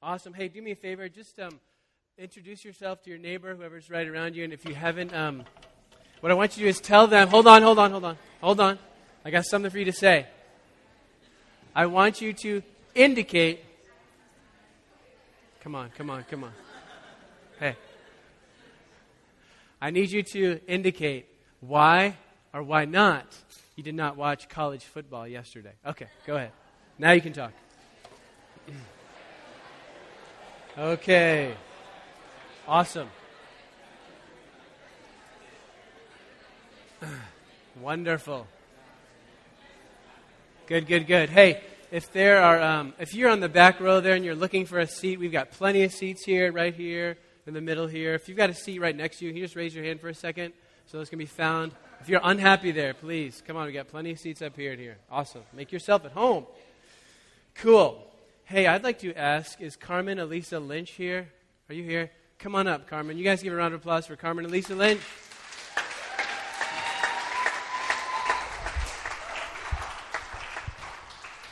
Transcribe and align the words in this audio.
Awesome. 0.00 0.32
Hey, 0.32 0.46
do 0.46 0.62
me 0.62 0.70
a 0.70 0.76
favor. 0.76 1.08
Just 1.08 1.40
um, 1.40 1.58
introduce 2.16 2.64
yourself 2.64 3.02
to 3.02 3.10
your 3.10 3.18
neighbor, 3.18 3.52
whoever's 3.56 3.90
right 3.90 4.06
around 4.06 4.36
you. 4.36 4.44
And 4.44 4.52
if 4.52 4.64
you 4.64 4.72
haven't, 4.72 5.12
um, 5.12 5.42
what 6.20 6.30
I 6.30 6.36
want 6.36 6.56
you 6.56 6.60
to 6.60 6.64
do 6.66 6.68
is 6.68 6.80
tell 6.80 7.08
them, 7.08 7.26
hold 7.26 7.48
on, 7.48 7.62
hold 7.62 7.80
on, 7.80 7.90
hold 7.90 8.04
on, 8.04 8.16
hold 8.40 8.60
on. 8.60 8.78
I 9.24 9.30
got 9.30 9.44
something 9.44 9.72
for 9.72 9.78
you 9.78 9.86
to 9.86 9.92
say. 9.92 10.26
I 11.74 11.86
want 11.86 12.20
you 12.20 12.32
to 12.32 12.62
indicate. 12.94 13.64
Come 15.62 15.74
on, 15.74 15.90
come 15.90 16.10
on, 16.10 16.22
come 16.30 16.44
on. 16.44 16.52
Hey. 17.58 17.74
I 19.82 19.90
need 19.90 20.12
you 20.12 20.22
to 20.22 20.60
indicate 20.68 21.26
why 21.58 22.16
or 22.54 22.62
why 22.62 22.84
not 22.84 23.26
you 23.74 23.82
did 23.82 23.96
not 23.96 24.16
watch 24.16 24.48
college 24.48 24.84
football 24.84 25.26
yesterday. 25.26 25.72
Okay, 25.84 26.06
go 26.24 26.36
ahead. 26.36 26.52
Now 27.00 27.10
you 27.10 27.20
can 27.20 27.32
talk. 27.32 27.52
Okay. 30.78 31.54
Awesome. 32.68 33.08
Wonderful. 37.80 38.46
Good, 40.68 40.86
good, 40.86 41.08
good. 41.08 41.30
Hey, 41.30 41.62
if 41.90 42.12
there 42.12 42.40
are, 42.40 42.62
um, 42.62 42.94
if 43.00 43.12
you're 43.12 43.28
on 43.28 43.40
the 43.40 43.48
back 43.48 43.80
row 43.80 44.00
there 44.00 44.14
and 44.14 44.24
you're 44.24 44.36
looking 44.36 44.66
for 44.66 44.78
a 44.78 44.86
seat, 44.86 45.18
we've 45.18 45.32
got 45.32 45.50
plenty 45.50 45.82
of 45.82 45.90
seats 45.90 46.24
here, 46.24 46.52
right 46.52 46.72
here, 46.72 47.18
in 47.48 47.54
the 47.54 47.60
middle 47.60 47.88
here. 47.88 48.14
If 48.14 48.28
you've 48.28 48.38
got 48.38 48.50
a 48.50 48.54
seat 48.54 48.80
right 48.80 48.94
next 48.94 49.18
to 49.18 49.24
you, 49.24 49.32
can 49.32 49.38
you 49.38 49.44
just 49.44 49.56
raise 49.56 49.74
your 49.74 49.84
hand 49.84 50.00
for 50.00 50.10
a 50.10 50.14
second 50.14 50.52
so 50.86 50.98
those 50.98 51.08
can 51.08 51.18
be 51.18 51.26
found? 51.26 51.72
If 52.00 52.08
you're 52.08 52.20
unhappy 52.22 52.70
there, 52.70 52.94
please 52.94 53.42
come 53.44 53.56
on. 53.56 53.66
We've 53.66 53.74
got 53.74 53.88
plenty 53.88 54.12
of 54.12 54.20
seats 54.20 54.42
up 54.42 54.54
here 54.54 54.70
and 54.70 54.80
here. 54.80 54.98
Awesome. 55.10 55.42
Make 55.52 55.72
yourself 55.72 56.04
at 56.04 56.12
home. 56.12 56.46
Cool. 57.56 58.07
Hey, 58.50 58.66
I'd 58.66 58.82
like 58.82 59.00
to 59.00 59.12
ask 59.12 59.60
is 59.60 59.76
Carmen 59.76 60.18
Elisa 60.18 60.58
Lynch 60.58 60.92
here? 60.92 61.28
Are 61.68 61.74
you 61.74 61.84
here? 61.84 62.10
Come 62.38 62.54
on 62.54 62.66
up, 62.66 62.88
Carmen. 62.88 63.18
You 63.18 63.22
guys 63.22 63.42
give 63.42 63.52
a 63.52 63.56
round 63.56 63.74
of 63.74 63.80
applause 63.80 64.06
for 64.06 64.16
Carmen 64.16 64.46
Elisa 64.46 64.74
Lynch. 64.74 65.02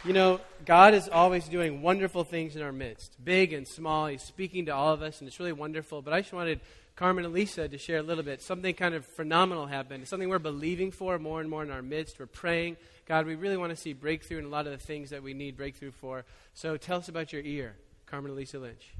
You 0.07 0.15
know, 0.15 0.41
God 0.67 0.95
is 0.95 1.09
always 1.09 1.47
doing 1.47 1.81
wonderful 1.81 2.25
things 2.25 2.57
in 2.57 2.63
our 2.63 2.73
midst, 2.73 3.25
big 3.25 3.53
and 3.53 3.69
small. 3.69 4.09
He's 4.09 4.21
speaking 4.23 4.67
to 4.67 4.75
all 4.75 4.93
of 4.93 5.01
us, 5.01 5.21
and 5.21 5.29
it's 5.29 5.39
really 5.39 5.53
wonderful. 5.53 6.03
But 6.03 6.13
I 6.13 6.23
just 6.23 6.33
wanted 6.33 6.61
Carmen 6.97 7.25
and 7.25 7.33
Lisa 7.33 7.69
to 7.69 7.79
share 7.79 7.99
a 7.99 8.03
little 8.03 8.25
bit. 8.25 8.43
Something 8.43 8.75
kind 8.75 8.93
of 8.93 9.07
phenomenal 9.07 9.67
happened. 9.67 10.01
It's 10.03 10.11
Something 10.11 10.29
we're 10.29 10.41
believing 10.41 10.91
for 10.91 11.21
more 11.21 11.41
and 11.41 11.49
more 11.49 11.63
in 11.63 11.71
our 11.71 11.83
midst. 11.83 12.19
We're 12.19 12.27
praying. 12.27 12.79
God, 13.07 13.27
we 13.27 13.37
really 13.37 13.57
want 13.57 13.71
to 13.71 13.77
see 13.77 13.93
breakthrough 13.93 14.39
in 14.39 14.45
a 14.45 14.49
lot 14.49 14.67
of 14.67 14.73
the 14.73 14.85
things 14.85 15.11
that 15.11 15.23
we 15.23 15.35
need 15.35 15.57
breakthrough 15.57 15.93
for. 15.93 16.25
So 16.55 16.77
tell 16.77 16.99
us 16.99 17.09
about 17.09 17.33
your 17.33 17.43
ear, 17.43 17.77
Carmen 18.07 18.33
and 18.33 18.37
Lisa 18.37 18.59
Lynch. 18.59 18.93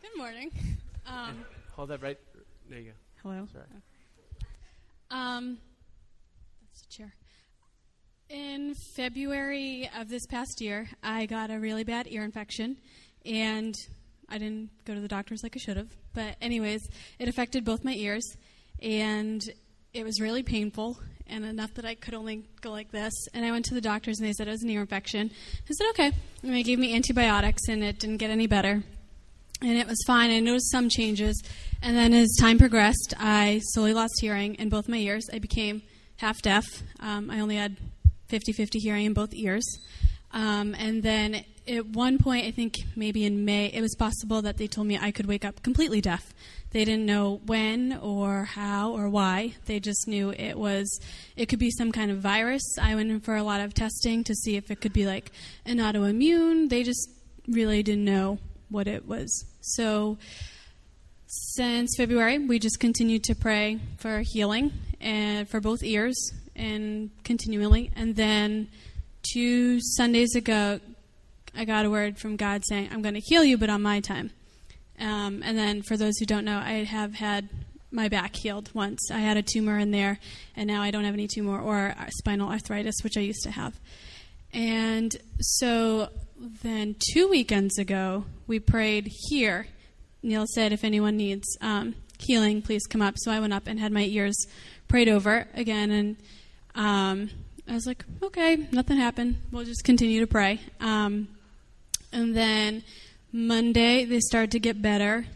Good 0.00 0.16
morning. 0.16 0.52
Um, 1.08 1.44
Hold 1.74 1.88
that 1.88 2.02
right. 2.02 2.18
There 2.70 2.78
you 2.78 2.84
go. 2.84 2.92
hello. 3.22 3.48
Sorry. 3.52 3.64
Um, 5.10 5.58
that's 6.70 6.82
the 6.82 6.88
chair. 6.88 7.12
In 8.30 8.74
February 8.94 9.88
of 9.98 10.10
this 10.10 10.26
past 10.26 10.60
year, 10.60 10.86
I 11.02 11.24
got 11.24 11.50
a 11.50 11.58
really 11.58 11.82
bad 11.82 12.06
ear 12.10 12.24
infection, 12.24 12.76
and 13.24 13.74
I 14.28 14.36
didn't 14.36 14.68
go 14.84 14.92
to 14.94 15.00
the 15.00 15.08
doctors 15.08 15.40
like 15.42 15.56
I 15.56 15.58
should 15.58 15.78
have. 15.78 15.88
But, 16.12 16.36
anyways, 16.42 16.82
it 17.18 17.26
affected 17.26 17.64
both 17.64 17.84
my 17.84 17.94
ears, 17.94 18.36
and 18.82 19.40
it 19.94 20.04
was 20.04 20.20
really 20.20 20.42
painful, 20.42 20.98
and 21.26 21.42
enough 21.42 21.72
that 21.74 21.86
I 21.86 21.94
could 21.94 22.12
only 22.12 22.44
go 22.60 22.70
like 22.70 22.90
this. 22.90 23.14
And 23.32 23.46
I 23.46 23.50
went 23.50 23.64
to 23.66 23.74
the 23.74 23.80
doctors, 23.80 24.18
and 24.18 24.28
they 24.28 24.34
said 24.34 24.46
it 24.46 24.50
was 24.50 24.62
an 24.62 24.68
ear 24.68 24.82
infection. 24.82 25.30
I 25.62 25.72
said, 25.72 25.86
okay. 25.90 26.12
And 26.42 26.52
they 26.52 26.62
gave 26.62 26.78
me 26.78 26.94
antibiotics, 26.94 27.66
and 27.66 27.82
it 27.82 27.98
didn't 27.98 28.18
get 28.18 28.30
any 28.30 28.46
better. 28.46 28.82
And 29.62 29.78
it 29.78 29.86
was 29.86 30.04
fine. 30.06 30.30
I 30.30 30.40
noticed 30.40 30.70
some 30.70 30.90
changes. 30.90 31.42
And 31.80 31.96
then 31.96 32.12
as 32.12 32.28
time 32.38 32.58
progressed, 32.58 33.14
I 33.18 33.62
slowly 33.72 33.94
lost 33.94 34.12
hearing 34.20 34.54
in 34.56 34.68
both 34.68 34.86
my 34.86 34.98
ears. 34.98 35.24
I 35.32 35.38
became 35.38 35.80
half 36.16 36.42
deaf. 36.42 36.64
Um, 37.00 37.30
I 37.30 37.40
only 37.40 37.56
had 37.56 37.76
50 38.28 38.52
50 38.52 38.78
hearing 38.78 39.06
in 39.06 39.12
both 39.12 39.34
ears. 39.34 39.64
Um, 40.32 40.74
and 40.78 41.02
then 41.02 41.44
at 41.66 41.86
one 41.86 42.18
point, 42.18 42.46
I 42.46 42.50
think 42.50 42.76
maybe 42.96 43.24
in 43.24 43.44
May, 43.44 43.66
it 43.66 43.80
was 43.80 43.94
possible 43.94 44.42
that 44.42 44.56
they 44.56 44.66
told 44.66 44.86
me 44.86 44.98
I 44.98 45.10
could 45.10 45.26
wake 45.26 45.44
up 45.44 45.62
completely 45.62 46.00
deaf. 46.00 46.34
They 46.70 46.84
didn't 46.84 47.06
know 47.06 47.40
when 47.46 47.98
or 47.98 48.44
how 48.44 48.92
or 48.92 49.08
why. 49.08 49.54
They 49.66 49.80
just 49.80 50.06
knew 50.06 50.30
it 50.30 50.58
was, 50.58 51.00
it 51.36 51.46
could 51.46 51.58
be 51.58 51.70
some 51.70 51.92
kind 51.92 52.10
of 52.10 52.18
virus. 52.18 52.62
I 52.80 52.94
went 52.94 53.10
in 53.10 53.20
for 53.20 53.36
a 53.36 53.42
lot 53.42 53.60
of 53.60 53.72
testing 53.72 54.24
to 54.24 54.34
see 54.34 54.56
if 54.56 54.70
it 54.70 54.80
could 54.80 54.92
be 54.92 55.06
like 55.06 55.32
an 55.64 55.78
autoimmune. 55.78 56.68
They 56.68 56.82
just 56.82 57.08
really 57.46 57.82
didn't 57.82 58.04
know 58.04 58.38
what 58.68 58.86
it 58.86 59.06
was. 59.06 59.46
So, 59.60 60.18
since 61.26 61.94
February, 61.96 62.38
we 62.38 62.58
just 62.58 62.80
continued 62.80 63.24
to 63.24 63.34
pray 63.34 63.78
for 63.98 64.22
healing 64.24 64.72
and 64.98 65.46
for 65.46 65.60
both 65.60 65.82
ears 65.82 66.16
and 66.58 67.10
continually. 67.24 67.90
And 67.96 68.16
then 68.16 68.68
two 69.22 69.80
Sundays 69.80 70.34
ago, 70.34 70.80
I 71.56 71.64
got 71.64 71.86
a 71.86 71.90
word 71.90 72.18
from 72.18 72.36
God 72.36 72.62
saying, 72.66 72.90
I'm 72.92 73.02
going 73.02 73.14
to 73.14 73.20
heal 73.20 73.44
you, 73.44 73.56
but 73.56 73.70
on 73.70 73.82
my 73.82 74.00
time. 74.00 74.30
Um, 75.00 75.42
and 75.44 75.56
then, 75.56 75.82
for 75.82 75.96
those 75.96 76.18
who 76.18 76.26
don't 76.26 76.44
know, 76.44 76.58
I 76.58 76.84
have 76.84 77.14
had 77.14 77.48
my 77.90 78.08
back 78.08 78.34
healed 78.34 78.70
once. 78.74 79.10
I 79.10 79.20
had 79.20 79.36
a 79.36 79.42
tumor 79.42 79.78
in 79.78 79.92
there, 79.92 80.18
and 80.56 80.66
now 80.66 80.82
I 80.82 80.90
don't 80.90 81.04
have 81.04 81.14
any 81.14 81.28
tumor 81.28 81.60
or 81.60 81.94
spinal 82.10 82.50
arthritis, 82.50 82.96
which 83.02 83.16
I 83.16 83.20
used 83.20 83.42
to 83.44 83.50
have. 83.52 83.78
And 84.52 85.16
so 85.40 86.08
then, 86.62 86.96
two 87.12 87.28
weekends 87.28 87.78
ago, 87.78 88.24
we 88.46 88.58
prayed 88.58 89.08
here. 89.28 89.68
Neil 90.22 90.46
said, 90.48 90.72
if 90.72 90.82
anyone 90.82 91.16
needs 91.16 91.46
um, 91.60 91.94
healing, 92.18 92.60
please 92.60 92.86
come 92.86 93.00
up. 93.00 93.14
So 93.18 93.30
I 93.30 93.38
went 93.38 93.52
up 93.52 93.68
and 93.68 93.78
had 93.78 93.92
my 93.92 94.02
ears 94.02 94.46
prayed 94.88 95.08
over 95.08 95.46
again, 95.54 95.90
and 95.92 96.16
um, 96.78 97.28
I 97.68 97.74
was 97.74 97.86
like, 97.86 98.04
okay, 98.22 98.56
nothing 98.72 98.96
happened. 98.96 99.36
We'll 99.50 99.64
just 99.64 99.84
continue 99.84 100.20
to 100.20 100.26
pray. 100.26 100.60
Um, 100.80 101.28
and 102.12 102.34
then 102.34 102.84
Monday, 103.32 104.04
they 104.04 104.20
started 104.20 104.52
to 104.52 104.60
get 104.60 104.80
better. 104.80 105.26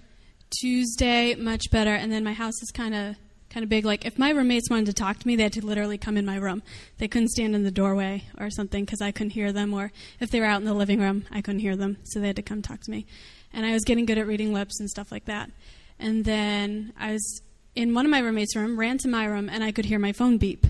Tuesday, 0.61 1.35
much 1.35 1.65
better. 1.71 1.91
And 1.91 2.11
then 2.13 2.25
my 2.25 2.33
house 2.33 2.63
is 2.63 2.71
kind 2.71 2.95
of 2.95 3.17
kind 3.51 3.65
of 3.65 3.69
big. 3.69 3.85
Like 3.85 4.07
if 4.07 4.19
my 4.19 4.31
roommates 4.31 4.71
wanted 4.71 4.87
to 4.87 4.93
talk 4.95 5.19
to 5.19 5.27
me, 5.27 5.37
they 5.37 5.43
had 5.43 5.53
to 5.55 5.67
literally 5.67 5.99
come 5.99 6.17
in 6.17 6.25
my 6.25 6.37
room. 6.37 6.63
They 6.99 7.09
couldn't 7.09 7.29
stand 7.31 7.55
in 7.55 7.65
the 7.65 7.71
doorway 7.71 8.25
or 8.39 8.49
something 8.49 8.85
because 8.85 9.03
I 9.03 9.11
couldn't 9.11 9.31
hear 9.31 9.53
them. 9.53 9.75
Or 9.75 9.93
if 10.21 10.31
they 10.31 10.41
were 10.41 10.47
out 10.47 10.61
in 10.61 10.67
the 10.67 10.73
living 10.73 11.01
room, 11.01 11.27
I 11.31 11.43
couldn't 11.43 11.61
hear 11.61 11.77
them, 11.77 11.99
so 12.05 12.19
they 12.19 12.29
had 12.29 12.37
to 12.37 12.43
come 12.43 12.63
talk 12.63 12.81
to 12.81 12.91
me. 12.91 13.05
And 13.53 13.67
I 13.67 13.73
was 13.73 13.85
getting 13.85 14.07
good 14.07 14.17
at 14.17 14.27
reading 14.27 14.55
lips 14.55 14.81
and 14.81 14.89
stuff 14.89 15.13
like 15.13 15.27
that. 15.27 15.51
And 15.99 16.25
then 16.25 16.95
I 16.99 17.13
was 17.13 17.43
in 17.75 17.93
one 17.93 18.07
of 18.07 18.11
my 18.11 18.21
roommates' 18.21 18.57
room, 18.57 18.79
ran 18.79 18.97
to 18.99 19.09
my 19.09 19.27
room, 19.27 19.51
and 19.51 19.63
I 19.63 19.73
could 19.73 19.85
hear 19.85 19.99
my 19.99 20.13
phone 20.13 20.39
beep. 20.39 20.67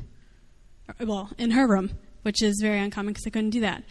Well, 1.01 1.31
in 1.39 1.51
her 1.53 1.67
room, 1.67 1.91
which 2.23 2.43
is 2.43 2.59
very 2.61 2.79
uncommon 2.79 3.13
because 3.13 3.27
I 3.27 3.31
couldn't 3.31 3.51
do 3.51 3.61
that. 3.61 3.83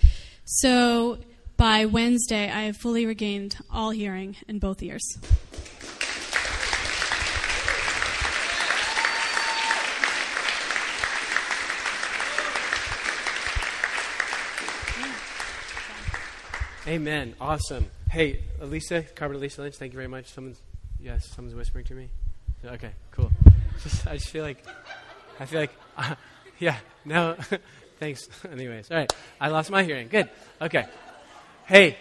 So 0.45 1.17
by 1.57 1.85
Wednesday, 1.85 2.49
I 2.49 2.63
have 2.63 2.77
fully 2.77 3.05
regained 3.05 3.57
all 3.71 3.91
hearing 3.91 4.35
in 4.47 4.59
both 4.59 4.81
ears. 4.81 5.03
Amen. 16.87 17.35
Awesome. 17.39 17.85
Hey, 18.09 18.43
Elisa, 18.59 19.03
Carmen 19.03 19.37
Elisa 19.37 19.61
Lynch, 19.61 19.75
thank 19.75 19.93
you 19.93 19.97
very 19.97 20.07
much. 20.07 20.25
Someone's, 20.33 20.59
yes, 20.99 21.27
someone's 21.27 21.55
whispering 21.55 21.85
to 21.85 21.93
me. 21.93 22.09
Okay, 22.65 22.91
cool. 23.11 23.31
Just, 23.83 24.07
I 24.07 24.15
just 24.17 24.29
feel 24.29 24.43
like, 24.43 24.63
I 25.39 25.45
feel 25.45 25.61
like, 25.61 25.71
yeah, 26.61 26.77
no, 27.03 27.35
thanks. 27.99 28.29
Anyways, 28.51 28.91
all 28.91 28.97
right. 28.97 29.13
I 29.41 29.49
lost 29.49 29.71
my 29.71 29.83
hearing. 29.83 30.07
Good. 30.07 30.29
Okay. 30.61 30.85
Hey, 31.65 31.97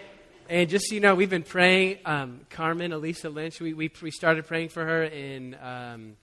and 0.50 0.69
just 0.69 0.88
so 0.88 0.94
you 0.94 1.00
know, 1.00 1.14
we've 1.14 1.31
been 1.31 1.43
praying, 1.43 1.99
um, 2.05 2.43
Carmen 2.50 2.93
Elisa 2.93 3.31
Lynch, 3.31 3.58
we, 3.58 3.73
we, 3.73 3.90
we 4.02 4.11
started 4.11 4.46
praying 4.46 4.69
for 4.69 4.85
her 4.85 5.05
in, 5.05 5.56
um, 5.62 6.17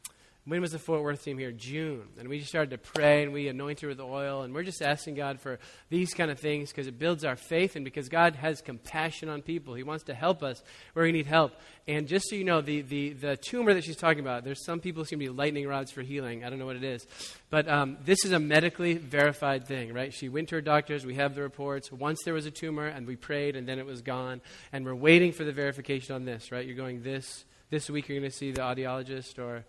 when 0.48 0.62
was 0.62 0.72
the 0.72 0.80
Fort 0.80 1.04
Worth 1.04 1.26
team 1.26 1.38
here? 1.38 1.52
June. 1.52 2.08
And 2.18 2.30
we 2.30 2.40
just 2.40 2.50
started 2.50 2.72
to 2.72 2.78
pray 2.78 3.24
and 3.24 3.34
we 3.34 3.50
anointed 3.50 3.82
her 3.82 3.88
with 3.90 4.00
oil. 4.00 4.44
And 4.44 4.54
we're 4.54 4.64
just 4.64 4.82
asking 4.82 5.16
God 5.16 5.42
for 5.42 5.60
these 5.90 6.14
kind 6.14 6.32
of 6.32 6.40
things 6.40 6.70
because 6.72 6.88
it 6.88 6.98
builds 6.98 7.26
our 7.26 7.36
faith 7.36 7.76
and 7.76 7.84
because 7.84 8.08
God 8.08 8.36
has 8.36 8.62
compassion 8.62 9.28
on 9.28 9.42
people. 9.42 9.74
He 9.74 9.84
wants 9.84 10.06
to 10.06 10.14
help 10.14 10.44
us 10.44 10.64
where 10.94 11.04
we 11.04 11.12
need 11.12 11.26
help. 11.26 11.54
And 11.86 12.08
just 12.08 12.30
so 12.30 12.38
you 12.38 12.46
know, 12.46 12.62
the, 12.62 12.82
the, 12.82 13.12
the 13.12 13.36
tumor 13.36 13.74
that 13.74 13.84
she's 13.84 13.98
talking 13.98 14.22
about, 14.22 14.46
there's 14.46 14.64
some 14.64 14.80
people 14.80 15.04
who 15.04 15.08
seem 15.08 15.20
to 15.20 15.26
be 15.26 15.30
lightning 15.30 15.68
rods 15.68 15.92
for 15.92 16.02
healing. 16.02 16.46
I 16.46 16.50
don't 16.50 16.60
know 16.60 16.66
what 16.66 16.78
it 16.78 16.84
is. 16.84 17.06
But 17.50 17.68
um, 17.68 17.98
this 18.06 18.24
is 18.24 18.32
a 18.32 18.40
medically 18.40 18.94
verified 18.94 19.68
thing, 19.68 19.94
right? 19.94 20.14
She 20.14 20.30
went 20.30 20.48
to 20.50 20.56
her 20.56 20.62
doctors. 20.62 21.06
We 21.06 21.16
have 21.16 21.36
the 21.36 21.42
reports. 21.42 21.92
Once 21.92 22.20
there 22.24 22.34
was 22.34 22.46
a 22.46 22.52
tumor 22.52 22.88
and 22.88 23.06
we 23.06 23.18
prayed 23.18 23.58
and 23.58 23.68
then 23.68 23.80
it 23.80 23.86
was 23.86 24.02
gone. 24.02 24.40
And 24.72 24.86
we're 24.86 24.96
waiting 24.96 25.34
for 25.34 25.44
the 25.44 25.52
verification 25.52 26.16
on 26.16 26.24
this, 26.24 26.54
right? 26.54 26.66
You're 26.66 26.78
going 26.78 27.04
this, 27.04 27.44
this 27.70 27.90
week 27.90 28.08
you're 28.08 28.18
going 28.18 28.32
to 28.32 28.38
see 28.38 28.52
the 28.52 28.62
audiologist 28.62 29.40
or 29.40 29.66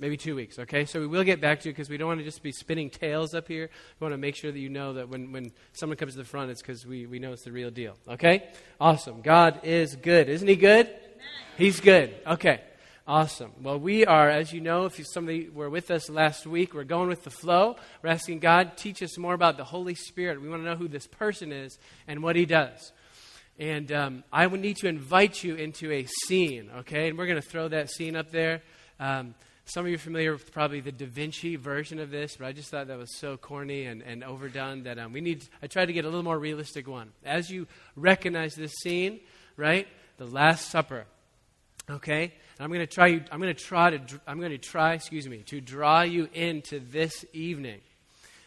maybe 0.00 0.16
two 0.16 0.34
weeks, 0.34 0.58
okay? 0.58 0.86
So 0.86 0.98
we 0.98 1.06
will 1.06 1.22
get 1.22 1.40
back 1.40 1.60
to 1.60 1.68
you 1.68 1.72
because 1.72 1.90
we 1.90 1.98
don't 1.98 2.08
want 2.08 2.20
to 2.20 2.24
just 2.24 2.42
be 2.42 2.52
spinning 2.52 2.90
tales 2.90 3.34
up 3.34 3.46
here. 3.46 3.68
We 4.00 4.04
want 4.04 4.14
to 4.14 4.18
make 4.18 4.34
sure 4.34 4.50
that 4.50 4.58
you 4.58 4.70
know 4.70 4.94
that 4.94 5.08
when, 5.08 5.30
when 5.30 5.52
someone 5.74 5.96
comes 5.98 6.14
to 6.14 6.18
the 6.18 6.24
front, 6.24 6.50
it's 6.50 6.62
because 6.62 6.86
we, 6.86 7.06
we 7.06 7.18
know 7.18 7.32
it's 7.32 7.44
the 7.44 7.52
real 7.52 7.70
deal, 7.70 7.96
okay? 8.08 8.48
Awesome. 8.80 9.20
God 9.20 9.60
is 9.62 9.94
good. 9.94 10.28
Isn't 10.28 10.48
He 10.48 10.56
good? 10.56 10.88
He's 11.56 11.80
good. 11.80 12.14
Okay. 12.26 12.62
Awesome. 13.06 13.50
Well, 13.60 13.78
we 13.78 14.06
are, 14.06 14.30
as 14.30 14.52
you 14.52 14.60
know, 14.60 14.84
if 14.84 14.98
you, 14.98 15.04
somebody 15.04 15.48
were 15.48 15.68
with 15.68 15.90
us 15.90 16.08
last 16.08 16.46
week, 16.46 16.74
we're 16.74 16.84
going 16.84 17.08
with 17.08 17.24
the 17.24 17.30
flow. 17.30 17.76
We're 18.02 18.10
asking 18.10 18.38
God, 18.38 18.76
teach 18.76 19.02
us 19.02 19.18
more 19.18 19.34
about 19.34 19.56
the 19.56 19.64
Holy 19.64 19.96
Spirit. 19.96 20.40
We 20.40 20.48
want 20.48 20.62
to 20.62 20.68
know 20.68 20.76
who 20.76 20.86
this 20.86 21.06
person 21.06 21.50
is 21.52 21.76
and 22.06 22.22
what 22.22 22.36
He 22.36 22.46
does. 22.46 22.92
And 23.58 23.90
um, 23.92 24.24
I 24.32 24.46
would 24.46 24.60
need 24.60 24.76
to 24.78 24.86
invite 24.86 25.42
you 25.42 25.56
into 25.56 25.90
a 25.90 26.06
scene, 26.24 26.70
okay? 26.78 27.08
And 27.08 27.18
we're 27.18 27.26
going 27.26 27.40
to 27.40 27.46
throw 27.46 27.68
that 27.68 27.90
scene 27.90 28.16
up 28.16 28.30
there. 28.30 28.62
Um, 29.00 29.34
some 29.70 29.84
of 29.84 29.88
you 29.88 29.94
are 29.94 29.98
familiar 29.98 30.32
with 30.32 30.52
probably 30.52 30.80
the 30.80 30.90
Da 30.90 31.06
Vinci 31.06 31.54
version 31.54 32.00
of 32.00 32.10
this, 32.10 32.36
but 32.36 32.46
I 32.46 32.52
just 32.52 32.70
thought 32.70 32.88
that 32.88 32.98
was 32.98 33.16
so 33.16 33.36
corny 33.36 33.84
and, 33.84 34.02
and 34.02 34.24
overdone 34.24 34.82
that 34.82 34.98
um, 34.98 35.12
we 35.12 35.20
need. 35.20 35.44
I 35.62 35.68
tried 35.68 35.86
to 35.86 35.92
get 35.92 36.04
a 36.04 36.08
little 36.08 36.24
more 36.24 36.38
realistic 36.38 36.88
one. 36.88 37.12
As 37.24 37.50
you 37.50 37.68
recognize 37.94 38.56
this 38.56 38.72
scene, 38.82 39.20
right? 39.56 39.86
The 40.16 40.26
Last 40.26 40.70
Supper. 40.70 41.04
Okay, 41.88 42.22
and 42.24 42.32
I'm 42.60 42.68
going 42.68 42.80
to 42.80 42.86
try. 42.86 43.24
I'm 43.30 43.40
going 43.40 43.54
to 43.54 43.64
try 43.64 43.96
to. 43.96 44.20
I'm 44.26 44.40
going 44.40 44.50
to 44.50 44.58
try. 44.58 44.94
Excuse 44.94 45.28
me, 45.28 45.38
to 45.46 45.60
draw 45.60 46.02
you 46.02 46.28
into 46.34 46.80
this 46.80 47.24
evening 47.32 47.80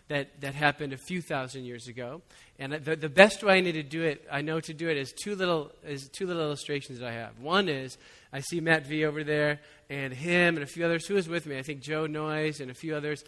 that, 0.09 0.41
that 0.41 0.53
happened 0.53 0.93
a 0.93 0.97
few 0.97 1.21
thousand 1.21 1.63
years 1.63 1.87
ago. 1.87 2.21
And 2.59 2.73
the, 2.73 2.95
the 2.95 3.09
best 3.09 3.43
way 3.43 3.57
I 3.57 3.61
need 3.61 3.73
to 3.73 3.83
do 3.83 4.03
it, 4.03 4.27
I 4.31 4.41
know 4.41 4.59
to 4.59 4.73
do 4.73 4.89
it, 4.89 4.97
is 4.97 5.11
two 5.13 5.35
little, 5.35 5.71
is 5.85 6.07
two 6.09 6.27
little 6.27 6.43
illustrations 6.43 6.99
that 6.99 7.07
I 7.07 7.13
have. 7.13 7.39
One 7.39 7.67
is 7.67 7.97
I 8.33 8.39
see 8.39 8.59
Matt 8.59 8.87
V 8.87 9.05
over 9.05 9.23
there, 9.23 9.59
and 9.91 10.11
him 10.11 10.55
and 10.55 10.63
a 10.63 10.65
few 10.65 10.83
others. 10.83 11.05
Who 11.05 11.13
was 11.13 11.29
with 11.29 11.45
me? 11.45 11.59
I 11.59 11.61
think 11.61 11.81
Joe 11.81 12.07
Noyes 12.07 12.59
and 12.59 12.71
a 12.71 12.73
few 12.73 12.95
others. 12.95 13.23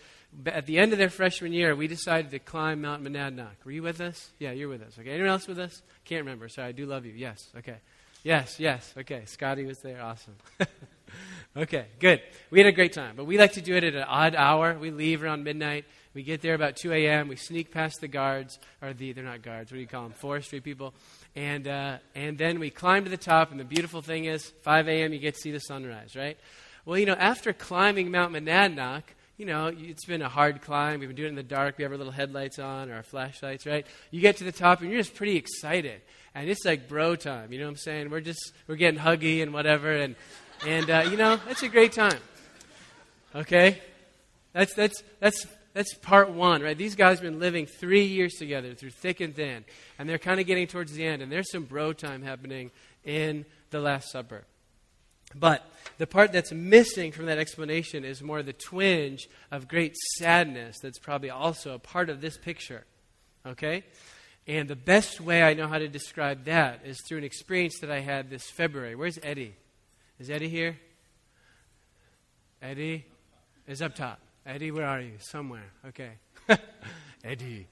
At 0.48 0.66
the 0.66 0.80
end 0.80 0.94
of 0.94 0.98
their 0.98 1.12
freshman 1.12 1.54
year, 1.54 1.76
we 1.76 1.88
decided 1.88 2.32
to 2.32 2.40
climb 2.40 2.82
Mount 2.82 3.04
Monadnock. 3.04 3.64
Were 3.64 3.72
you 3.72 3.84
with 3.84 4.02
us? 4.02 4.32
Yeah, 4.40 4.52
you're 4.52 4.68
with 4.68 4.82
us. 4.82 4.98
Okay. 5.00 5.12
Anyone 5.12 5.30
else 5.30 5.48
with 5.48 5.60
us? 5.60 5.84
Can't 6.06 6.26
remember. 6.26 6.50
Sorry, 6.50 6.70
I 6.70 6.72
do 6.72 6.88
love 6.88 7.06
you. 7.06 7.14
Yes. 7.14 7.48
Okay. 7.56 7.78
Yes, 8.24 8.60
yes. 8.60 8.92
Okay. 8.98 9.26
Scotty 9.26 9.66
was 9.66 9.78
there. 9.80 10.02
Awesome. 10.02 10.36
okay, 11.58 11.86
good. 12.00 12.22
We 12.50 12.60
had 12.60 12.68
a 12.68 12.72
great 12.72 12.94
time. 12.94 13.16
But 13.16 13.26
we 13.26 13.38
like 13.38 13.54
to 13.54 13.62
do 13.62 13.76
it 13.76 13.84
at 13.84 13.94
an 13.94 14.06
odd 14.08 14.34
hour. 14.34 14.76
We 14.78 14.90
leave 14.90 15.22
around 15.22 15.44
midnight. 15.44 15.86
We 16.16 16.24
get 16.24 16.42
there 16.42 16.56
about 16.56 16.78
2 16.78 16.94
a.m. 16.94 17.28
We 17.28 17.36
sneak 17.36 17.72
past 17.72 18.00
the 18.00 18.08
guards, 18.08 18.58
or 18.82 18.94
the, 18.94 19.12
they're 19.12 19.24
not 19.24 19.42
guards, 19.42 19.70
what 19.70 19.76
do 19.76 19.82
you 19.82 19.88
call 19.88 20.04
them? 20.04 20.14
Forestry 20.14 20.62
people. 20.62 20.94
And, 21.36 21.68
uh, 21.68 21.98
and 22.16 22.38
then 22.38 22.60
we 22.60 22.70
climb 22.70 23.04
to 23.04 23.10
the 23.10 23.18
top, 23.18 23.52
and 23.52 23.60
the 23.60 23.66
beautiful 23.66 24.02
thing 24.02 24.26
is, 24.26 24.46
5 24.64 24.88
a.m., 24.88 25.12
you 25.12 25.20
get 25.20 25.36
to 25.36 25.42
see 25.42 25.52
the 25.52 25.60
sunrise, 25.60 26.16
right? 26.16 26.38
Well, 26.86 26.98
you 26.98 27.06
know, 27.06 27.14
after 27.14 27.52
climbing 27.52 28.10
Mount 28.10 28.34
Monadnock, 28.34 29.04
you 29.38 29.46
know, 29.46 29.68
it's 29.68 30.06
been 30.06 30.22
a 30.22 30.30
hard 30.30 30.62
climb. 30.62 31.02
We've 31.02 31.10
been 31.10 31.16
doing 31.16 31.28
it 31.28 31.30
in 31.32 31.36
the 31.36 31.44
dark. 31.44 31.78
We 31.78 31.84
have 31.84 31.92
our 31.92 31.98
little 31.98 32.14
headlights 32.14 32.58
on, 32.58 32.90
or 32.90 32.96
our 32.96 33.04
flashlights, 33.04 33.66
right? 33.66 33.86
You 34.12 34.22
get 34.22 34.38
to 34.38 34.46
the 34.46 34.52
top, 34.54 34.80
and 34.80 34.90
you're 34.90 35.02
just 35.02 35.16
pretty 35.16 35.36
excited. 35.36 36.02
And 36.34 36.50
it's 36.50 36.64
like 36.64 36.88
bro 36.88 37.16
time, 37.16 37.52
you 37.52 37.60
know 37.60 37.66
what 37.66 37.72
I'm 37.72 37.78
saying? 37.78 38.10
We're 38.10 38.22
just, 38.22 38.54
we're 38.68 38.76
getting 38.76 39.00
huggy 39.00 39.44
and 39.44 39.54
whatever, 39.54 39.92
and, 39.92 40.16
and 40.66 40.90
uh, 40.90 41.08
you 41.10 41.18
know, 41.18 41.40
it's 41.50 41.64
a 41.64 41.70
great 41.70 41.92
time. 41.92 42.20
Okay? 43.36 43.82
That's, 44.54 44.74
that's, 44.74 45.04
that's 45.20 45.46
that's 45.76 45.94
part 45.94 46.30
one, 46.30 46.62
right? 46.62 46.78
These 46.78 46.96
guys 46.96 47.20
have 47.20 47.30
been 47.30 47.38
living 47.38 47.66
three 47.66 48.06
years 48.06 48.36
together 48.36 48.74
through 48.74 48.92
thick 48.92 49.20
and 49.20 49.36
thin, 49.36 49.66
and 50.00 50.08
they're 50.08 50.18
kind 50.18 50.40
of 50.40 50.48
getting 50.48 50.68
towards 50.68 50.94
the 50.94 51.06
end, 51.06 51.22
and 51.22 51.30
there's 51.30 51.52
some 51.52 51.66
bro 51.66 51.92
time 51.92 52.22
happening 52.22 52.72
in 53.04 53.46
the 53.72 53.82
Last 53.82 54.10
Supper. 54.10 54.46
But 55.38 55.70
the 55.98 56.08
part 56.08 56.32
that's 56.32 56.54
missing 56.54 57.12
from 57.12 57.26
that 57.26 57.40
explanation 57.40 58.06
is 58.06 58.24
more 58.24 58.42
the 58.42 58.54
twinge 58.54 59.28
of 59.52 59.68
great 59.68 59.98
sadness 60.18 60.78
that's 60.82 60.98
probably 60.98 61.30
also 61.30 61.74
a 61.74 61.80
part 61.80 62.10
of 62.10 62.22
this 62.22 62.38
picture. 62.38 62.86
Okay? 63.46 63.84
And 64.48 64.70
the 64.70 64.78
best 64.78 65.20
way 65.20 65.44
I 65.44 65.56
know 65.56 65.68
how 65.68 65.78
to 65.78 65.90
describe 65.90 66.46
that 66.46 66.86
is 66.86 67.02
through 67.02 67.18
an 67.18 67.26
experience 67.26 67.80
that 67.82 67.92
I 67.92 68.00
had 68.00 68.30
this 68.30 68.50
February. 68.50 68.96
Where's 68.96 69.20
Eddie? 69.22 69.56
Is 70.20 70.30
Eddie 70.30 70.48
here? 70.48 70.78
Eddie 72.62 73.04
is 73.68 73.82
up 73.82 73.94
top. 73.94 74.22
Eddie, 74.48 74.70
where 74.70 74.86
are 74.86 75.02
you? 75.02 75.14
Somewhere. 75.18 75.72
Okay. 75.88 76.12
Eddie. 77.24 77.66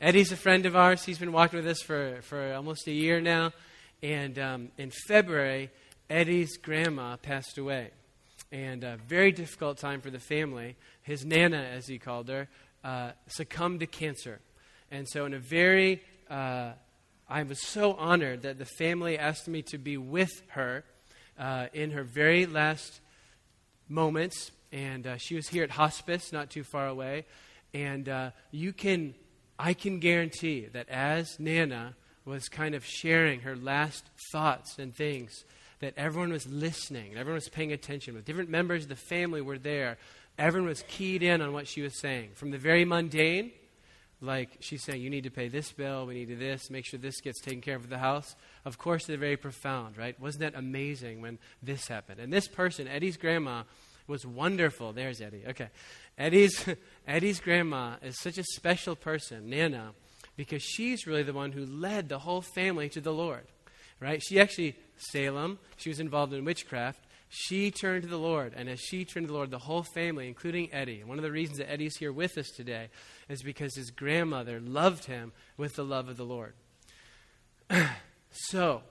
Eddie's 0.00 0.32
a 0.32 0.38
friend 0.38 0.64
of 0.64 0.74
ours. 0.74 1.04
He's 1.04 1.18
been 1.18 1.32
walking 1.32 1.58
with 1.58 1.68
us 1.68 1.82
for, 1.82 2.20
for 2.22 2.54
almost 2.54 2.88
a 2.88 2.92
year 2.92 3.20
now. 3.20 3.52
And 4.02 4.38
um, 4.38 4.68
in 4.78 4.90
February, 5.06 5.68
Eddie's 6.08 6.56
grandma 6.56 7.16
passed 7.16 7.58
away. 7.58 7.90
And 8.50 8.84
a 8.84 8.96
very 9.06 9.32
difficult 9.32 9.76
time 9.76 10.00
for 10.00 10.08
the 10.08 10.18
family. 10.18 10.76
His 11.02 11.26
Nana, 11.26 11.58
as 11.58 11.86
he 11.88 11.98
called 11.98 12.30
her, 12.30 12.48
uh, 12.82 13.10
succumbed 13.26 13.80
to 13.80 13.86
cancer. 13.86 14.40
And 14.90 15.06
so, 15.06 15.26
in 15.26 15.34
a 15.34 15.38
very, 15.38 16.02
uh, 16.30 16.72
I 17.28 17.42
was 17.42 17.60
so 17.60 17.92
honored 17.92 18.42
that 18.42 18.56
the 18.56 18.64
family 18.64 19.18
asked 19.18 19.46
me 19.46 19.60
to 19.64 19.76
be 19.76 19.98
with 19.98 20.32
her 20.48 20.84
uh, 21.38 21.66
in 21.74 21.90
her 21.90 22.02
very 22.02 22.46
last 22.46 23.00
moments 23.90 24.50
and 24.74 25.06
uh, 25.06 25.16
she 25.16 25.36
was 25.36 25.48
here 25.48 25.62
at 25.62 25.70
hospice, 25.70 26.32
not 26.32 26.50
too 26.50 26.64
far 26.64 26.88
away. 26.88 27.26
And 27.72 28.08
uh, 28.08 28.30
you 28.50 28.72
can, 28.72 29.14
I 29.56 29.72
can 29.72 30.00
guarantee 30.00 30.66
that 30.72 30.88
as 30.88 31.38
Nana 31.38 31.94
was 32.24 32.48
kind 32.48 32.74
of 32.74 32.84
sharing 32.84 33.40
her 33.42 33.54
last 33.54 34.04
thoughts 34.32 34.78
and 34.80 34.92
things, 34.92 35.44
that 35.78 35.94
everyone 35.96 36.32
was 36.32 36.46
listening, 36.48 37.12
everyone 37.12 37.36
was 37.36 37.48
paying 37.48 37.72
attention. 37.72 38.14
With 38.14 38.24
different 38.24 38.50
members 38.50 38.82
of 38.82 38.88
the 38.88 38.96
family 38.96 39.40
were 39.40 39.58
there, 39.58 39.96
everyone 40.38 40.68
was 40.68 40.82
keyed 40.88 41.22
in 41.22 41.40
on 41.40 41.52
what 41.52 41.68
she 41.68 41.80
was 41.80 42.00
saying. 42.00 42.30
From 42.34 42.50
the 42.50 42.58
very 42.58 42.84
mundane, 42.84 43.52
like 44.20 44.48
she's 44.58 44.82
saying, 44.82 45.02
you 45.02 45.10
need 45.10 45.24
to 45.24 45.30
pay 45.30 45.46
this 45.46 45.70
bill, 45.70 46.06
we 46.06 46.14
need 46.14 46.28
to 46.28 46.36
this, 46.36 46.68
make 46.68 46.84
sure 46.84 46.98
this 46.98 47.20
gets 47.20 47.40
taken 47.40 47.60
care 47.60 47.76
of 47.76 47.84
at 47.84 47.90
the 47.90 47.98
house. 47.98 48.34
Of 48.64 48.78
course, 48.78 49.06
they're 49.06 49.18
very 49.18 49.36
profound, 49.36 49.96
right? 49.96 50.18
Wasn't 50.18 50.40
that 50.40 50.58
amazing 50.58 51.20
when 51.20 51.38
this 51.62 51.86
happened? 51.86 52.18
And 52.18 52.32
this 52.32 52.48
person, 52.48 52.88
Eddie's 52.88 53.16
grandma, 53.16 53.64
was 54.06 54.26
wonderful. 54.26 54.92
There's 54.92 55.20
Eddie. 55.20 55.44
Okay. 55.48 55.68
Eddie's, 56.18 56.64
Eddie's 57.06 57.40
grandma 57.40 57.96
is 58.02 58.18
such 58.20 58.38
a 58.38 58.44
special 58.54 58.96
person, 58.96 59.48
Nana, 59.48 59.92
because 60.36 60.62
she's 60.62 61.06
really 61.06 61.22
the 61.22 61.32
one 61.32 61.52
who 61.52 61.64
led 61.64 62.08
the 62.08 62.18
whole 62.18 62.42
family 62.42 62.88
to 62.90 63.00
the 63.00 63.12
Lord. 63.12 63.46
Right? 64.00 64.22
She 64.22 64.40
actually, 64.40 64.76
Salem, 64.96 65.58
she 65.76 65.88
was 65.88 66.00
involved 66.00 66.32
in 66.32 66.44
witchcraft. 66.44 67.00
She 67.28 67.70
turned 67.70 68.02
to 68.02 68.08
the 68.08 68.18
Lord, 68.18 68.52
and 68.54 68.68
as 68.68 68.80
she 68.80 69.04
turned 69.04 69.26
to 69.26 69.32
the 69.32 69.36
Lord, 69.36 69.50
the 69.50 69.58
whole 69.58 69.82
family, 69.82 70.28
including 70.28 70.72
Eddie, 70.72 71.02
one 71.02 71.18
of 71.18 71.24
the 71.24 71.32
reasons 71.32 71.58
that 71.58 71.70
Eddie's 71.70 71.96
here 71.96 72.12
with 72.12 72.38
us 72.38 72.48
today 72.50 72.90
is 73.28 73.42
because 73.42 73.74
his 73.74 73.90
grandmother 73.90 74.60
loved 74.60 75.06
him 75.06 75.32
with 75.56 75.74
the 75.74 75.84
love 75.84 76.08
of 76.08 76.16
the 76.16 76.24
Lord. 76.24 76.54
so, 78.30 78.82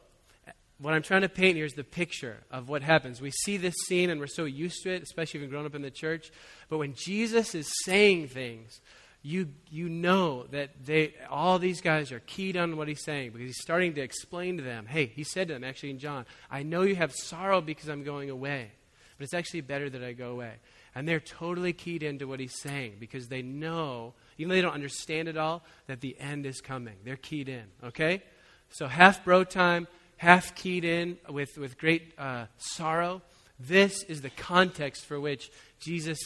what 0.83 0.93
I'm 0.93 1.01
trying 1.01 1.21
to 1.21 1.29
paint 1.29 1.55
here 1.55 1.65
is 1.65 1.73
the 1.73 1.83
picture 1.83 2.43
of 2.51 2.67
what 2.67 2.81
happens. 2.81 3.21
We 3.21 3.31
see 3.31 3.55
this 3.57 3.73
scene 3.87 4.09
and 4.09 4.19
we're 4.19 4.27
so 4.27 4.43
used 4.43 4.83
to 4.83 4.93
it, 4.93 5.01
especially 5.01 5.39
if 5.39 5.41
you've 5.43 5.51
grown 5.51 5.65
up 5.65 5.75
in 5.75 5.81
the 5.81 5.89
church. 5.89 6.31
But 6.67 6.77
when 6.77 6.93
Jesus 6.93 7.55
is 7.55 7.71
saying 7.85 8.27
things, 8.27 8.81
you, 9.21 9.47
you 9.69 9.87
know 9.87 10.45
that 10.51 10.71
they, 10.85 11.15
all 11.29 11.57
these 11.57 11.79
guys 11.79 12.11
are 12.11 12.19
keyed 12.19 12.57
on 12.57 12.75
what 12.75 12.89
he's 12.89 13.03
saying 13.03 13.31
because 13.31 13.47
he's 13.47 13.61
starting 13.61 13.93
to 13.93 14.01
explain 14.01 14.57
to 14.57 14.63
them. 14.63 14.85
Hey, 14.85 15.05
he 15.05 15.23
said 15.23 15.47
to 15.47 15.53
them, 15.53 15.63
actually 15.63 15.91
in 15.91 15.99
John, 15.99 16.25
I 16.51 16.63
know 16.63 16.81
you 16.81 16.97
have 16.97 17.13
sorrow 17.13 17.61
because 17.61 17.87
I'm 17.87 18.03
going 18.03 18.29
away, 18.29 18.71
but 19.17 19.23
it's 19.23 19.33
actually 19.33 19.61
better 19.61 19.89
that 19.89 20.03
I 20.03 20.11
go 20.11 20.31
away. 20.31 20.55
And 20.93 21.07
they're 21.07 21.21
totally 21.21 21.71
keyed 21.71 22.03
into 22.03 22.27
what 22.27 22.41
he's 22.41 22.59
saying 22.59 22.97
because 22.99 23.29
they 23.29 23.41
know, 23.41 24.13
even 24.37 24.49
though 24.49 24.55
they 24.55 24.61
don't 24.61 24.73
understand 24.73 25.29
it 25.29 25.37
all, 25.37 25.63
that 25.87 26.01
the 26.01 26.19
end 26.19 26.45
is 26.45 26.59
coming. 26.59 26.95
They're 27.05 27.15
keyed 27.15 27.47
in, 27.47 27.63
okay? 27.81 28.21
So 28.69 28.87
half 28.87 29.23
bro 29.23 29.45
time, 29.45 29.87
half 30.17 30.55
keyed 30.55 30.86
in 30.86 31.17
with, 31.29 31.58
with 31.58 31.77
great 31.77 32.13
uh, 32.17 32.46
sorrow. 32.58 33.22
This 33.60 34.03
is 34.03 34.22
the 34.22 34.29
context 34.29 35.05
for 35.05 35.20
which 35.20 35.51
Jesus, 35.79 36.20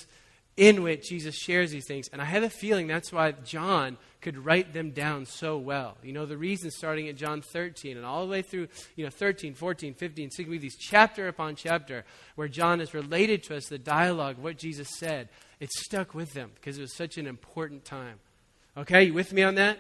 in 0.56 0.84
which 0.84 1.10
Jesus 1.10 1.36
shares 1.36 1.72
these 1.72 1.88
things. 1.88 2.08
And 2.12 2.22
I 2.22 2.26
have 2.26 2.44
a 2.44 2.50
feeling 2.50 2.88
that's 2.88 3.12
why 3.12 3.32
John 3.32 3.98
could 4.22 4.44
write 4.44 4.74
them 4.74 4.92
down 4.92 5.26
so 5.26 5.58
well. 5.58 5.98
You 6.04 6.14
know, 6.14 6.26
the 6.26 6.38
reason 6.38 6.72
starting 6.72 7.08
at 7.08 7.16
John 7.16 7.42
13 7.42 7.98
and 7.98 8.06
all 8.06 8.26
the 8.26 8.32
way 8.32 8.42
through, 8.42 8.68
you 8.96 9.04
know, 9.04 9.12
13, 9.12 9.54
14, 9.54 9.94
15, 9.94 10.32
16, 10.32 10.60
these 10.60 10.76
chapter 10.76 11.28
upon 11.28 11.56
chapter 11.56 12.04
where 12.36 12.48
John 12.48 12.80
has 12.80 12.94
related 12.94 13.44
to 13.44 13.56
us 13.56 13.68
the 13.68 13.78
dialogue, 13.78 14.38
what 14.38 14.58
Jesus 14.58 14.90
said. 14.98 15.30
It 15.60 15.72
stuck 15.72 16.14
with 16.14 16.34
them 16.34 16.52
because 16.56 16.78
it 16.78 16.82
was 16.82 16.96
such 16.96 17.18
an 17.18 17.28
important 17.28 17.86
time. 17.86 18.20
Okay, 18.76 19.06
you 19.06 19.14
with 19.14 19.34
me 19.34 19.44
on 19.44 19.56
that? 19.56 19.80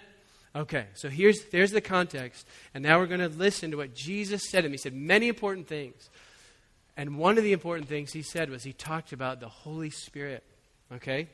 Okay, 0.55 0.85
so 0.95 1.09
here's 1.09 1.45
there's 1.45 1.71
the 1.71 1.81
context, 1.81 2.47
and 2.73 2.83
now 2.83 2.97
we're 2.99 3.05
going 3.05 3.19
to 3.19 3.29
listen 3.29 3.71
to 3.71 3.77
what 3.77 3.93
Jesus 3.93 4.49
said 4.49 4.61
to 4.61 4.67
him. 4.67 4.71
He 4.71 4.77
said 4.77 4.93
many 4.93 5.27
important 5.27 5.67
things. 5.67 6.09
And 6.97 7.17
one 7.19 7.37
of 7.37 7.43
the 7.43 7.53
important 7.53 7.87
things 7.87 8.11
he 8.11 8.23
said 8.23 8.49
was 8.49 8.63
he 8.63 8.73
talked 8.73 9.13
about 9.13 9.39
the 9.39 9.47
Holy 9.47 9.91
Spirit. 9.91 10.43
Okay? 10.91 11.27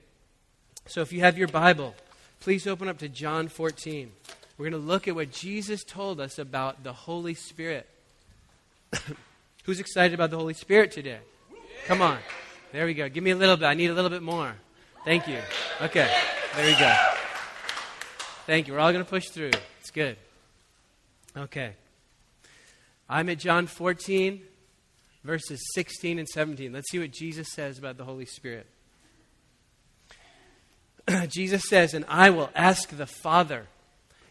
So 0.88 1.00
if 1.02 1.14
you 1.14 1.22
have 1.22 1.38
your 1.38 1.48
Bible, 1.48 1.96
please 2.42 2.68
open 2.68 2.90
up 2.90 2.98
to 2.98 3.08
John 3.08 3.48
14. 3.48 4.12
We're 4.58 4.70
going 4.70 4.82
to 4.82 4.88
look 4.88 5.08
at 5.08 5.16
what 5.16 5.32
Jesus 5.32 5.86
told 5.86 6.20
us 6.20 6.38
about 6.38 6.84
the 6.84 6.92
Holy 6.92 7.34
Spirit. 7.34 7.90
Who's 9.64 9.80
excited 9.80 10.14
about 10.14 10.30
the 10.30 10.38
Holy 10.38 10.54
Spirit 10.54 10.92
today? 10.92 11.20
Come 11.88 12.02
on. 12.02 12.18
There 12.74 12.86
we 12.86 12.94
go. 12.94 13.08
Give 13.08 13.24
me 13.24 13.32
a 13.32 13.36
little 13.36 13.56
bit. 13.56 13.66
I 13.66 13.74
need 13.74 13.90
a 13.90 13.94
little 13.94 14.10
bit 14.10 14.22
more. 14.22 14.54
Thank 15.06 15.30
you. 15.30 15.40
Okay. 15.82 16.12
There 16.56 16.66
we 16.66 16.78
go. 16.78 17.13
Thank 18.46 18.68
you. 18.68 18.74
We're 18.74 18.80
all 18.80 18.92
going 18.92 19.06
to 19.06 19.10
push 19.10 19.30
through. 19.30 19.52
It's 19.80 19.90
good. 19.90 20.18
Okay. 21.36 21.76
I'm 23.10 23.30
at 23.30 23.40
John 23.40 23.68
14, 23.68 24.42
verses 25.24 25.62
16 25.76 26.20
and 26.20 26.28
17. 26.28 26.74
Let's 26.74 26.92
see 26.92 27.00
what 27.00 27.12
Jesus 27.12 27.48
says 27.54 27.78
about 27.80 27.96
the 27.96 28.04
Holy 28.04 28.26
Spirit. 28.26 28.68
Jesus 31.30 31.64
says, 31.70 31.94
And 31.94 32.04
I 32.10 32.32
will 32.32 32.50
ask 32.54 32.90
the 32.90 33.06
Father, 33.06 33.68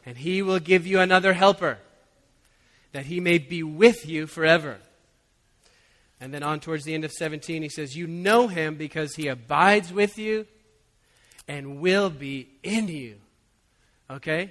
and 0.04 0.18
he 0.18 0.42
will 0.42 0.58
give 0.58 0.86
you 0.86 1.00
another 1.00 1.32
helper, 1.32 1.78
that 2.92 3.06
he 3.06 3.18
may 3.18 3.38
be 3.38 3.62
with 3.62 4.06
you 4.06 4.26
forever. 4.26 4.76
And 6.20 6.34
then 6.34 6.42
on 6.42 6.60
towards 6.60 6.84
the 6.84 6.92
end 6.92 7.06
of 7.06 7.12
17, 7.12 7.62
he 7.62 7.70
says, 7.70 7.96
You 7.96 8.06
know 8.06 8.46
him 8.46 8.74
because 8.74 9.14
he 9.14 9.28
abides 9.28 9.90
with 9.90 10.18
you 10.18 10.46
and 11.48 11.80
will 11.80 12.10
be 12.10 12.50
in 12.62 12.88
you. 12.88 13.16
Okay? 14.12 14.50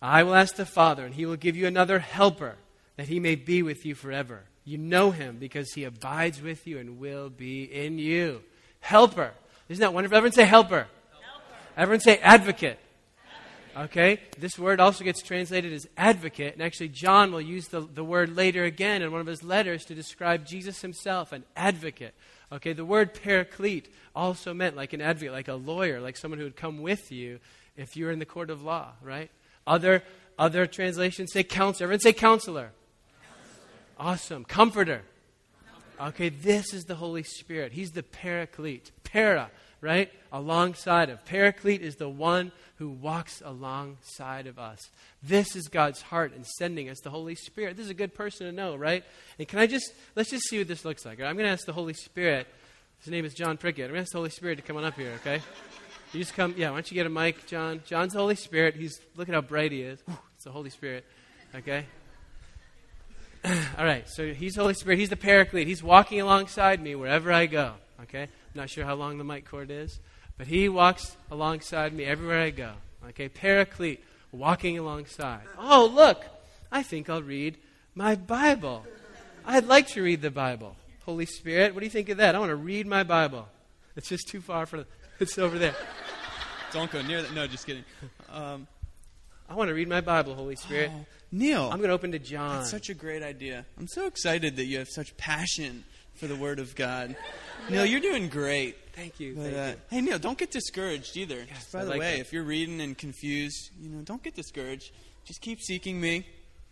I 0.00 0.24
will 0.24 0.34
ask 0.34 0.56
the 0.56 0.66
Father, 0.66 1.06
and 1.06 1.14
he 1.14 1.26
will 1.26 1.36
give 1.36 1.56
you 1.56 1.66
another 1.66 2.00
helper, 2.00 2.56
that 2.96 3.08
he 3.08 3.20
may 3.20 3.36
be 3.36 3.62
with 3.62 3.86
you 3.86 3.94
forever. 3.94 4.42
You 4.64 4.78
know 4.78 5.10
him 5.10 5.38
because 5.38 5.72
he 5.72 5.84
abides 5.84 6.42
with 6.42 6.66
you 6.66 6.78
and 6.78 6.98
will 6.98 7.30
be 7.30 7.64
in 7.64 7.98
you. 7.98 8.42
Helper. 8.80 9.32
Isn't 9.68 9.80
that 9.80 9.94
wonderful? 9.94 10.16
Everyone 10.16 10.32
say 10.32 10.44
helper. 10.44 10.86
helper. 11.12 11.56
Everyone 11.76 12.00
say 12.00 12.18
advocate. 12.18 12.78
Okay? 13.76 14.20
This 14.38 14.58
word 14.58 14.80
also 14.80 15.04
gets 15.04 15.22
translated 15.22 15.72
as 15.72 15.86
advocate, 15.96 16.54
and 16.54 16.62
actually, 16.62 16.88
John 16.88 17.32
will 17.32 17.40
use 17.40 17.68
the, 17.68 17.80
the 17.80 18.04
word 18.04 18.36
later 18.36 18.64
again 18.64 19.02
in 19.02 19.12
one 19.12 19.20
of 19.20 19.26
his 19.26 19.42
letters 19.42 19.84
to 19.86 19.94
describe 19.94 20.44
Jesus 20.44 20.82
himself, 20.82 21.32
an 21.32 21.44
advocate. 21.56 22.14
Okay, 22.50 22.74
the 22.74 22.84
word 22.84 23.14
paraclete 23.14 23.88
also 24.14 24.52
meant 24.52 24.76
like 24.76 24.92
an 24.92 25.00
advocate, 25.00 25.32
like 25.32 25.48
a 25.48 25.54
lawyer, 25.54 26.00
like 26.00 26.18
someone 26.18 26.38
who 26.38 26.44
would 26.44 26.56
come 26.56 26.82
with 26.82 27.10
you 27.10 27.40
if 27.76 27.96
you're 27.96 28.10
in 28.10 28.18
the 28.18 28.26
court 28.26 28.50
of 28.50 28.62
law, 28.62 28.92
right? 29.02 29.30
Other, 29.66 30.02
other 30.38 30.66
translations 30.66 31.32
say 31.32 31.42
counselor. 31.42 31.86
Everyone 31.86 32.00
say 32.00 32.12
counselor. 32.12 32.70
counselor. 33.22 34.10
Awesome. 34.10 34.44
Comforter. 34.44 35.02
Okay, 36.00 36.30
this 36.30 36.74
is 36.74 36.84
the 36.84 36.96
Holy 36.96 37.22
Spirit. 37.22 37.72
He's 37.72 37.92
the 37.92 38.02
paraclete. 38.02 38.90
Para, 39.04 39.50
right? 39.80 40.10
Alongside 40.32 41.10
of. 41.10 41.24
Paraclete 41.24 41.82
is 41.82 41.96
the 41.96 42.08
one 42.08 42.50
who 42.76 42.90
walks 42.90 43.40
alongside 43.44 44.48
of 44.48 44.58
us. 44.58 44.80
This 45.22 45.54
is 45.54 45.68
God's 45.68 46.02
heart 46.02 46.34
in 46.34 46.44
sending 46.44 46.88
us 46.88 46.98
the 47.00 47.10
Holy 47.10 47.36
Spirit. 47.36 47.76
This 47.76 47.84
is 47.84 47.90
a 47.90 47.94
good 47.94 48.14
person 48.14 48.46
to 48.46 48.52
know, 48.52 48.74
right? 48.74 49.04
And 49.38 49.46
can 49.46 49.60
I 49.60 49.68
just, 49.68 49.92
let's 50.16 50.30
just 50.30 50.48
see 50.48 50.58
what 50.58 50.66
this 50.66 50.84
looks 50.84 51.04
like. 51.04 51.20
Right? 51.20 51.28
I'm 51.28 51.36
going 51.36 51.46
to 51.46 51.52
ask 51.52 51.66
the 51.66 51.72
Holy 51.72 51.94
Spirit. 51.94 52.48
His 52.98 53.12
name 53.12 53.24
is 53.24 53.34
John 53.34 53.56
Prickett. 53.56 53.84
I'm 53.84 53.90
going 53.90 53.98
to 53.98 54.02
ask 54.02 54.12
the 54.12 54.18
Holy 54.18 54.30
Spirit 54.30 54.56
to 54.56 54.62
come 54.62 54.76
on 54.76 54.84
up 54.84 54.94
here, 54.94 55.12
okay? 55.20 55.40
You 56.12 56.20
just 56.20 56.34
come, 56.34 56.54
yeah, 56.58 56.68
why 56.68 56.76
don't 56.76 56.90
you 56.90 56.94
get 56.94 57.06
a 57.06 57.10
mic, 57.10 57.46
John? 57.46 57.80
John's 57.86 58.12
Holy 58.12 58.34
Spirit. 58.34 58.76
He's, 58.76 59.00
look 59.16 59.30
at 59.30 59.34
how 59.34 59.40
bright 59.40 59.72
he 59.72 59.80
is. 59.80 59.98
It's 60.34 60.44
the 60.44 60.50
Holy 60.50 60.68
Spirit, 60.68 61.06
okay? 61.54 61.86
All 63.78 63.84
right, 63.84 64.06
so 64.06 64.34
he's 64.34 64.56
Holy 64.56 64.74
Spirit. 64.74 64.98
He's 64.98 65.08
the 65.08 65.16
paraclete. 65.16 65.66
He's 65.66 65.82
walking 65.82 66.20
alongside 66.20 66.82
me 66.82 66.94
wherever 66.96 67.32
I 67.32 67.46
go, 67.46 67.72
okay? 68.02 68.24
I'm 68.24 68.28
not 68.54 68.68
sure 68.68 68.84
how 68.84 68.94
long 68.94 69.16
the 69.16 69.24
mic 69.24 69.48
cord 69.48 69.70
is, 69.70 70.00
but 70.36 70.46
he 70.46 70.68
walks 70.68 71.16
alongside 71.30 71.94
me 71.94 72.04
everywhere 72.04 72.42
I 72.42 72.50
go, 72.50 72.72
okay? 73.08 73.30
Paraclete, 73.30 74.04
walking 74.32 74.78
alongside. 74.78 75.44
Oh, 75.56 75.90
look, 75.94 76.26
I 76.70 76.82
think 76.82 77.08
I'll 77.08 77.22
read 77.22 77.56
my 77.94 78.16
Bible. 78.16 78.84
I'd 79.46 79.66
like 79.66 79.86
to 79.88 80.02
read 80.02 80.20
the 80.20 80.30
Bible. 80.30 80.76
Holy 81.06 81.26
Spirit, 81.26 81.72
what 81.72 81.80
do 81.80 81.86
you 81.86 81.90
think 81.90 82.10
of 82.10 82.18
that? 82.18 82.34
I 82.34 82.38
want 82.38 82.50
to 82.50 82.56
read 82.56 82.86
my 82.86 83.02
Bible. 83.02 83.48
It's 83.96 84.10
just 84.10 84.28
too 84.28 84.42
far 84.42 84.66
for 84.66 84.84
it's 85.22 85.38
over 85.38 85.58
there. 85.58 85.74
Don't 86.72 86.90
go 86.90 87.00
near 87.02 87.22
that. 87.22 87.32
No, 87.34 87.46
just 87.46 87.66
kidding. 87.66 87.84
Um, 88.30 88.66
I 89.48 89.54
want 89.54 89.68
to 89.68 89.74
read 89.74 89.88
my 89.88 90.00
Bible, 90.00 90.34
Holy 90.34 90.56
Spirit. 90.56 90.90
Oh, 90.94 91.04
Neil. 91.30 91.64
I'm 91.70 91.78
going 91.78 91.88
to 91.88 91.94
open 91.94 92.12
to 92.12 92.18
John. 92.18 92.58
That's 92.58 92.70
such 92.70 92.88
a 92.90 92.94
great 92.94 93.22
idea. 93.22 93.64
I'm 93.78 93.88
so 93.88 94.06
excited 94.06 94.56
that 94.56 94.64
you 94.64 94.78
have 94.78 94.88
such 94.88 95.16
passion 95.16 95.84
for 96.14 96.26
the 96.26 96.36
Word 96.36 96.58
of 96.58 96.74
God. 96.74 97.16
Neil, 97.70 97.84
you're 97.86 98.00
doing 98.00 98.28
great. 98.28 98.76
Thank 98.94 99.20
you. 99.20 99.34
But, 99.34 99.42
thank 99.44 99.56
uh, 99.56 99.60
you. 99.70 99.76
Hey, 99.90 100.00
Neil, 100.00 100.18
don't 100.18 100.36
get 100.38 100.50
discouraged 100.50 101.16
either. 101.16 101.44
Yes, 101.48 101.70
by 101.72 101.80
I 101.80 101.84
the 101.84 101.90
like 101.90 102.00
way, 102.00 102.12
that. 102.14 102.20
if 102.20 102.32
you're 102.32 102.42
reading 102.44 102.80
and 102.80 102.96
confused, 102.96 103.70
you 103.80 103.88
know, 103.90 104.02
don't 104.02 104.22
get 104.22 104.34
discouraged. 104.34 104.92
Just 105.24 105.40
keep 105.40 105.60
seeking 105.60 106.00
me. 106.00 106.26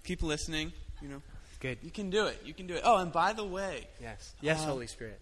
Keep 0.04 0.22
listening. 0.22 0.72
You 1.02 1.08
know, 1.08 1.22
Good. 1.60 1.78
you 1.82 1.90
can 1.90 2.10
do 2.10 2.26
it. 2.26 2.40
You 2.44 2.52
can 2.54 2.66
do 2.66 2.74
it. 2.74 2.82
Oh, 2.84 2.96
and 2.98 3.12
by 3.12 3.32
the 3.32 3.44
way, 3.44 3.86
Yes. 4.00 4.34
Yes, 4.40 4.60
Uh, 4.62 4.66
Holy 4.66 4.86
Spirit. 4.86 5.20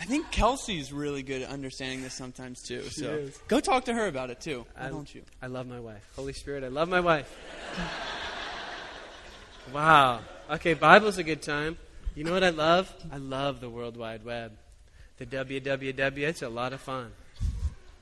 I 0.00 0.04
think 0.04 0.30
Kelsey's 0.30 0.92
really 0.92 1.22
good 1.22 1.42
at 1.42 1.48
understanding 1.48 2.02
this 2.02 2.14
sometimes 2.14 2.62
too. 2.62 2.82
She 2.84 3.00
So 3.00 3.10
is. 3.14 3.36
go 3.48 3.60
talk 3.60 3.86
to 3.86 3.94
her 3.94 4.06
about 4.06 4.30
it 4.30 4.40
too. 4.40 4.66
Why 4.76 4.86
I, 4.86 4.88
don't 4.90 5.12
you? 5.14 5.22
I 5.40 5.46
love 5.46 5.66
my 5.66 5.80
wife. 5.80 6.06
Holy 6.16 6.32
Spirit, 6.34 6.64
I 6.64 6.68
love 6.68 6.88
my 6.88 7.00
wife. 7.00 7.34
wow. 9.72 10.20
Okay, 10.50 10.74
Bible's 10.74 11.18
a 11.18 11.24
good 11.24 11.42
time. 11.42 11.76
You 12.14 12.24
know 12.24 12.32
what 12.32 12.44
I 12.44 12.50
love? 12.50 12.92
I 13.12 13.16
love 13.16 13.60
the 13.60 13.68
World 13.68 13.96
Wide 13.96 14.24
Web. 14.24 14.52
The 15.18 15.26
WWW, 15.26 16.18
it's 16.28 16.42
a 16.42 16.48
lot 16.48 16.72
of 16.72 16.80
fun. 16.80 17.12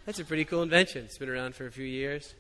That's 0.07 0.19
a 0.19 0.25
pretty 0.25 0.45
cool 0.45 0.63
invention. 0.63 1.05
It's 1.05 1.17
been 1.19 1.29
around 1.31 1.55
for 1.55 1.67
a 1.67 1.73
few 1.73 1.87
years. 1.87 2.35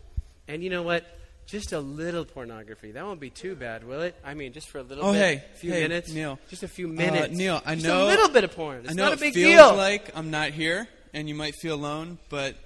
And 0.46 0.62
you 0.62 0.68
know 0.70 0.82
what? 0.82 1.04
Just 1.46 1.72
a 1.72 1.80
little 1.80 2.24
pornography. 2.24 2.92
That 2.92 3.04
won't 3.04 3.20
be 3.20 3.30
too 3.30 3.54
bad, 3.54 3.84
will 3.86 4.00
it? 4.00 4.16
I 4.24 4.34
mean, 4.34 4.52
just 4.52 4.68
for 4.68 4.78
a 4.78 4.82
little 4.82 5.04
Oh, 5.04 5.12
bit. 5.12 5.18
hey, 5.18 5.34
a 5.52 5.56
few 5.58 5.72
hey, 5.72 5.82
minutes. 5.82 6.10
Neil. 6.12 6.38
Just 6.48 6.62
a 6.62 6.68
few 6.68 6.88
minutes. 6.88 7.34
Uh, 7.34 7.36
Neil, 7.36 7.62
I 7.66 7.74
Just 7.74 7.86
know- 7.86 8.06
a 8.06 8.08
little 8.08 8.28
bit 8.28 8.44
of 8.44 8.52
porn. 8.56 8.80
It's 8.80 8.90
I 8.90 8.94
know 8.94 9.04
not 9.04 9.12
a 9.12 9.14
it 9.16 9.20
big 9.20 9.34
feels 9.34 9.46
deal. 9.70 9.76
like 9.76 10.16
I'm 10.16 10.30
not 10.30 10.50
here, 10.50 10.88
and 11.12 11.28
you 11.28 11.34
might 11.34 11.54
feel 11.56 11.74
alone, 11.74 12.18
but 12.30 12.56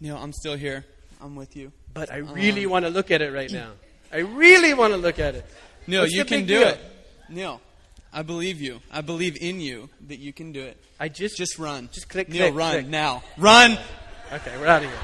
Neil, 0.00 0.16
I'm 0.16 0.32
still 0.32 0.56
here. 0.56 0.84
I'm 1.20 1.34
with 1.36 1.56
you. 1.56 1.72
but 1.94 2.12
I 2.12 2.18
really 2.18 2.64
Um, 2.66 2.70
want 2.70 2.84
to 2.84 2.90
look 2.90 3.10
at 3.10 3.22
it 3.22 3.32
right 3.32 3.50
now. 3.50 3.72
I 4.12 4.18
really 4.18 4.72
want 4.74 4.92
to 4.92 4.98
look 4.98 5.18
at 5.18 5.34
it. 5.34 5.44
Neil, 5.86 6.02
What's 6.02 6.12
you 6.12 6.24
can 6.24 6.40
do 6.46 6.58
deal? 6.60 6.68
it. 6.68 6.80
Neil, 7.28 7.60
I 8.12 8.22
believe 8.22 8.60
you. 8.60 8.80
I 8.92 9.00
believe 9.00 9.36
in 9.40 9.60
you 9.60 9.88
that 10.06 10.18
you 10.20 10.32
can 10.32 10.52
do 10.52 10.62
it. 10.62 10.76
I 11.00 11.08
just 11.08 11.36
Just 11.36 11.58
run. 11.58 11.88
Just 11.92 12.08
click, 12.08 12.28
Neil, 12.28 12.46
click, 12.48 12.54
run 12.54 12.72
click. 12.74 12.86
now. 12.86 13.24
Run. 13.36 13.78
Okay, 14.32 14.56
we're 14.58 14.66
out 14.66 14.84
of 14.84 14.90
here. 14.90 14.98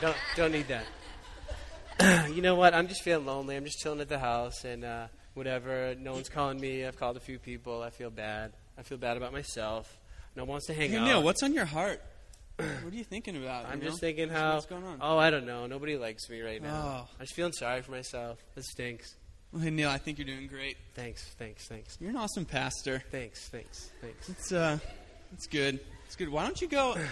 Don't 0.00 0.16
don't 0.36 0.52
need 0.52 0.68
that. 0.68 0.86
you 2.32 2.42
know 2.42 2.54
what? 2.54 2.74
I'm 2.74 2.88
just 2.88 3.02
feeling 3.02 3.26
lonely. 3.26 3.56
I'm 3.56 3.64
just 3.64 3.78
chilling 3.78 4.00
at 4.00 4.08
the 4.08 4.18
house 4.18 4.64
and 4.64 4.84
uh, 4.84 5.06
whatever. 5.34 5.94
No 5.98 6.12
one's 6.12 6.28
calling 6.28 6.60
me. 6.60 6.84
I've 6.84 6.98
called 6.98 7.16
a 7.16 7.20
few 7.20 7.38
people. 7.38 7.82
I 7.82 7.90
feel 7.90 8.10
bad. 8.10 8.52
I 8.78 8.82
feel 8.82 8.98
bad 8.98 9.16
about 9.16 9.32
myself. 9.32 9.96
No 10.36 10.42
one 10.42 10.50
wants 10.50 10.66
to 10.66 10.74
hang 10.74 10.90
Hey, 10.90 10.96
out. 10.98 11.04
Neil, 11.04 11.22
what's 11.22 11.42
on 11.42 11.54
your 11.54 11.64
heart? 11.64 12.00
what 12.56 12.92
are 12.92 12.96
you 12.96 13.04
thinking 13.04 13.36
about? 13.36 13.66
I'm 13.70 13.80
just 13.80 13.96
know? 14.02 14.06
thinking 14.08 14.28
how. 14.28 14.54
What's 14.54 14.66
going 14.66 14.84
on? 14.84 14.98
Oh, 15.00 15.18
I 15.18 15.30
don't 15.30 15.46
know. 15.46 15.66
Nobody 15.66 15.96
likes 15.96 16.28
me 16.28 16.40
right 16.40 16.62
now. 16.62 17.04
Oh. 17.06 17.08
I'm 17.18 17.26
just 17.26 17.34
feeling 17.34 17.52
sorry 17.52 17.82
for 17.82 17.92
myself. 17.92 18.38
This 18.54 18.66
stinks. 18.70 19.14
Well, 19.52 19.62
hey, 19.62 19.70
Neil, 19.70 19.88
I 19.88 19.98
think 19.98 20.18
you're 20.18 20.26
doing 20.26 20.48
great. 20.48 20.76
Thanks, 20.94 21.22
thanks, 21.38 21.68
thanks, 21.68 21.96
You're 22.00 22.10
an 22.10 22.16
awesome 22.16 22.44
pastor. 22.44 23.04
thanks, 23.12 23.48
thanks, 23.50 23.88
thanks. 24.00 24.28
It's 24.28 24.50
uh, 24.50 24.78
it's 25.32 25.46
good. 25.46 25.78
It's 26.06 26.16
good. 26.16 26.28
Why 26.28 26.42
don't 26.42 26.60
you 26.60 26.68
go? 26.68 26.96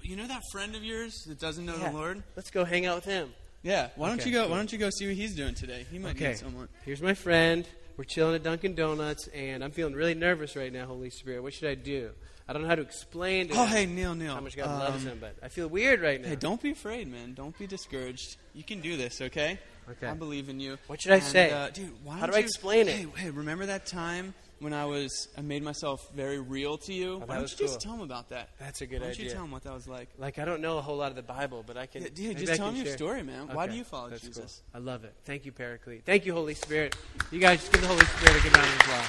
You 0.00 0.14
know 0.16 0.28
that 0.28 0.42
friend 0.52 0.76
of 0.76 0.84
yours 0.84 1.24
that 1.26 1.40
doesn't 1.40 1.66
know 1.66 1.74
Yeah. 1.76 1.90
the 1.90 1.96
Lord? 1.96 2.22
Let's 2.36 2.50
go 2.52 2.64
hang 2.64 2.86
out 2.86 2.94
with 2.94 3.04
him. 3.04 3.30
Yeah. 3.68 3.88
Why 3.96 4.08
don't 4.08 4.18
Okay, 4.20 4.30
you 4.30 4.34
go? 4.34 4.48
Why 4.48 4.56
don't 4.56 4.72
you 4.72 4.78
go 4.78 4.88
see 4.88 5.06
what 5.06 5.14
he's 5.14 5.34
doing 5.34 5.54
today? 5.54 5.84
He 5.90 5.98
might 5.98 6.16
Okay. 6.16 6.28
need 6.28 6.38
someone. 6.38 6.68
Here's 6.86 7.02
my 7.02 7.12
friend. 7.12 7.68
We're 7.98 8.04
chilling 8.04 8.34
at 8.34 8.42
Dunkin' 8.42 8.74
Donuts, 8.74 9.28
and 9.34 9.62
I'm 9.62 9.72
feeling 9.72 9.92
really 9.92 10.14
nervous 10.14 10.56
right 10.56 10.72
now, 10.72 10.86
Holy 10.86 11.10
Spirit. 11.10 11.42
What 11.42 11.52
should 11.52 11.68
I 11.68 11.74
do? 11.74 12.12
I 12.48 12.54
don't 12.54 12.62
know 12.62 12.68
how 12.68 12.76
to 12.76 12.82
explain 12.82 13.48
to 13.48 13.54
Oh, 13.54 13.66
him 13.66 13.68
hey, 13.68 13.84
Neil, 13.86 14.14
Neil. 14.14 14.32
how 14.34 14.40
much 14.40 14.56
God 14.56 14.66
loves 14.78 15.04
Um, 15.04 15.10
him, 15.12 15.18
but 15.20 15.36
I 15.42 15.48
feel 15.48 15.68
weird 15.68 16.00
right 16.00 16.18
now. 16.18 16.28
Hey, 16.28 16.36
don't 16.36 16.62
be 16.62 16.70
afraid, 16.70 17.08
man. 17.08 17.34
Don't 17.34 17.58
be 17.58 17.66
discouraged. 17.66 18.38
You 18.54 18.64
can 18.64 18.80
do 18.80 18.96
this, 18.96 19.20
okay? 19.20 19.58
Okay. 19.90 20.06
I 20.06 20.14
believe 20.14 20.48
in 20.48 20.60
you. 20.60 20.78
What 20.86 21.02
should 21.02 21.12
I 21.12 21.16
And, 21.16 21.24
say? 21.24 21.50
uh, 21.50 21.68
dude? 21.68 21.92
Why 22.04 22.14
How 22.14 22.20
don't 22.20 22.30
do 22.30 22.36
I 22.36 22.38
you- 22.38 22.44
explain 22.46 22.88
it? 22.88 22.96
Hey, 22.96 23.06
hey, 23.16 23.30
remember 23.30 23.66
that 23.66 23.84
time 23.84 24.32
when 24.60 24.72
I 24.72 24.84
was 24.86 25.28
I 25.36 25.42
made 25.42 25.62
myself 25.62 26.08
very 26.14 26.38
real 26.38 26.78
to 26.78 26.92
you? 26.92 27.14
Oh, 27.14 27.26
why 27.26 27.36
don't 27.36 27.50
you 27.50 27.56
just 27.58 27.80
tell 27.80 27.94
him 27.94 28.00
about 28.00 28.30
that? 28.30 28.50
That's 28.58 28.80
a 28.80 28.86
good 28.86 29.02
idea. 29.02 29.08
why 29.08 29.14
don't 29.14 29.24
you 29.24 29.30
tell 29.30 29.44
him 29.44 29.50
what 29.50 29.62
that 29.64 29.74
was 29.74 29.88
like? 29.88 30.08
Like 30.18 30.38
I 30.38 30.44
don't 30.44 30.60
know 30.60 30.78
a 30.78 30.82
whole 30.82 30.96
lot 30.96 31.10
of 31.10 31.16
the 31.16 31.22
Bible, 31.22 31.64
but 31.66 31.76
I 31.76 31.86
can. 31.86 32.02
Yeah, 32.02 32.08
dude, 32.14 32.38
just 32.38 32.52
I 32.52 32.56
tell 32.56 32.68
him 32.68 32.76
your 32.76 32.86
share. 32.86 32.96
story, 32.96 33.22
man. 33.22 33.48
Why 33.52 33.66
do 33.66 33.76
you 33.76 33.84
follow 33.84 34.10
that's 34.10 34.22
Jesus? 34.22 34.62
Cool. 34.72 34.80
I 34.80 34.84
love 34.84 35.04
it. 35.04 35.14
Thank 35.24 35.46
you, 35.46 35.52
Paraclete. 35.52 36.04
Thank 36.04 36.26
you, 36.26 36.32
Holy 36.32 36.54
Spirit. 36.54 36.96
You 37.30 37.40
guys 37.40 37.60
just 37.60 37.72
give 37.72 37.82
the 37.82 37.88
Holy 37.88 38.04
Spirit 38.04 38.38
a 38.38 38.42
good 38.42 38.56
round 38.56 38.68
of 38.68 38.74
applause. 38.80 39.08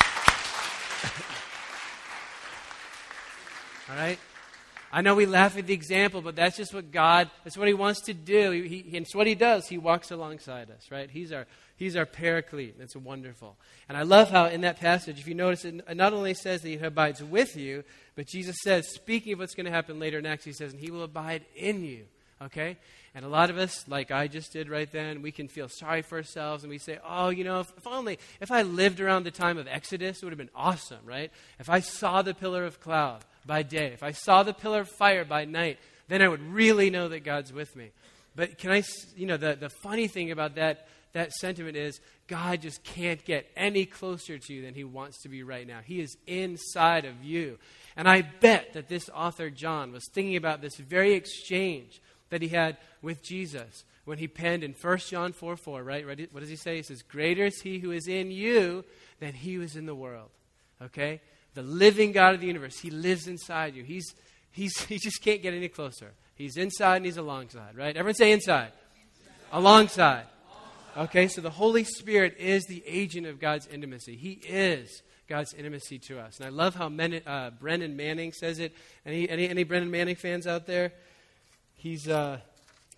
All 3.89 3.95
right. 3.95 4.19
I 4.91 5.01
know 5.01 5.13
we 5.13 5.27
laugh 5.27 5.55
at 5.57 5.67
the 5.67 5.73
example, 5.73 6.21
but 6.21 6.35
that's 6.35 6.57
just 6.57 6.73
what 6.73 6.91
God, 6.91 7.29
that's 7.43 7.57
what 7.57 7.67
He 7.67 7.73
wants 7.73 8.01
to 8.01 8.13
do. 8.13 8.51
He, 8.51 8.67
he, 8.67 8.97
and 8.97 9.05
it's 9.05 9.13
what 9.13 9.27
He 9.27 9.35
does. 9.35 9.67
He 9.67 9.77
walks 9.77 10.09
alongside 10.09 10.71
us, 10.71 10.89
right? 10.91 11.09
He's 11.09 11.31
our, 11.31 11.45
he's 11.79 11.95
our 11.95 12.05
paraclete. 12.05 12.77
That's 12.77 12.95
wonderful. 12.95 13.57
And 13.87 13.97
I 13.97 14.03
love 14.03 14.29
how 14.29 14.45
in 14.45 14.61
that 14.61 14.79
passage, 14.79 15.19
if 15.19 15.27
you 15.27 15.33
notice, 15.33 15.65
it 15.65 15.95
not 15.95 16.13
only 16.13 16.35
says 16.35 16.61
that 16.61 16.69
He 16.69 16.75
abides 16.75 17.23
with 17.23 17.55
you, 17.55 17.83
but 18.15 18.27
Jesus 18.27 18.57
says, 18.63 18.93
speaking 18.93 19.33
of 19.33 19.39
what's 19.39 19.55
going 19.55 19.65
to 19.65 19.71
happen 19.71 19.99
later 19.99 20.21
next, 20.21 20.45
He 20.45 20.53
says, 20.53 20.73
and 20.73 20.81
He 20.81 20.91
will 20.91 21.03
abide 21.03 21.43
in 21.55 21.83
you. 21.83 22.05
Okay? 22.41 22.77
And 23.15 23.25
a 23.25 23.29
lot 23.29 23.49
of 23.49 23.57
us, 23.57 23.85
like 23.87 24.11
I 24.11 24.27
just 24.27 24.53
did 24.53 24.69
right 24.69 24.89
then, 24.91 25.23
we 25.23 25.31
can 25.31 25.47
feel 25.47 25.67
sorry 25.67 26.03
for 26.03 26.19
ourselves 26.19 26.63
and 26.63 26.69
we 26.69 26.77
say, 26.77 26.99
oh, 27.03 27.29
you 27.29 27.43
know, 27.43 27.61
if, 27.61 27.73
if 27.75 27.87
only, 27.87 28.19
if 28.39 28.51
I 28.51 28.61
lived 28.61 28.99
around 28.99 29.23
the 29.23 29.31
time 29.31 29.57
of 29.57 29.67
Exodus, 29.67 30.17
it 30.17 30.23
would 30.23 30.31
have 30.31 30.37
been 30.37 30.51
awesome, 30.55 30.99
right? 31.03 31.31
If 31.59 31.69
I 31.69 31.79
saw 31.79 32.21
the 32.21 32.35
pillar 32.35 32.65
of 32.65 32.79
cloud, 32.79 33.25
by 33.45 33.63
day, 33.63 33.87
if 33.87 34.03
I 34.03 34.11
saw 34.11 34.43
the 34.43 34.53
pillar 34.53 34.81
of 34.81 34.89
fire 34.89 35.25
by 35.25 35.45
night, 35.45 35.79
then 36.07 36.21
I 36.21 36.27
would 36.27 36.41
really 36.41 36.89
know 36.89 37.09
that 37.09 37.23
God's 37.23 37.51
with 37.51 37.75
me. 37.75 37.91
But 38.35 38.57
can 38.57 38.71
I, 38.71 38.83
you 39.17 39.25
know, 39.25 39.37
the, 39.37 39.55
the 39.55 39.69
funny 39.69 40.07
thing 40.07 40.31
about 40.31 40.55
that, 40.55 40.87
that 41.13 41.31
sentiment 41.33 41.75
is 41.75 41.99
God 42.27 42.61
just 42.61 42.83
can't 42.83 43.23
get 43.25 43.49
any 43.55 43.85
closer 43.85 44.37
to 44.37 44.53
you 44.53 44.61
than 44.61 44.75
he 44.75 44.83
wants 44.83 45.21
to 45.23 45.29
be 45.29 45.43
right 45.43 45.67
now. 45.67 45.79
He 45.83 46.01
is 46.01 46.15
inside 46.27 47.05
of 47.05 47.23
you. 47.23 47.57
And 47.97 48.07
I 48.07 48.21
bet 48.21 48.73
that 48.73 48.89
this 48.89 49.09
author, 49.09 49.49
John, 49.49 49.91
was 49.91 50.07
thinking 50.13 50.35
about 50.35 50.61
this 50.61 50.75
very 50.77 51.13
exchange 51.13 52.01
that 52.29 52.41
he 52.41 52.49
had 52.49 52.77
with 53.01 53.23
Jesus 53.23 53.83
when 54.05 54.17
he 54.17 54.27
penned 54.27 54.63
in 54.63 54.75
1 54.79 54.97
John 54.99 55.33
4 55.33 55.57
4, 55.57 55.83
right? 55.83 56.05
What 56.05 56.39
does 56.39 56.49
he 56.49 56.55
say? 56.55 56.77
He 56.77 56.83
says, 56.83 57.01
Greater 57.01 57.45
is 57.45 57.61
he 57.61 57.79
who 57.79 57.91
is 57.91 58.07
in 58.07 58.31
you 58.31 58.85
than 59.19 59.33
he 59.33 59.55
who 59.55 59.61
is 59.61 59.75
in 59.75 59.85
the 59.85 59.95
world. 59.95 60.29
Okay? 60.81 61.21
The 61.55 61.63
living 61.63 62.11
God 62.11 62.35
of 62.35 62.41
the 62.41 62.47
universe. 62.47 62.79
He 62.79 62.91
lives 62.91 63.27
inside 63.27 63.75
you. 63.75 63.83
He's, 63.83 64.13
he's, 64.51 64.79
he 64.85 64.97
just 64.97 65.21
can't 65.21 65.41
get 65.41 65.53
any 65.53 65.67
closer. 65.67 66.11
He's 66.35 66.57
inside 66.57 66.97
and 66.97 67.05
he's 67.05 67.17
alongside, 67.17 67.75
right? 67.75 67.95
Everyone 67.97 68.15
say 68.15 68.31
inside. 68.31 68.71
inside. 68.95 69.33
Alongside. 69.51 70.25
Okay, 70.99 71.29
so 71.29 71.39
the 71.39 71.49
Holy 71.49 71.85
Spirit 71.85 72.35
is 72.37 72.65
the 72.65 72.83
agent 72.85 73.25
of 73.25 73.39
God's 73.39 73.67
intimacy. 73.67 74.17
He 74.17 74.31
is 74.31 75.01
God's 75.29 75.53
intimacy 75.53 75.97
to 75.99 76.19
us. 76.19 76.35
And 76.37 76.45
I 76.45 76.49
love 76.49 76.75
how 76.75 76.89
Men, 76.89 77.21
uh, 77.25 77.51
Brennan 77.51 77.95
Manning 77.95 78.33
says 78.33 78.59
it. 78.59 78.75
Any, 79.05 79.29
any, 79.29 79.47
any 79.47 79.63
Brennan 79.63 79.91
Manning 79.91 80.17
fans 80.17 80.45
out 80.45 80.67
there? 80.67 80.91
He's 81.75 82.09
a 82.09 82.41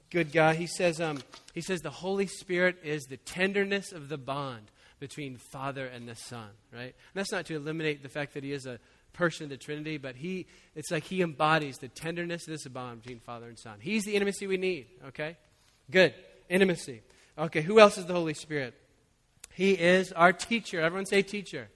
good 0.09 0.31
guy. 0.31 0.55
He 0.55 0.65
says, 0.65 0.99
um, 0.99 1.19
he 1.53 1.61
says 1.61 1.81
the 1.81 1.91
Holy 1.91 2.25
Spirit 2.25 2.77
is 2.83 3.03
the 3.03 3.17
tenderness 3.17 3.91
of 3.91 4.09
the 4.09 4.17
bond 4.17 4.71
between 4.99 5.37
Father 5.37 5.85
and 5.85 6.09
the 6.09 6.15
Son, 6.15 6.49
right? 6.73 6.81
And 6.81 6.93
that's 7.13 7.31
not 7.31 7.45
to 7.45 7.55
eliminate 7.55 8.01
the 8.01 8.09
fact 8.09 8.33
that 8.33 8.43
he 8.43 8.51
is 8.51 8.65
a 8.65 8.79
person 9.13 9.43
of 9.43 9.51
the 9.51 9.57
Trinity, 9.57 9.97
but 9.97 10.15
he, 10.15 10.47
it's 10.75 10.89
like 10.89 11.03
he 11.03 11.21
embodies 11.21 11.77
the 11.77 11.87
tenderness 11.87 12.47
of 12.47 12.53
this 12.53 12.67
bond 12.67 13.03
between 13.03 13.19
Father 13.19 13.47
and 13.47 13.59
Son. 13.59 13.77
He's 13.79 14.05
the 14.05 14.15
intimacy 14.15 14.47
we 14.47 14.57
need, 14.57 14.87
okay? 15.09 15.37
Good. 15.91 16.15
Intimacy. 16.49 17.03
Okay, 17.37 17.61
who 17.61 17.79
else 17.79 17.97
is 17.97 18.05
the 18.05 18.13
Holy 18.13 18.33
Spirit? 18.33 18.73
He 19.53 19.71
is 19.71 20.11
our 20.11 20.33
teacher. 20.33 20.81
Everyone 20.81 21.05
say 21.05 21.21
teacher. 21.21 21.69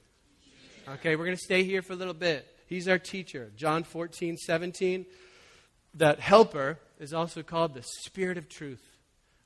Okay, 0.87 1.15
we're 1.15 1.25
going 1.25 1.37
to 1.37 1.43
stay 1.43 1.63
here 1.63 1.81
for 1.81 1.93
a 1.93 1.95
little 1.95 2.13
bit. 2.13 2.47
He's 2.67 2.87
our 2.87 2.99
teacher. 2.99 3.51
John 3.55 3.83
14, 3.83 4.37
17. 4.37 5.05
That 5.95 6.19
helper 6.19 6.79
is 6.99 7.13
also 7.13 7.41
called 7.41 7.73
the 7.73 7.83
Spirit 7.83 8.37
of 8.37 8.49
truth. 8.49 8.83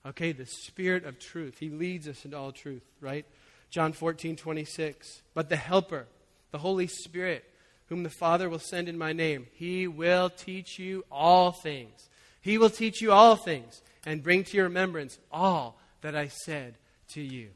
Okay, 0.05 0.31
the 0.31 0.45
Spirit 0.45 1.05
of 1.05 1.19
truth. 1.19 1.57
He 1.59 1.69
leads 1.69 2.07
us 2.07 2.25
into 2.25 2.37
all 2.37 2.51
truth, 2.51 2.83
right? 3.01 3.25
John 3.69 3.93
14, 3.93 4.35
26. 4.35 5.21
But 5.33 5.49
the 5.49 5.55
helper, 5.55 6.07
the 6.51 6.57
Holy 6.57 6.87
Spirit, 6.87 7.45
whom 7.87 8.03
the 8.03 8.09
Father 8.09 8.49
will 8.49 8.59
send 8.59 8.89
in 8.89 8.97
my 8.97 9.13
name, 9.13 9.47
he 9.53 9.87
will 9.87 10.29
teach 10.29 10.79
you 10.79 11.05
all 11.11 11.51
things. 11.51 12.09
He 12.41 12.57
will 12.57 12.69
teach 12.69 13.01
you 13.01 13.11
all 13.11 13.35
things 13.35 13.81
and 14.05 14.23
bring 14.23 14.43
to 14.45 14.57
your 14.57 14.65
remembrance 14.65 15.19
all 15.31 15.79
that 16.01 16.15
I 16.15 16.27
said 16.27 16.75
to 17.13 17.21
you. 17.21 17.49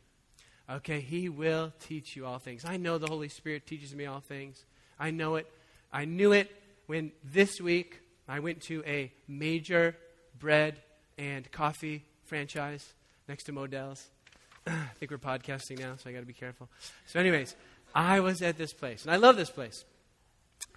Okay, 0.70 1.02
He 1.02 1.30
will 1.30 1.74
teach 1.80 2.16
you 2.16 2.26
all 2.26 2.40
things. 2.40 2.64
I 2.66 2.78
know 2.78 2.98
the 2.98 3.08
Holy 3.08 3.30
Spirit 3.30 3.68
teaches 3.68 3.94
me 3.94 4.06
all 4.06 4.22
things. 4.22 4.66
I 5.00 5.12
know 5.12 5.36
it. 5.36 5.48
I 5.92 6.06
knew 6.06 6.32
it 6.32 6.50
when 6.88 7.12
this 7.24 7.60
week 7.60 8.00
I 8.28 8.40
went 8.40 8.62
to 8.64 8.84
a 8.86 9.12
major 9.28 9.96
bread 10.40 10.80
and 11.18 11.50
coffee 11.52 12.04
franchise 12.26 12.94
next 13.28 13.44
to 13.46 13.52
Modell's. 13.52 14.10
I 14.68 14.88
think 15.00 15.12
we're 15.12 15.18
podcasting 15.18 15.80
now, 15.80 15.96
so 15.98 16.10
I 16.10 16.14
got 16.14 16.22
to 16.22 16.26
be 16.26 16.34
careful. 16.34 16.70
So, 17.08 17.20
anyways, 17.20 17.56
I 17.94 18.22
was 18.22 18.42
at 18.42 18.58
this 18.58 18.74
place, 18.74 19.04
and 19.04 19.12
I 19.12 19.18
love 19.18 19.36
this 19.36 19.50
place. 19.50 19.84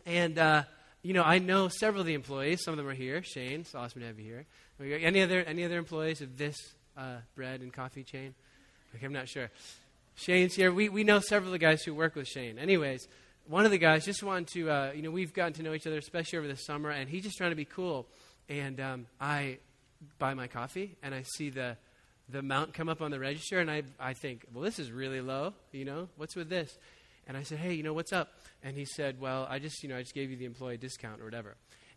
And, 0.05 0.39
uh, 0.39 0.65
you 1.03 1.15
know, 1.15 1.23
I 1.23 1.39
know 1.39 1.69
several 1.69 2.01
of 2.01 2.07
the 2.07 2.15
employees. 2.15 2.63
Some 2.65 2.73
of 2.73 2.79
them 2.79 2.89
are 2.89 2.95
here. 2.95 3.23
Shane, 3.23 3.61
it's 3.61 3.75
awesome 3.75 4.01
to 4.01 4.07
have 4.07 4.19
you 4.19 4.25
here. 4.25 4.99
Any 4.99 5.23
other, 5.23 5.43
any 5.43 5.65
other 5.65 5.79
employees 5.79 6.21
of 6.21 6.37
this 6.37 6.57
uh, 6.97 7.17
bread 7.35 7.61
and 7.61 7.73
coffee 7.73 8.05
chain? 8.05 8.35
I'm 9.03 9.13
not 9.13 9.29
sure. 9.29 9.51
Shane's 10.15 10.55
here. 10.55 10.73
We, 10.73 10.89
we 10.89 11.05
know 11.05 11.21
several 11.21 11.49
of 11.49 11.53
the 11.53 11.59
guys 11.59 11.83
who 11.83 11.95
work 11.95 12.15
with 12.15 12.27
Shane. 12.27 12.59
Anyways, 12.59 13.07
one 13.47 13.65
of 13.65 13.71
the 13.71 13.79
guys 13.79 14.05
just 14.05 14.23
wanted 14.23 14.49
to, 14.49 14.71
uh, 14.71 14.93
you 14.95 15.03
know, 15.03 15.11
we've 15.11 15.35
gotten 15.35 15.53
to 15.55 15.63
know 15.63 15.75
each 15.75 15.87
other, 15.87 15.99
especially 15.99 16.39
over 16.39 16.49
the 16.49 16.57
summer, 16.57 16.91
and 16.91 17.09
he's 17.09 17.23
just 17.23 17.37
trying 17.37 17.51
to 17.51 17.57
be 17.57 17.67
cool. 17.67 18.07
And 18.49 18.81
um, 18.81 19.07
I 19.21 19.59
buy 20.19 20.35
my 20.35 20.47
coffee, 20.47 20.97
and 21.03 21.15
I 21.15 21.23
see 21.37 21.51
the, 21.51 21.77
the 22.31 22.39
amount 22.39 22.73
come 22.73 22.89
up 22.89 23.03
on 23.03 23.11
the 23.11 23.19
register, 23.19 23.61
and 23.61 23.71
I, 23.71 23.83
I 24.01 24.15
think, 24.15 24.47
well, 24.55 24.65
this 24.65 24.79
is 24.79 24.91
really 24.91 25.21
low, 25.21 25.53
you 25.73 25.85
know, 25.85 26.09
what's 26.17 26.35
with 26.35 26.49
this? 26.49 26.79
And 27.29 27.37
I 27.37 27.43
said, 27.43 27.59
hey, 27.59 27.75
you 27.75 27.83
know, 27.83 27.93
what's 27.93 28.13
up? 28.13 28.33
And 28.63 28.77
he 28.77 28.85
said, 28.85 29.21
well, 29.21 29.47
I 29.51 29.59
just, 29.59 29.83
you 29.83 29.89
know, 29.89 29.97
I 29.97 30.01
just 30.01 30.15
gave 30.15 30.31
you 30.31 30.37
the 30.37 30.45
employee 30.45 30.77
discount 30.77 31.21
or 31.21 31.25
whatever. 31.25 31.57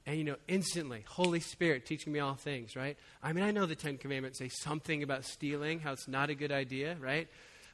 And, 0.10 0.18
you 0.18 0.24
know, 0.24 0.38
instantly, 0.48 1.04
Holy 1.08 1.40
Spirit 1.40 1.86
teaching 1.86 2.12
me 2.12 2.18
all 2.18 2.34
things, 2.34 2.76
right? 2.76 2.98
I 3.22 3.32
mean, 3.32 3.44
I 3.44 3.52
know 3.52 3.68
the 3.68 3.76
Ten 3.76 4.00
Commandments 4.00 4.40
say 4.40 4.50
something 4.50 5.04
about 5.04 5.24
stealing, 5.24 5.82
how 5.82 5.92
it's 5.92 6.08
not 6.08 6.32
a 6.32 6.34
good 6.34 6.52
idea, 6.52 6.98
right? 7.00 7.28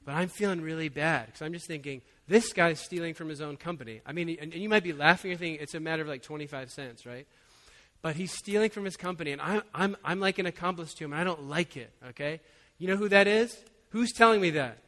But 0.04 0.16
I'm 0.16 0.28
feeling 0.28 0.60
really 0.60 0.90
bad 0.90 1.28
because 1.28 1.42
I'm 1.42 1.54
just 1.54 1.66
thinking, 1.66 2.02
this 2.28 2.52
guy's 2.52 2.82
stealing 2.82 3.14
from 3.14 3.30
his 3.30 3.40
own 3.40 3.56
company. 3.56 4.02
I 4.06 4.12
mean, 4.12 4.28
and, 4.32 4.52
and 4.52 4.62
you 4.62 4.68
might 4.68 4.84
be 4.84 4.92
laughing 4.92 5.32
or 5.32 5.38
thinking 5.38 5.62
it's 5.62 5.76
a 5.76 5.80
matter 5.80 6.02
of 6.02 6.10
like 6.10 6.24
25 6.24 6.72
cents, 6.72 7.06
right? 7.06 7.26
But 8.02 8.18
he's 8.18 8.34
stealing 8.34 8.70
from 8.70 8.84
his 8.84 8.98
company, 8.98 9.32
and 9.32 9.40
I'm, 9.42 9.62
I'm, 9.74 9.96
I'm 10.04 10.20
like 10.20 10.38
an 10.38 10.46
accomplice 10.46 10.94
to 10.96 11.06
him, 11.06 11.14
and 11.14 11.22
I 11.22 11.24
don't 11.24 11.48
like 11.48 11.78
it, 11.78 11.94
okay? 12.10 12.42
You 12.80 12.90
know 12.90 12.98
who 12.98 13.08
that 13.08 13.28
is? 13.28 13.58
Who's 13.92 14.12
telling 14.12 14.42
me 14.42 14.50
that? 14.50 14.80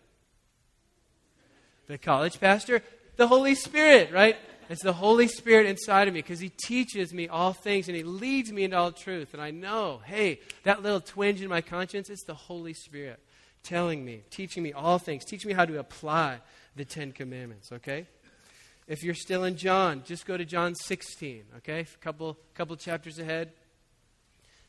The 1.88 1.98
college 1.98 2.42
pastor? 2.42 2.84
The 3.16 3.30
Holy 3.30 3.56
Spirit, 3.56 4.12
right? 4.12 4.36
It's 4.70 4.84
the 4.84 4.94
Holy 4.94 5.28
Spirit 5.28 5.66
inside 5.66 6.08
of 6.08 6.14
me 6.14 6.22
because 6.22 6.40
He 6.40 6.50
teaches 6.50 7.14
me 7.14 7.28
all 7.28 7.54
things 7.54 7.88
and 7.88 7.96
He 7.96 8.04
leads 8.04 8.52
me 8.52 8.64
into 8.64 8.78
all 8.78 8.92
truth. 8.92 9.34
And 9.34 9.42
I 9.42 9.52
know, 9.52 10.02
hey, 10.06 10.40
that 10.64 10.84
little 10.84 11.00
twinge 11.00 11.42
in 11.42 11.50
my 11.50 11.62
conscience, 11.62 12.10
it's 12.10 12.26
the 12.26 12.34
Holy 12.34 12.74
Spirit 12.74 13.20
telling 13.64 14.04
me, 14.04 14.24
teaching 14.30 14.64
me 14.64 14.74
all 14.74 14.98
things, 15.00 15.26
teaching 15.26 15.50
me 15.50 15.54
how 15.54 15.66
to 15.66 15.80
apply 15.80 16.40
the 16.76 16.86
Ten 16.86 17.12
Commandments, 17.12 17.72
okay? 17.72 18.08
If 18.88 19.04
you're 19.04 19.16
still 19.16 19.44
in 19.44 19.58
John, 19.58 20.04
just 20.06 20.26
go 20.26 20.38
to 20.38 20.46
John 20.46 20.74
16, 20.76 21.44
okay? 21.58 21.82
A 21.82 21.98
couple, 22.04 22.38
couple 22.54 22.76
chapters 22.78 23.20
ahead. 23.20 23.52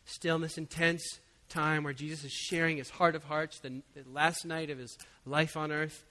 Still 0.04 0.36
in 0.36 0.42
this 0.42 0.58
intense 0.58 1.02
time 1.48 1.84
where 1.84 1.92
Jesus 1.92 2.24
is 2.24 2.32
sharing 2.32 2.76
his 2.78 2.90
heart 2.90 3.14
of 3.14 3.24
hearts, 3.24 3.60
the, 3.60 3.82
the 3.94 4.02
last 4.12 4.44
night 4.44 4.70
of 4.70 4.78
his 4.78 4.98
life 5.24 5.56
on 5.56 5.70
earth 5.70 6.04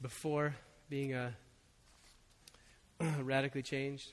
before 0.00 0.56
being 0.88 1.12
a 1.12 1.34
radically 3.22 3.62
changed. 3.62 4.12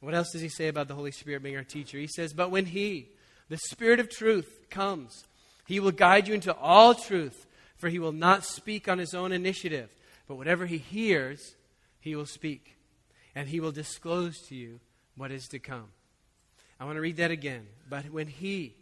What 0.00 0.14
else 0.14 0.32
does 0.32 0.40
he 0.40 0.48
say 0.48 0.68
about 0.68 0.88
the 0.88 0.94
Holy 0.94 1.10
Spirit 1.10 1.42
being 1.42 1.56
our 1.56 1.64
teacher? 1.64 1.98
He 1.98 2.06
says, 2.06 2.32
But 2.32 2.50
when 2.50 2.66
he, 2.66 3.08
the 3.48 3.58
Spirit 3.58 4.00
of 4.00 4.08
truth, 4.08 4.70
comes, 4.70 5.24
he 5.66 5.78
will 5.78 5.90
guide 5.90 6.26
you 6.26 6.34
into 6.34 6.54
all 6.54 6.94
truth, 6.94 7.46
for 7.76 7.88
he 7.88 7.98
will 7.98 8.12
not 8.12 8.44
speak 8.44 8.88
on 8.88 8.98
his 8.98 9.14
own 9.14 9.32
initiative, 9.32 9.90
but 10.26 10.36
whatever 10.36 10.66
he 10.66 10.78
hears, 10.78 11.54
he 12.00 12.16
will 12.16 12.26
speak, 12.26 12.76
and 13.34 13.48
he 13.48 13.60
will 13.60 13.72
disclose 13.72 14.38
to 14.48 14.54
you 14.54 14.80
what 15.16 15.30
is 15.30 15.46
to 15.48 15.58
come. 15.58 15.88
I 16.78 16.84
want 16.84 16.96
to 16.96 17.02
read 17.02 17.18
that 17.18 17.30
again. 17.30 17.66
But 17.88 18.10
when 18.10 18.26
he, 18.26 18.74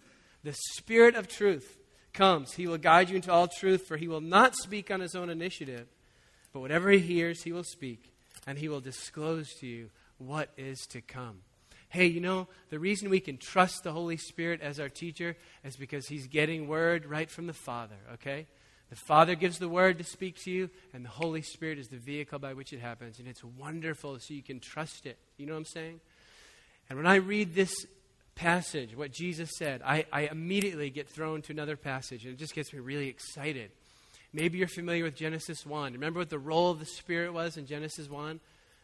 the 0.44 0.55
Spirit 0.77 1.16
of 1.16 1.27
truth, 1.27 1.79
comes, 2.12 2.53
he 2.53 2.68
will 2.68 2.79
guide 2.79 3.11
you 3.11 3.16
into 3.16 3.33
all 3.33 3.48
truth, 3.48 3.87
for 3.88 3.96
he 3.96 4.07
will 4.07 4.20
not 4.20 4.55
speak 4.55 4.90
on 4.90 5.01
his 5.01 5.16
own 5.16 5.31
initiative, 5.31 5.88
but 6.53 6.61
whatever 6.61 6.90
he 6.90 7.01
hears, 7.01 7.42
he 7.42 7.53
will 7.53 7.64
speak 7.64 8.12
and 8.46 8.59
he 8.59 8.68
will 8.68 8.81
disclose 8.81 9.55
to 9.61 9.66
you 9.66 9.90
what 10.18 10.51
is 10.57 10.87
to 10.88 11.01
come. 11.01 11.40
Hey, 11.90 12.07
you 12.07 12.20
know, 12.20 12.48
the 12.68 12.79
reason 12.79 13.09
we 13.09 13.20
can 13.20 13.38
trust 13.38 13.83
the 13.83 13.92
Holy 13.92 14.18
Spirit 14.18 14.61
as 14.61 14.79
our 14.79 14.90
teacher 14.90 15.37
is 15.64 15.77
because 15.77 16.07
he's 16.07 16.27
getting 16.27 16.68
word 16.68 17.07
right 17.07 17.31
from 17.31 17.46
the 17.46 17.55
Father, 17.55 17.96
okay? 18.14 18.46
The 18.90 18.96
Father 18.96 19.35
gives 19.35 19.59
the 19.59 19.68
word 19.68 19.98
to 19.98 20.05
speak 20.05 20.37
to 20.44 20.51
you, 20.51 20.70
and 20.92 21.05
the 21.05 21.11
Holy 21.11 21.42
Spirit 21.42 21.79
is 21.79 21.88
the 21.88 21.96
vehicle 21.96 22.38
by 22.38 22.55
which 22.55 22.72
it 22.72 22.81
happens. 22.81 23.18
And 23.18 23.29
it's 23.29 23.44
wonderful, 23.44 24.18
so 24.18 24.35
you 24.35 24.42
can 24.42 24.61
trust 24.61 25.07
it. 25.07 25.18
You 25.37 25.46
know 25.46 25.53
what 25.53 25.61
I'm 25.61 25.64
saying? 25.66 26.01
And 26.88 26.98
when 26.98 27.07
I 27.07 27.16
read 27.16 27.55
this 27.55 27.72
passage, 28.35 28.96
what 28.96 29.12
Jesus 29.12 29.51
said, 29.59 29.83
I, 29.85 30.07
I 30.12 30.22
immediately 30.22 30.90
get 30.90 31.09
thrown 31.09 31.42
to 31.42 31.53
another 31.53 31.77
passage, 31.77 32.24
and 32.24 32.35
it 32.35 32.38
just 32.38 32.55
gets 32.55 32.72
me 32.72 32.79
really 32.79 33.09
excited. 33.09 33.70
Maybe 34.33 34.59
you're 34.59 34.69
familiar 34.69 35.05
with 35.05 35.17
Genesis 35.17 35.64
1. 35.64 35.95
Remember 35.95 36.21
what 36.21 36.31
the 36.31 36.38
role 36.38 36.71
of 36.71 36.79
the 36.79 36.87
Spirit 36.87 37.33
was 37.33 37.57
in 37.57 37.67
Genesis 37.67 38.09
1? 38.11 38.41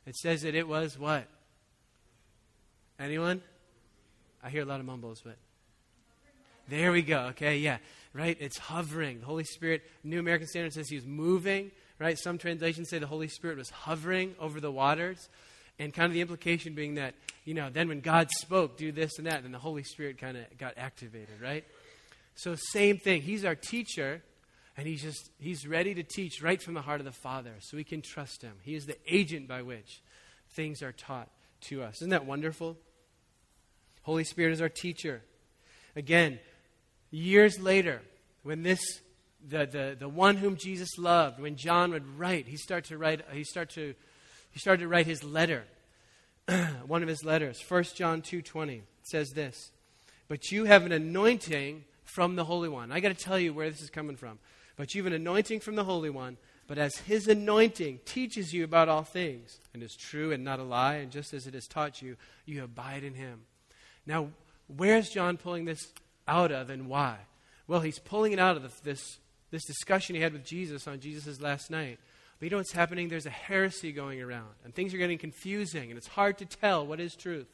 It 0.06 0.16
says 0.16 0.42
that 0.42 0.54
it 0.54 0.66
was 0.66 0.98
what? 0.98 1.26
Anyone? 2.98 3.42
I 4.42 4.50
hear 4.50 4.62
a 4.62 4.66
lot 4.66 4.80
of 4.80 4.86
mumbles, 4.86 5.22
but. 5.24 5.36
There 6.68 6.92
we 6.92 7.02
go. 7.02 7.26
Okay, 7.30 7.58
yeah. 7.58 7.78
Right? 8.12 8.36
It's 8.40 8.58
hovering. 8.58 9.20
The 9.20 9.26
Holy 9.26 9.44
Spirit, 9.44 9.82
New 10.02 10.18
American 10.18 10.46
Standard 10.46 10.72
says 10.72 10.88
he 10.88 10.96
was 10.96 11.06
moving. 11.06 11.70
Right? 11.98 12.18
Some 12.18 12.38
translations 12.38 12.88
say 12.88 12.98
the 12.98 13.06
Holy 13.06 13.28
Spirit 13.28 13.58
was 13.58 13.70
hovering 13.70 14.34
over 14.40 14.60
the 14.60 14.72
waters. 14.72 15.28
And 15.78 15.92
kind 15.92 16.06
of 16.06 16.12
the 16.12 16.20
implication 16.20 16.74
being 16.74 16.94
that, 16.94 17.14
you 17.44 17.52
know, 17.52 17.68
then 17.68 17.88
when 17.88 18.00
God 18.00 18.30
spoke, 18.30 18.76
do 18.76 18.92
this 18.92 19.18
and 19.18 19.26
that, 19.26 19.42
then 19.42 19.52
the 19.52 19.58
Holy 19.58 19.82
Spirit 19.82 20.18
kind 20.18 20.36
of 20.36 20.44
got 20.56 20.74
activated, 20.76 21.40
right? 21.42 21.64
So, 22.36 22.54
same 22.72 22.98
thing. 22.98 23.22
He's 23.22 23.44
our 23.44 23.56
teacher, 23.56 24.22
and 24.76 24.86
he's 24.86 25.02
just, 25.02 25.30
he's 25.38 25.66
ready 25.66 25.94
to 25.94 26.02
teach 26.02 26.42
right 26.42 26.60
from 26.60 26.74
the 26.74 26.82
heart 26.82 27.00
of 27.00 27.04
the 27.04 27.12
Father, 27.12 27.54
so 27.60 27.76
we 27.76 27.84
can 27.84 28.02
trust 28.02 28.42
him. 28.42 28.54
He 28.62 28.74
is 28.74 28.86
the 28.86 28.96
agent 29.06 29.46
by 29.46 29.62
which 29.62 30.02
things 30.50 30.82
are 30.82 30.92
taught 30.92 31.28
to 31.62 31.82
us. 31.82 31.96
Isn't 31.96 32.10
that 32.10 32.26
wonderful? 32.26 32.76
Holy 34.02 34.24
Spirit 34.24 34.52
is 34.52 34.60
our 34.60 34.68
teacher. 34.68 35.22
Again, 35.96 36.38
years 37.10 37.58
later, 37.60 38.02
when 38.42 38.62
this 38.62 38.80
the, 39.46 39.66
the, 39.66 39.96
the 39.98 40.08
one 40.08 40.36
whom 40.36 40.56
Jesus 40.56 40.96
loved, 40.98 41.38
when 41.38 41.56
John 41.56 41.92
would 41.92 42.18
write, 42.18 42.46
he 42.46 42.56
started 42.56 42.88
to 42.88 42.98
write 42.98 43.22
he 43.32 43.44
started 43.44 43.74
to 43.74 43.94
he 44.50 44.58
started 44.58 44.82
to 44.82 44.88
write 44.88 45.06
his 45.06 45.22
letter. 45.22 45.64
one 46.86 47.02
of 47.02 47.08
his 47.08 47.24
letters, 47.24 47.62
1 47.66 47.84
John 47.94 48.22
2:20 48.22 48.82
says 49.02 49.30
this, 49.30 49.70
"But 50.28 50.50
you 50.50 50.64
have 50.64 50.84
an 50.84 50.92
anointing 50.92 51.84
from 52.04 52.36
the 52.36 52.44
Holy 52.44 52.68
One." 52.68 52.92
I 52.92 53.00
got 53.00 53.16
to 53.16 53.24
tell 53.24 53.38
you 53.38 53.52
where 53.52 53.70
this 53.70 53.82
is 53.82 53.90
coming 53.90 54.16
from. 54.16 54.38
But 54.76 54.94
you 54.94 55.02
have 55.02 55.12
an 55.12 55.20
anointing 55.20 55.60
from 55.60 55.76
the 55.76 55.84
Holy 55.84 56.10
One, 56.10 56.36
but 56.66 56.78
as 56.78 56.96
his 56.96 57.28
anointing 57.28 58.00
teaches 58.04 58.52
you 58.52 58.64
about 58.64 58.88
all 58.88 59.04
things 59.04 59.58
and 59.72 59.82
is 59.82 59.94
true 59.94 60.32
and 60.32 60.44
not 60.44 60.58
a 60.58 60.64
lie, 60.64 60.96
and 60.96 61.12
just 61.12 61.34
as 61.34 61.46
it 61.46 61.54
has 61.54 61.66
taught 61.66 62.02
you, 62.02 62.16
you 62.46 62.64
abide 62.64 63.04
in 63.04 63.14
him. 63.14 63.42
Now, 64.06 64.28
where's 64.74 65.10
John 65.10 65.36
pulling 65.36 65.64
this 65.64 65.92
out 66.26 66.52
of 66.52 66.70
and 66.70 66.88
why? 66.88 67.18
Well, 67.66 67.80
he's 67.80 67.98
pulling 67.98 68.32
it 68.32 68.38
out 68.38 68.56
of 68.56 68.82
this, 68.82 69.18
this 69.50 69.64
discussion 69.64 70.16
he 70.16 70.22
had 70.22 70.32
with 70.32 70.44
Jesus 70.44 70.88
on 70.88 71.00
Jesus' 71.00 71.40
last 71.40 71.70
night. 71.70 71.98
But 72.38 72.46
you 72.46 72.50
know 72.50 72.56
what's 72.58 72.72
happening? 72.72 73.08
There's 73.08 73.26
a 73.26 73.30
heresy 73.30 73.92
going 73.92 74.20
around, 74.20 74.50
and 74.64 74.74
things 74.74 74.92
are 74.92 74.98
getting 74.98 75.18
confusing, 75.18 75.90
and 75.90 75.96
it's 75.96 76.08
hard 76.08 76.38
to 76.38 76.46
tell 76.46 76.86
what 76.86 77.00
is 77.00 77.14
truth. 77.14 77.46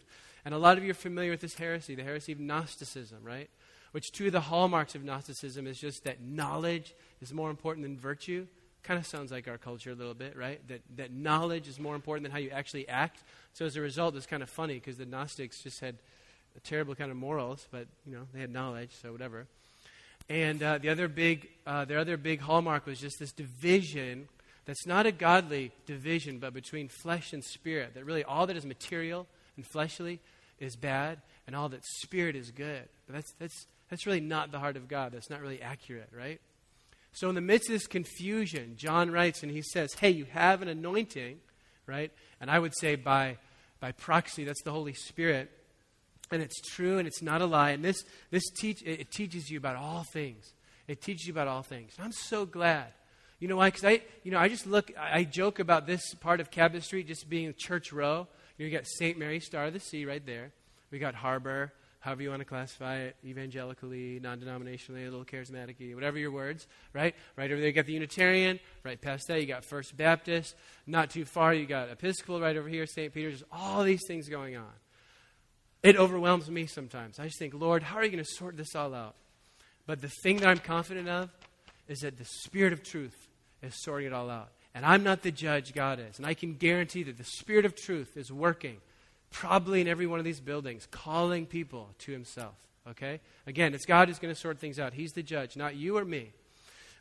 And 0.44 0.54
a 0.54 0.58
lot 0.58 0.78
of 0.78 0.84
you 0.84 0.92
are 0.92 0.94
familiar 0.94 1.30
with 1.30 1.40
this 1.40 1.54
heresy, 1.54 1.94
the 1.94 2.02
heresy 2.02 2.32
of 2.32 2.40
Gnosticism, 2.40 3.18
right? 3.22 3.50
Which 3.92 4.12
two 4.12 4.26
of 4.26 4.32
the 4.32 4.40
hallmarks 4.40 4.94
of 4.94 5.02
Gnosticism 5.02 5.66
is 5.66 5.78
just 5.78 6.04
that 6.04 6.20
knowledge 6.22 6.94
is 7.20 7.32
more 7.32 7.50
important 7.50 7.84
than 7.84 7.98
virtue. 7.98 8.46
Kind 8.82 8.98
of 8.98 9.06
sounds 9.06 9.30
like 9.30 9.48
our 9.48 9.58
culture 9.58 9.90
a 9.90 9.94
little 9.94 10.14
bit, 10.14 10.36
right? 10.36 10.66
That, 10.68 10.80
that 10.96 11.12
knowledge 11.12 11.68
is 11.68 11.78
more 11.78 11.94
important 11.94 12.24
than 12.24 12.32
how 12.32 12.38
you 12.38 12.50
actually 12.50 12.88
act. 12.88 13.22
So 13.52 13.64
as 13.64 13.76
a 13.76 13.80
result, 13.80 14.14
it's 14.16 14.26
kind 14.26 14.42
of 14.42 14.48
funny 14.48 14.74
because 14.74 14.96
the 14.96 15.06
Gnostics 15.06 15.62
just 15.62 15.80
had 15.80 15.96
a 16.56 16.60
terrible 16.60 16.94
kind 16.94 17.10
of 17.10 17.16
morals, 17.16 17.66
but 17.70 17.86
you 18.06 18.12
know 18.12 18.26
they 18.32 18.40
had 18.40 18.50
knowledge, 18.50 18.90
so 19.00 19.12
whatever. 19.12 19.46
And 20.28 20.62
uh, 20.62 20.78
the 20.78 20.88
other 20.88 21.08
big, 21.08 21.48
uh, 21.66 21.84
their 21.84 21.98
other 21.98 22.16
big 22.16 22.40
hallmark 22.40 22.86
was 22.86 23.00
just 23.00 23.18
this 23.18 23.32
division 23.32 24.28
that's 24.64 24.86
not 24.86 25.06
a 25.06 25.12
godly 25.12 25.72
division, 25.86 26.38
but 26.38 26.54
between 26.54 26.88
flesh 26.88 27.32
and 27.32 27.42
spirit. 27.42 27.94
That 27.94 28.04
really 28.04 28.22
all 28.22 28.46
that 28.46 28.56
is 28.56 28.64
material 28.64 29.26
and 29.56 29.66
fleshly 29.66 30.20
is 30.58 30.76
bad, 30.76 31.18
and 31.46 31.56
all 31.56 31.68
that 31.70 31.84
spirit 31.84 32.36
is 32.36 32.50
good. 32.50 32.88
But 33.06 33.16
that's 33.16 33.32
that's 33.38 33.66
that's 33.90 34.06
really 34.06 34.20
not 34.20 34.52
the 34.52 34.58
heart 34.58 34.76
of 34.76 34.88
God. 34.88 35.12
That's 35.12 35.28
not 35.28 35.40
really 35.40 35.60
accurate, 35.60 36.08
right? 36.16 36.40
So 37.12 37.28
in 37.28 37.34
the 37.34 37.40
midst 37.40 37.68
of 37.68 37.74
this 37.74 37.86
confusion, 37.86 38.76
John 38.76 39.10
writes 39.10 39.42
and 39.42 39.50
he 39.50 39.62
says, 39.62 39.92
"Hey, 39.94 40.10
you 40.10 40.26
have 40.26 40.62
an 40.62 40.68
anointing, 40.68 41.40
right? 41.86 42.12
And 42.40 42.50
I 42.50 42.58
would 42.58 42.72
say 42.78 42.94
by 42.94 43.38
by 43.80 43.92
proxy, 43.92 44.44
that's 44.44 44.62
the 44.62 44.72
Holy 44.72 44.94
Spirit." 44.94 45.50
and 46.30 46.42
it's 46.42 46.60
true 46.60 46.98
and 46.98 47.06
it's 47.06 47.22
not 47.22 47.40
a 47.40 47.46
lie. 47.46 47.70
And 47.70 47.84
this, 47.84 48.04
this 48.30 48.48
teach, 48.50 48.82
it, 48.82 49.00
it 49.00 49.10
teaches 49.10 49.50
you 49.50 49.58
about 49.58 49.76
all 49.76 50.04
things. 50.12 50.52
It 50.86 51.00
teaches 51.00 51.26
you 51.26 51.32
about 51.32 51.48
all 51.48 51.62
things. 51.62 51.92
And 51.96 52.04
I'm 52.04 52.12
so 52.12 52.46
glad. 52.46 52.86
You 53.38 53.48
know 53.48 53.56
why? 53.56 53.68
Because 53.68 53.84
I, 53.84 54.02
you 54.22 54.30
know, 54.30 54.38
I 54.38 54.48
just 54.48 54.66
look, 54.66 54.92
I, 54.98 55.20
I 55.20 55.24
joke 55.24 55.58
about 55.58 55.86
this 55.86 56.14
part 56.14 56.40
of 56.40 56.50
Cabot 56.50 56.82
Street 56.82 57.06
just 57.06 57.28
being 57.28 57.52
Church 57.56 57.92
Row. 57.92 58.26
You, 58.58 58.66
know, 58.66 58.70
you 58.70 58.76
got 58.76 58.86
St. 58.86 59.18
Mary, 59.18 59.40
Star 59.40 59.66
of 59.66 59.72
the 59.72 59.80
Sea 59.80 60.04
right 60.04 60.24
there. 60.24 60.52
We 60.90 60.98
got 60.98 61.14
Harbor, 61.14 61.72
however 62.00 62.22
you 62.22 62.30
want 62.30 62.40
to 62.40 62.46
classify 62.46 62.96
it, 62.96 63.16
evangelically, 63.24 64.20
non 64.20 64.40
denominationally, 64.40 65.06
a 65.06 65.10
little 65.10 65.24
charismatic 65.24 65.94
whatever 65.94 66.18
your 66.18 66.30
words, 66.30 66.66
right? 66.92 67.14
Right 67.36 67.50
over 67.50 67.60
there, 67.60 67.68
you 67.68 67.74
got 67.74 67.86
the 67.86 67.92
Unitarian. 67.92 68.58
Right 68.84 69.00
past 69.00 69.28
that, 69.28 69.40
you 69.40 69.46
got 69.46 69.64
First 69.64 69.96
Baptist. 69.96 70.54
Not 70.86 71.10
too 71.10 71.24
far, 71.24 71.54
you 71.54 71.66
got 71.66 71.90
Episcopal 71.90 72.40
right 72.40 72.56
over 72.56 72.68
here, 72.68 72.86
St. 72.86 73.12
Peter's. 73.12 73.42
All 73.52 73.84
these 73.84 74.00
things 74.06 74.28
going 74.28 74.56
on. 74.56 74.72
It 75.82 75.96
overwhelms 75.96 76.50
me 76.50 76.66
sometimes. 76.66 77.18
I 77.18 77.24
just 77.24 77.38
think, 77.38 77.54
Lord, 77.54 77.82
how 77.82 77.96
are 77.96 78.04
you 78.04 78.10
going 78.10 78.24
to 78.24 78.30
sort 78.30 78.56
this 78.56 78.74
all 78.74 78.94
out? 78.94 79.14
But 79.86 80.02
the 80.02 80.10
thing 80.22 80.38
that 80.38 80.48
I'm 80.48 80.58
confident 80.58 81.08
of 81.08 81.30
is 81.88 82.00
that 82.00 82.18
the 82.18 82.24
Spirit 82.24 82.72
of 82.72 82.82
truth 82.82 83.28
is 83.62 83.74
sorting 83.82 84.06
it 84.06 84.12
all 84.12 84.30
out. 84.30 84.50
And 84.74 84.84
I'm 84.84 85.02
not 85.02 85.22
the 85.22 85.32
judge, 85.32 85.72
God 85.74 85.98
is. 85.98 86.18
And 86.18 86.26
I 86.26 86.34
can 86.34 86.54
guarantee 86.54 87.02
that 87.04 87.18
the 87.18 87.24
Spirit 87.24 87.64
of 87.64 87.74
truth 87.74 88.16
is 88.16 88.30
working, 88.30 88.76
probably 89.30 89.80
in 89.80 89.88
every 89.88 90.06
one 90.06 90.18
of 90.18 90.24
these 90.24 90.40
buildings, 90.40 90.86
calling 90.90 91.46
people 91.46 91.88
to 92.00 92.12
Himself. 92.12 92.54
Okay? 92.88 93.20
Again, 93.46 93.74
it's 93.74 93.86
God 93.86 94.08
who's 94.08 94.18
going 94.18 94.34
to 94.34 94.40
sort 94.40 94.58
things 94.58 94.78
out. 94.78 94.92
He's 94.92 95.12
the 95.12 95.22
judge, 95.22 95.56
not 95.56 95.76
you 95.76 95.96
or 95.96 96.04
me. 96.04 96.30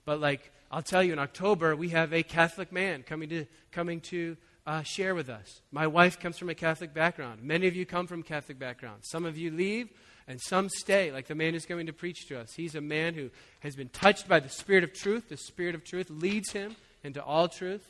But, 0.06 0.20
like, 0.20 0.52
I'll 0.72 0.82
tell 0.82 1.04
you, 1.04 1.14
in 1.14 1.20
October, 1.20 1.76
we 1.76 1.90
have 1.90 2.14
a 2.14 2.24
Catholic 2.24 2.72
man 2.72 3.04
coming 3.04 3.30
to, 3.30 3.46
coming 3.72 4.02
to 4.02 4.38
uh, 4.66 4.84
share 4.84 5.16
with 5.16 5.30
us. 5.30 5.62
My 5.72 5.88
wife 5.88 6.20
comes 6.20 6.38
from 6.38 6.50
a 6.50 6.56
Catholic 6.56 6.94
background. 6.94 7.42
Many 7.42 7.68
of 7.68 7.76
you 7.76 7.86
come 7.86 8.08
from 8.08 8.24
Catholic 8.24 8.60
backgrounds. 8.60 9.08
Some 9.10 9.26
of 9.26 9.38
you 9.38 9.52
leave, 9.52 9.90
and 10.28 10.40
some 10.40 10.70
stay, 10.70 11.12
like 11.12 11.26
the 11.26 11.36
man 11.36 11.54
who's 11.54 11.66
going 11.66 11.88
to 11.88 11.94
preach 11.94 12.28
to 12.28 12.40
us. 12.40 12.54
He's 12.54 12.76
a 12.76 12.82
man 12.82 13.16
who 13.16 13.32
has 13.62 13.76
been 13.76 13.90
touched 13.90 14.28
by 14.28 14.40
the 14.40 14.50
Spirit 14.50 14.84
of 14.84 14.94
truth. 14.94 15.28
The 15.28 15.38
Spirit 15.38 15.74
of 15.74 15.84
truth 15.84 16.12
leads 16.12 16.52
him 16.52 16.76
into 17.04 17.24
all 17.24 17.48
truth. 17.48 17.84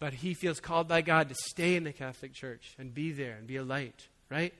But 0.00 0.14
he 0.14 0.34
feels 0.34 0.60
called 0.60 0.86
by 0.86 1.00
God 1.00 1.28
to 1.28 1.34
stay 1.34 1.74
in 1.74 1.84
the 1.84 1.92
Catholic 1.92 2.32
Church 2.32 2.74
and 2.78 2.94
be 2.94 3.10
there 3.12 3.34
and 3.36 3.46
be 3.46 3.56
a 3.56 3.64
light, 3.64 4.06
right? 4.30 4.54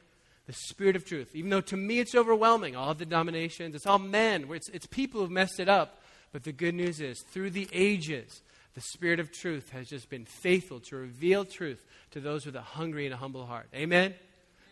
The 0.47 0.53
Spirit 0.53 0.97
of 0.97 1.05
truth. 1.05 1.31
Even 1.35 1.51
though 1.51 1.61
to 1.61 1.77
me 1.77 2.01
it's 2.01 2.15
overwhelming, 2.15 2.75
all 2.75 2.95
the 2.95 3.05
denominations, 3.05 3.75
it's 3.75 3.87
all 3.87 3.99
men, 3.99 4.49
it's, 4.51 4.69
it's 4.71 4.87
people 4.87 5.21
who've 5.21 5.31
messed 5.31 5.61
it 5.61 5.69
up. 5.69 6.01
But 6.33 6.43
the 6.43 6.53
good 6.53 6.75
news 6.75 7.01
is, 7.01 7.23
through 7.31 7.51
the 7.51 7.69
ages, 7.73 8.43
the 8.75 8.81
Spirit 8.81 9.21
of 9.21 9.33
truth 9.33 9.71
has 9.71 9.89
just 9.89 10.11
been 10.11 10.25
faithful 10.25 10.81
to 10.81 10.97
reveal 10.97 11.45
truth 11.45 11.85
to 12.11 12.21
those 12.21 12.45
with 12.45 12.57
a 12.57 12.61
hungry 12.61 13.07
and 13.07 13.15
a 13.15 13.17
humble 13.17 13.47
heart. 13.47 13.69
Amen? 13.75 14.15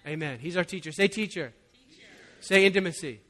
Amen. 0.07 0.39
He's 0.39 0.57
our 0.57 0.65
teacher. 0.65 0.93
Say, 0.93 1.09
teacher. 1.09 1.53
teacher. 1.89 2.07
Say, 2.41 2.67
intimacy. 2.67 3.21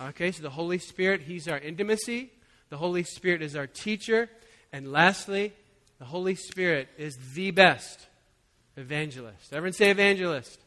intimacy. 0.00 0.10
Okay, 0.10 0.32
so 0.32 0.42
the 0.42 0.50
Holy 0.50 0.78
Spirit, 0.78 1.22
He's 1.22 1.48
our 1.48 1.58
intimacy. 1.58 2.32
The 2.70 2.76
Holy 2.76 3.02
Spirit 3.02 3.40
is 3.40 3.56
our 3.56 3.66
teacher. 3.66 4.28
And 4.72 4.92
lastly, 4.92 5.54
the 5.98 6.04
Holy 6.04 6.34
Spirit 6.34 6.88
is 6.96 7.16
the 7.34 7.50
best 7.50 8.06
evangelist. 8.76 9.52
Everyone 9.52 9.72
say 9.72 9.90
evangelist. 9.90 10.58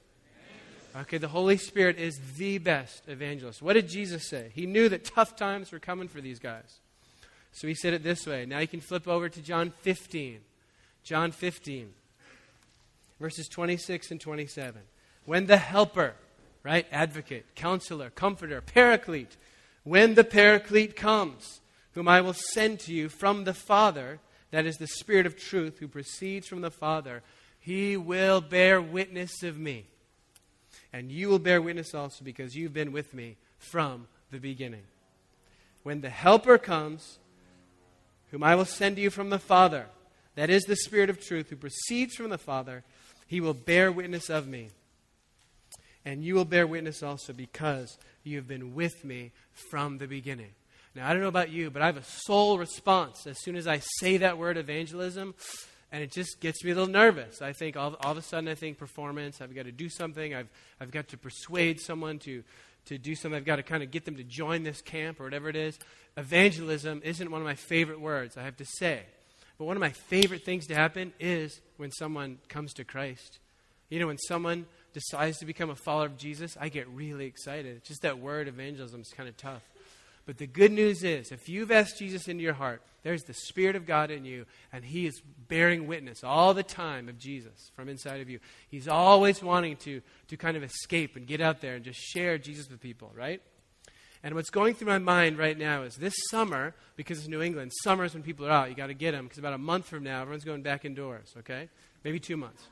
Okay, 0.95 1.17
the 1.17 1.29
Holy 1.29 1.57
Spirit 1.57 1.97
is 1.97 2.19
the 2.37 2.57
best 2.57 3.03
evangelist. 3.07 3.61
What 3.61 3.73
did 3.73 3.87
Jesus 3.87 4.27
say? 4.27 4.51
He 4.53 4.65
knew 4.65 4.89
that 4.89 5.05
tough 5.05 5.37
times 5.37 5.71
were 5.71 5.79
coming 5.79 6.09
for 6.09 6.19
these 6.19 6.39
guys. 6.39 6.79
So 7.53 7.67
he 7.67 7.73
said 7.73 7.93
it 7.93 8.03
this 8.03 8.27
way. 8.27 8.45
Now 8.45 8.59
you 8.59 8.67
can 8.67 8.81
flip 8.81 9.07
over 9.07 9.29
to 9.29 9.41
John 9.41 9.71
15. 9.81 10.41
John 11.03 11.31
15, 11.31 11.89
verses 13.19 13.47
26 13.47 14.11
and 14.11 14.21
27. 14.21 14.81
When 15.25 15.47
the 15.47 15.57
Helper, 15.57 16.13
right, 16.63 16.85
advocate, 16.91 17.55
counselor, 17.55 18.11
comforter, 18.11 18.61
paraclete, 18.61 19.35
when 19.83 20.13
the 20.13 20.23
paraclete 20.23 20.95
comes, 20.95 21.61
whom 21.93 22.07
I 22.07 22.21
will 22.21 22.35
send 22.53 22.79
to 22.81 22.93
you 22.93 23.09
from 23.09 23.45
the 23.45 23.53
Father, 23.53 24.19
that 24.51 24.65
is 24.65 24.77
the 24.77 24.87
Spirit 24.87 25.25
of 25.25 25.37
truth 25.37 25.79
who 25.79 25.87
proceeds 25.87 26.47
from 26.47 26.61
the 26.61 26.71
Father, 26.71 27.23
he 27.59 27.97
will 27.97 28.41
bear 28.41 28.81
witness 28.81 29.43
of 29.43 29.57
me. 29.57 29.85
And 30.93 31.11
you 31.11 31.29
will 31.29 31.39
bear 31.39 31.61
witness 31.61 31.95
also 31.95 32.23
because 32.23 32.55
you've 32.55 32.73
been 32.73 32.91
with 32.91 33.13
me 33.13 33.37
from 33.57 34.07
the 34.29 34.39
beginning. 34.39 34.83
When 35.83 36.01
the 36.01 36.09
Helper 36.09 36.57
comes, 36.57 37.17
whom 38.31 38.43
I 38.43 38.55
will 38.55 38.65
send 38.65 38.95
to 38.95 39.01
you 39.01 39.09
from 39.09 39.29
the 39.29 39.39
Father. 39.39 39.87
That 40.35 40.49
is 40.49 40.63
the 40.63 40.75
Spirit 40.75 41.09
of 41.09 41.21
truth 41.21 41.49
who 41.49 41.55
proceeds 41.57 42.15
from 42.15 42.29
the 42.29 42.37
Father. 42.37 42.83
He 43.27 43.41
will 43.41 43.53
bear 43.53 43.91
witness 43.91 44.29
of 44.29 44.47
me. 44.47 44.69
And 46.03 46.23
you 46.23 46.35
will 46.35 46.45
bear 46.45 46.65
witness 46.65 47.03
also 47.03 47.33
because 47.33 47.97
you 48.23 48.37
have 48.37 48.47
been 48.47 48.73
with 48.73 49.05
me 49.05 49.31
from 49.69 49.97
the 49.97 50.07
beginning. 50.07 50.51
Now, 50.93 51.07
I 51.07 51.13
don't 51.13 51.21
know 51.21 51.29
about 51.29 51.51
you, 51.51 51.69
but 51.69 51.81
I 51.81 51.85
have 51.85 51.97
a 51.97 52.03
soul 52.03 52.57
response 52.57 53.25
as 53.25 53.41
soon 53.41 53.55
as 53.55 53.65
I 53.65 53.79
say 53.99 54.17
that 54.17 54.37
word 54.37 54.57
evangelism, 54.57 55.33
and 55.91 56.03
it 56.03 56.11
just 56.11 56.41
gets 56.41 56.63
me 56.63 56.71
a 56.71 56.75
little 56.75 56.89
nervous. 56.89 57.41
I 57.41 57.53
think 57.53 57.77
all, 57.77 57.95
all 58.01 58.11
of 58.11 58.17
a 58.17 58.21
sudden, 58.21 58.49
I 58.49 58.55
think 58.55 58.77
performance, 58.77 59.41
I've 59.41 59.55
got 59.55 59.65
to 59.65 59.71
do 59.71 59.89
something, 59.89 60.35
I've, 60.35 60.49
I've 60.81 60.91
got 60.91 61.07
to 61.09 61.17
persuade 61.17 61.79
someone 61.79 62.19
to, 62.19 62.43
to 62.85 62.97
do 62.97 63.15
something. 63.15 63.37
I've 63.37 63.45
got 63.45 63.57
to 63.57 63.63
kind 63.63 63.83
of 63.83 63.91
get 63.91 64.05
them 64.05 64.15
to 64.17 64.23
join 64.23 64.63
this 64.63 64.81
camp 64.81 65.19
or 65.19 65.23
whatever 65.23 65.49
it 65.49 65.55
is. 65.55 65.77
Evangelism 66.17 67.01
isn't 67.03 67.31
one 67.31 67.41
of 67.41 67.45
my 67.45 67.55
favorite 67.55 68.01
words, 68.01 68.37
I 68.37 68.43
have 68.43 68.57
to 68.57 68.65
say. 68.65 69.01
But 69.57 69.65
one 69.65 69.77
of 69.77 69.81
my 69.81 69.91
favorite 69.91 70.43
things 70.43 70.67
to 70.67 70.75
happen 70.75 71.13
is 71.19 71.61
when 71.77 71.91
someone 71.91 72.39
comes 72.49 72.73
to 72.73 72.83
Christ. 72.83 73.39
You 73.89 73.99
know, 73.99 74.07
when 74.07 74.17
someone 74.17 74.65
decides 74.93 75.37
to 75.39 75.45
become 75.45 75.69
a 75.69 75.75
follower 75.75 76.07
of 76.07 76.17
Jesus, 76.17 76.57
I 76.59 76.69
get 76.69 76.87
really 76.89 77.25
excited. 77.25 77.83
Just 77.83 78.01
that 78.01 78.19
word 78.19 78.47
evangelism 78.47 79.01
is 79.01 79.13
kind 79.15 79.29
of 79.29 79.37
tough. 79.37 79.61
But 80.25 80.37
the 80.37 80.47
good 80.47 80.71
news 80.71 81.03
is, 81.03 81.31
if 81.31 81.49
you've 81.49 81.71
asked 81.71 81.97
Jesus 81.97 82.27
into 82.27 82.43
your 82.43 82.53
heart, 82.53 82.81
there's 83.03 83.23
the 83.23 83.33
Spirit 83.33 83.75
of 83.75 83.85
God 83.85 84.11
in 84.11 84.23
you, 84.23 84.45
and 84.71 84.85
He 84.85 85.07
is 85.07 85.21
bearing 85.47 85.87
witness 85.87 86.23
all 86.23 86.53
the 86.53 86.63
time 86.63 87.09
of 87.09 87.17
Jesus 87.17 87.71
from 87.75 87.89
inside 87.89 88.21
of 88.21 88.29
you. 88.29 88.39
He's 88.69 88.87
always 88.87 89.41
wanting 89.41 89.77
to, 89.77 90.01
to 90.27 90.37
kind 90.37 90.55
of 90.55 90.63
escape 90.63 91.15
and 91.15 91.25
get 91.25 91.41
out 91.41 91.61
there 91.61 91.75
and 91.75 91.83
just 91.83 91.99
share 91.99 92.37
Jesus 92.37 92.69
with 92.69 92.79
people, 92.79 93.11
right? 93.15 93.41
And 94.23 94.35
what's 94.35 94.51
going 94.51 94.75
through 94.75 94.87
my 94.87 94.99
mind 94.99 95.39
right 95.39 95.57
now 95.57 95.81
is 95.81 95.95
this 95.95 96.13
summer, 96.29 96.75
because 96.95 97.17
it's 97.17 97.27
New 97.27 97.41
England, 97.41 97.71
summer 97.83 98.05
is 98.05 98.13
when 98.13 98.21
people 98.21 98.45
are 98.45 98.51
out. 98.51 98.69
You 98.69 98.75
got 98.75 98.87
to 98.87 98.93
get 98.93 99.13
them 99.13 99.25
because 99.25 99.39
about 99.39 99.53
a 99.53 99.57
month 99.57 99.87
from 99.87 100.03
now, 100.03 100.21
everyone's 100.21 100.43
going 100.43 100.61
back 100.61 100.85
indoors, 100.85 101.33
okay? 101.39 101.69
Maybe 102.03 102.19
two 102.19 102.37
months. 102.37 102.63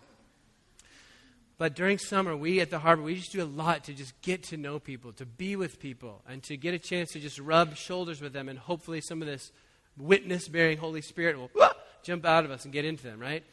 But 1.60 1.76
during 1.76 1.98
summer, 1.98 2.38
we 2.38 2.62
at 2.62 2.70
the 2.70 2.80
harbor, 2.80 3.04
we 3.04 3.16
just 3.16 3.34
do 3.34 3.44
a 3.44 3.46
lot 3.46 3.84
to 3.84 3.94
just 3.94 4.20
get 4.22 4.44
to 4.44 4.58
know 4.58 4.80
people, 4.80 5.12
to 5.14 5.26
be 5.26 5.58
with 5.58 5.78
people, 5.80 6.24
and 6.26 6.42
to 6.44 6.56
get 6.56 6.74
a 6.74 6.80
chance 6.80 7.12
to 7.12 7.20
just 7.20 7.38
rub 7.38 7.76
shoulders 7.76 8.22
with 8.22 8.32
them. 8.32 8.48
And 8.48 8.58
hopefully, 8.58 9.02
some 9.02 9.22
of 9.22 9.28
this 9.28 9.52
witness 9.98 10.48
bearing 10.48 10.78
Holy 10.78 11.02
Spirit 11.02 11.38
will 11.38 11.52
jump 12.02 12.26
out 12.26 12.46
of 12.46 12.52
us 12.52 12.64
and 12.64 12.74
get 12.74 12.86
into 12.86 13.04
them, 13.04 13.20
right? 13.20 13.44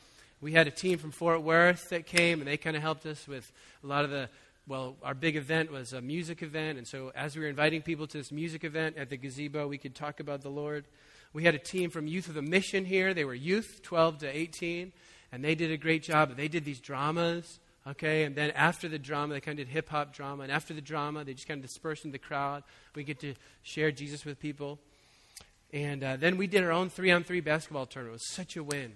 We 0.40 0.52
had 0.52 0.68
a 0.68 0.70
team 0.70 0.98
from 0.98 1.10
Fort 1.10 1.42
Worth 1.42 1.88
that 1.88 2.06
came, 2.06 2.38
and 2.38 2.46
they 2.46 2.56
kind 2.56 2.76
of 2.76 2.82
helped 2.82 3.04
us 3.06 3.26
with 3.26 3.50
a 3.82 3.86
lot 3.88 4.04
of 4.04 4.10
the 4.10 4.28
well, 4.68 4.96
our 5.02 5.14
big 5.14 5.36
event 5.36 5.70
was 5.70 5.92
a 5.92 6.00
music 6.00 6.42
event, 6.42 6.76
and 6.76 6.86
so 6.88 7.12
as 7.14 7.36
we 7.36 7.42
were 7.42 7.48
inviting 7.48 7.82
people 7.82 8.08
to 8.08 8.18
this 8.18 8.32
music 8.32 8.64
event 8.64 8.96
at 8.96 9.10
the 9.10 9.16
gazebo, 9.16 9.68
we 9.68 9.78
could 9.78 9.94
talk 9.94 10.18
about 10.18 10.42
the 10.42 10.48
Lord. 10.48 10.84
We 11.32 11.44
had 11.44 11.54
a 11.54 11.58
team 11.58 11.88
from 11.88 12.08
Youth 12.08 12.26
With 12.26 12.36
A 12.36 12.42
Mission 12.42 12.84
here. 12.84 13.14
They 13.14 13.24
were 13.24 13.34
youth, 13.34 13.80
12 13.84 14.18
to 14.18 14.26
18, 14.26 14.92
and 15.30 15.44
they 15.44 15.54
did 15.54 15.70
a 15.70 15.76
great 15.76 16.02
job. 16.02 16.36
They 16.36 16.48
did 16.48 16.64
these 16.64 16.80
dramas, 16.80 17.60
okay, 17.88 18.24
and 18.24 18.34
then 18.34 18.50
after 18.52 18.88
the 18.88 18.98
drama, 18.98 19.34
they 19.34 19.40
kind 19.40 19.58
of 19.58 19.66
did 19.66 19.72
hip 19.72 19.88
hop 19.88 20.14
drama, 20.14 20.42
and 20.42 20.52
after 20.52 20.74
the 20.74 20.80
drama, 20.80 21.24
they 21.24 21.34
just 21.34 21.48
kind 21.48 21.58
of 21.58 21.66
dispersed 21.66 22.04
in 22.04 22.12
the 22.12 22.18
crowd. 22.18 22.62
We 22.94 23.04
get 23.04 23.20
to 23.20 23.34
share 23.62 23.90
Jesus 23.90 24.24
with 24.24 24.38
people. 24.38 24.78
And 25.72 26.02
uh, 26.02 26.16
then 26.16 26.36
we 26.36 26.46
did 26.46 26.62
our 26.62 26.72
own 26.72 26.90
three 26.90 27.10
on 27.10 27.24
three 27.24 27.40
basketball 27.40 27.86
tournament. 27.86 28.12
It 28.12 28.24
was 28.24 28.34
such 28.34 28.56
a 28.56 28.62
win. 28.62 28.92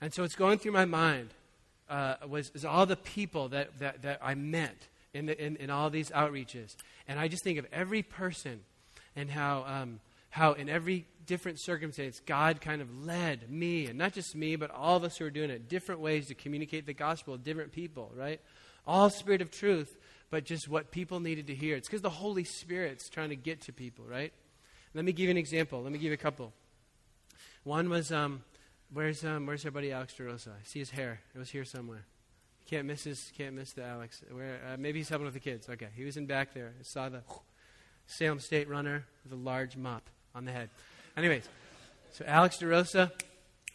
And 0.00 0.12
so 0.14 0.22
it's 0.22 0.34
going 0.34 0.58
through 0.58 0.72
my 0.72 0.84
mind 0.84 1.30
uh, 1.88 2.16
was, 2.28 2.52
was 2.52 2.64
all 2.64 2.86
the 2.86 2.96
people 2.96 3.48
that, 3.48 3.78
that, 3.78 4.02
that 4.02 4.18
I 4.22 4.34
met 4.34 4.88
in, 5.14 5.26
the, 5.26 5.44
in, 5.44 5.56
in, 5.56 5.70
all 5.70 5.90
these 5.90 6.10
outreaches. 6.10 6.76
And 7.06 7.18
I 7.18 7.28
just 7.28 7.42
think 7.42 7.58
of 7.58 7.66
every 7.72 8.02
person 8.02 8.60
and 9.16 9.30
how, 9.30 9.64
um, 9.66 10.00
how 10.30 10.52
in 10.52 10.68
every 10.68 11.06
different 11.26 11.60
circumstance, 11.60 12.20
God 12.24 12.60
kind 12.60 12.82
of 12.82 13.04
led 13.04 13.50
me, 13.50 13.86
and 13.86 13.98
not 13.98 14.12
just 14.12 14.34
me, 14.34 14.56
but 14.56 14.70
all 14.70 14.96
of 14.96 15.04
us 15.04 15.18
who 15.18 15.26
are 15.26 15.30
doing 15.30 15.50
it, 15.50 15.68
different 15.68 16.00
ways 16.00 16.26
to 16.28 16.34
communicate 16.34 16.86
the 16.86 16.94
gospel 16.94 17.36
to 17.36 17.42
different 17.42 17.70
people, 17.72 18.10
right? 18.16 18.40
All 18.86 19.10
spirit 19.10 19.42
of 19.42 19.50
truth, 19.50 19.96
but 20.30 20.44
just 20.44 20.68
what 20.68 20.90
people 20.90 21.20
needed 21.20 21.46
to 21.48 21.54
hear. 21.54 21.76
It's 21.76 21.86
because 21.86 22.02
the 22.02 22.10
Holy 22.10 22.44
Spirit's 22.44 23.08
trying 23.08 23.28
to 23.28 23.36
get 23.36 23.60
to 23.62 23.72
people, 23.72 24.04
right? 24.06 24.32
Let 24.94 25.04
me 25.04 25.12
give 25.12 25.24
you 25.24 25.30
an 25.30 25.36
example. 25.36 25.82
Let 25.82 25.92
me 25.92 25.98
give 25.98 26.08
you 26.08 26.14
a 26.14 26.16
couple. 26.16 26.52
One 27.64 27.90
was, 27.90 28.10
um, 28.10 28.42
where's, 28.92 29.22
um, 29.24 29.46
where's 29.46 29.64
our 29.66 29.70
buddy 29.70 29.92
Alex 29.92 30.14
DeRosa? 30.18 30.48
I 30.48 30.64
see 30.64 30.78
his 30.78 30.90
hair. 30.90 31.20
It 31.34 31.38
was 31.38 31.50
here 31.50 31.64
somewhere. 31.64 32.06
Can't 32.66 32.86
miss 32.86 33.04
his, 33.04 33.32
can't 33.36 33.54
miss 33.54 33.72
the 33.72 33.84
Alex. 33.84 34.22
Where 34.30 34.60
uh, 34.66 34.76
maybe 34.78 34.98
he's 34.98 35.08
helping 35.08 35.26
with 35.26 35.34
the 35.34 35.40
kids. 35.40 35.68
Okay, 35.68 35.88
he 35.94 36.04
was 36.04 36.16
in 36.16 36.26
back 36.26 36.54
there. 36.54 36.72
I 36.78 36.82
saw 36.82 37.10
the 37.10 37.22
Salem 38.06 38.40
State 38.40 38.68
runner 38.68 39.04
with 39.24 39.32
a 39.32 39.36
large 39.36 39.76
mop 39.76 40.08
on 40.38 40.44
the 40.44 40.52
head. 40.52 40.70
Anyways, 41.16 41.48
so 42.12 42.24
Alex 42.26 42.56
DeRosa, 42.56 43.10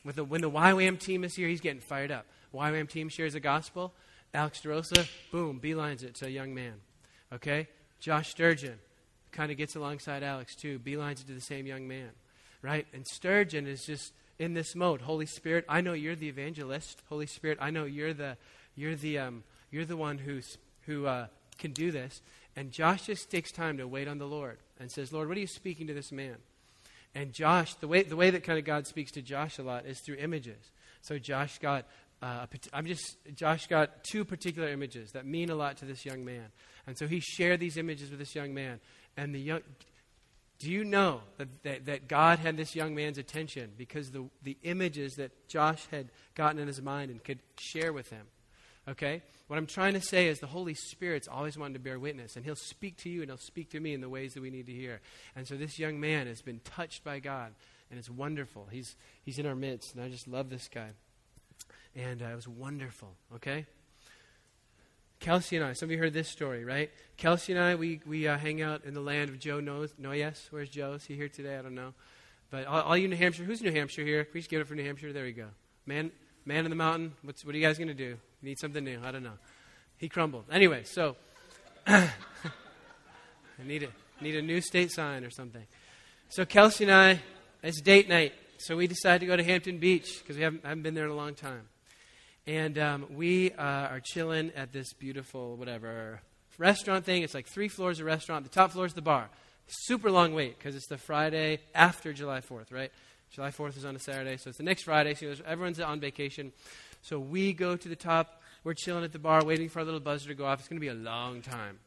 with 0.04 0.16
the, 0.16 0.24
when 0.24 0.42
the 0.42 0.50
YWAM 0.50 1.00
team 1.00 1.24
is 1.24 1.36
here, 1.36 1.48
he's 1.48 1.62
getting 1.62 1.82
fired 1.82 2.12
up. 2.12 2.26
YWAM 2.54 2.90
team 2.90 3.10
shares 3.10 3.34
the 3.34 3.40
gospel. 3.40 3.94
Alex 4.34 4.62
DeRosa, 4.62 5.08
boom, 5.32 5.60
beelines 5.62 6.04
it 6.04 6.16
to 6.16 6.26
a 6.26 6.30
young 6.30 6.56
man. 6.56 6.74
Okay, 7.32 7.68
Josh 8.00 8.30
Sturgeon 8.30 8.80
kind 9.32 9.52
of 9.52 9.58
gets 9.58 9.76
alongside 9.76 10.24
Alex 10.24 10.56
too, 10.56 10.80
beelines 10.80 11.22
it 11.22 11.28
to 11.28 11.34
the 11.34 11.42
same 11.42 11.68
young 11.68 11.88
man, 11.88 12.10
right? 12.62 12.88
And 12.94 13.06
Sturgeon 13.06 13.68
is 13.68 13.86
just 13.86 14.14
in 14.40 14.54
this 14.54 14.76
mode. 14.76 15.02
Holy 15.02 15.26
Spirit, 15.26 15.66
I 15.68 15.82
know 15.82 15.94
you're 15.94 16.16
the 16.16 16.30
evangelist. 16.30 17.02
Holy 17.10 17.28
Spirit, 17.28 17.58
I 17.62 17.70
know 17.70 17.86
you're 17.86 18.14
the 18.14 18.38
you're 18.76 18.96
the, 18.96 19.20
um, 19.20 19.44
you're 19.72 19.86
the 19.86 19.98
one 19.98 20.18
who's, 20.18 20.58
who 20.86 21.06
uh, 21.06 21.28
can 21.58 21.72
do 21.72 21.92
this. 21.92 22.22
And 22.56 22.72
Josh 22.72 23.08
just 23.08 23.30
takes 23.30 23.52
time 23.52 23.78
to 23.78 23.88
wait 23.88 24.08
on 24.08 24.18
the 24.18 24.26
Lord 24.26 24.58
and 24.80 24.92
says, 24.92 25.12
Lord, 25.12 25.28
what 25.28 25.38
are 25.38 25.42
you 25.42 25.48
speaking 25.48 25.88
to 25.88 25.94
this 25.94 26.12
man? 26.12 26.38
And 27.16 27.32
Josh, 27.32 27.76
the 27.76 27.88
way, 27.88 28.04
the 28.04 28.16
way 28.16 28.32
that 28.32 28.44
kind 28.44 28.58
of 28.58 28.66
God 28.66 28.88
speaks 28.88 29.12
to 29.12 29.22
Josh 29.22 29.60
a 29.60 29.64
lot 29.64 29.86
is 29.86 30.00
through 30.00 30.16
images. 30.16 30.72
So 31.02 31.20
Josh 31.20 31.60
got, 31.60 31.86
uh, 32.22 32.48
I'm 32.72 32.86
just, 32.86 33.18
Josh 33.36 33.68
got 33.68 34.04
two 34.04 34.26
particular 34.26 34.70
images 34.70 35.12
that 35.12 35.26
mean 35.26 35.50
a 35.50 35.56
lot 35.56 35.78
to 35.78 35.86
this 35.86 36.06
young 36.06 36.26
man. 36.26 36.46
And 36.88 36.98
so 36.98 37.08
he 37.08 37.20
shared 37.20 37.60
these 37.60 37.78
images 37.78 38.10
with 38.10 38.20
this 38.20 38.34
young 38.34 38.54
man. 38.54 38.80
And 39.16 39.34
the 39.34 39.40
young, 39.40 39.62
do 40.60 40.72
you 40.72 40.84
know 40.84 41.22
that, 41.38 41.64
that, 41.64 41.86
that, 41.86 42.08
God 42.08 42.40
had 42.40 42.58
this 42.58 42.76
young 42.76 42.96
man's 42.96 43.18
attention 43.18 43.72
because 43.78 44.12
the, 44.12 44.26
the 44.42 44.58
images 44.64 45.16
that 45.16 45.48
Josh 45.48 45.86
had 45.92 46.08
gotten 46.36 46.60
in 46.60 46.68
his 46.68 46.82
mind 46.82 47.12
and 47.12 47.24
could 47.24 47.40
share 47.60 47.94
with 47.94 48.10
him? 48.10 48.26
Okay? 48.88 49.22
What 49.48 49.58
I'm 49.58 49.66
trying 49.66 49.94
to 49.94 50.02
say 50.02 50.28
is 50.28 50.40
the 50.40 50.48
Holy 50.48 50.74
Spirit's 50.74 51.28
always 51.28 51.58
wanted 51.58 51.74
to 51.76 51.80
bear 51.80 52.00
witness, 52.00 52.36
and 52.36 52.44
He'll 52.44 52.56
speak 52.56 52.98
to 52.98 53.10
you 53.10 53.22
and 53.22 53.30
He'll 53.30 53.38
speak 53.38 53.72
to 53.72 53.80
me 53.80 53.94
in 53.94 54.02
the 54.02 54.10
ways 54.10 54.34
that 54.34 54.42
we 54.42 54.50
need 54.50 54.66
to 54.68 54.74
hear. 54.74 55.02
And 55.36 55.48
so 55.48 55.56
this 55.56 55.80
young 55.80 56.00
man 56.00 56.28
has 56.28 56.42
been 56.42 56.60
touched 56.64 57.04
by 57.04 57.20
God, 57.20 57.54
and 57.90 58.00
it's 58.00 58.10
wonderful. 58.10 58.68
He's, 58.72 58.96
he's 59.24 59.40
in 59.40 59.46
our 59.46 59.56
midst, 59.56 59.96
and 59.96 60.04
I 60.04 60.10
just 60.10 60.28
love 60.28 60.50
this 60.50 60.68
guy. 60.68 60.90
And 61.96 62.22
uh, 62.22 62.26
it 62.26 62.36
was 62.36 62.48
wonderful, 62.48 63.14
okay? 63.36 63.66
Kelsey 65.20 65.56
and 65.56 65.66
I, 65.66 65.74
some 65.74 65.88
of 65.88 65.92
you 65.92 66.00
heard 66.00 66.14
this 66.14 66.28
story, 66.28 66.66
right? 66.66 66.92
Kelsey 67.16 67.54
and 67.54 67.62
I, 67.62 67.76
we, 67.76 68.02
we 68.06 68.28
uh, 68.28 68.38
hang 68.38 68.62
out 68.62 68.84
in 68.84 68.94
the 68.94 69.00
land 69.00 69.30
of 69.30 69.40
Joe 69.40 69.62
Noyes. 69.62 70.48
Where's 70.50 70.70
Joe? 70.70 70.94
Is 70.94 71.06
he 71.06 71.16
here 71.16 71.30
today? 71.30 71.58
I 71.58 71.62
don't 71.62 71.76
know. 71.76 71.94
But 72.52 72.66
all, 72.66 72.82
all 72.82 72.98
you 72.98 73.08
New 73.08 73.16
Hampshire, 73.16 73.46
who's 73.46 73.62
New 73.62 73.72
Hampshire 73.72 74.04
here? 74.04 74.28
Just 74.34 74.50
give 74.50 74.60
it 74.60 74.68
for 74.68 74.76
New 74.76 74.84
Hampshire? 74.84 75.14
There 75.14 75.24
we 75.24 75.32
go. 75.32 75.48
Man, 75.86 76.12
man 76.46 76.66
in 76.66 76.70
the 76.70 76.76
mountain. 76.76 77.14
What's, 77.22 77.46
what 77.46 77.56
are 77.56 77.58
you 77.58 77.66
guys 77.66 77.78
going 77.78 77.88
to 77.88 77.94
do? 77.94 78.18
Need 78.44 78.60
something 78.60 78.84
new. 78.84 79.00
I 79.02 79.12
don't 79.12 79.24
know. 79.24 79.40
He 79.98 80.10
crumbled. 80.10 80.44
Anyway, 80.52 80.84
so 80.84 81.16
I 81.88 82.10
need 83.66 83.84
a, 83.84 84.24
need 84.24 84.36
a 84.36 84.42
new 84.42 84.60
state 84.60 84.92
sign 84.92 85.24
or 85.24 85.30
something. 85.30 85.66
So 86.28 86.44
Kelsey 86.44 86.84
and 86.84 86.94
I, 86.94 87.22
it's 87.64 87.80
date 87.80 88.10
night. 88.10 88.34
So 88.58 88.76
we 88.76 88.88
decided 88.88 89.20
to 89.20 89.28
go 89.28 89.38
to 89.38 89.44
Hampton 89.44 89.78
Beach 89.78 90.20
because 90.20 90.36
we 90.36 90.44
haven't, 90.44 90.66
haven't 90.66 90.84
been 90.84 90.94
there 90.94 91.06
in 91.06 91.12
a 91.12 91.16
long 91.16 91.36
time. 91.36 91.70
And 92.46 92.78
um, 92.78 93.06
we 93.12 93.54
uh, 93.54 93.62
are 93.62 94.02
chilling 94.04 94.52
at 94.58 94.74
this 94.74 94.92
beautiful, 94.92 95.56
whatever, 95.56 96.20
restaurant 96.58 97.06
thing. 97.06 97.24
It's 97.24 97.34
like 97.34 97.48
three 97.48 97.70
floors 97.70 98.02
of 98.02 98.06
restaurant. 98.06 98.44
The 98.44 98.50
top 98.50 98.72
floor 98.72 98.86
is 98.86 98.94
the 98.94 99.02
bar. 99.02 99.30
Super 99.68 100.12
long 100.12 100.34
wait 100.34 100.58
because 100.58 100.76
it's 100.76 100.88
the 100.88 100.98
Friday 100.98 101.60
after 101.74 102.12
July 102.12 102.42
4th, 102.42 102.74
right? 102.74 102.92
July 103.32 103.52
4th 103.52 103.78
is 103.78 103.86
on 103.86 103.96
a 103.96 104.00
Saturday, 104.00 104.36
so 104.36 104.50
it's 104.50 104.58
the 104.58 104.64
next 104.64 104.84
Friday. 104.84 105.14
So 105.14 105.34
everyone's 105.46 105.80
on 105.80 106.02
vacation. 106.02 106.52
So 107.04 107.20
we 107.20 107.52
go 107.52 107.76
to 107.76 107.90
the 107.90 107.98
top. 107.98 108.42
We're 108.64 108.74
chilling 108.74 109.04
at 109.04 109.12
the 109.12 109.20
bar, 109.20 109.44
waiting 109.44 109.68
for 109.68 109.80
our 109.80 109.86
little 109.86 110.00
buzzer 110.00 110.30
to 110.30 110.36
go 110.36 110.46
off. 110.46 110.60
It's 110.60 110.70
going 110.70 110.78
to 110.78 110.82
be 110.82 110.88
a 110.88 110.94
long 110.94 111.42
time. 111.42 111.80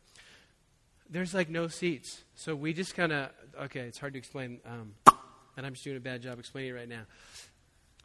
There's 1.08 1.32
like 1.32 1.48
no 1.48 1.68
seats. 1.68 2.22
So 2.34 2.54
we 2.54 2.74
just 2.74 2.94
kind 2.94 3.12
of, 3.12 3.30
okay, 3.62 3.80
it's 3.80 3.98
hard 3.98 4.12
to 4.12 4.18
explain, 4.18 4.60
um, 4.66 4.94
and 5.56 5.64
I'm 5.64 5.72
just 5.72 5.84
doing 5.84 5.96
a 5.96 6.00
bad 6.00 6.20
job 6.20 6.38
explaining 6.38 6.70
it 6.70 6.74
right 6.74 6.88
now. 6.88 7.02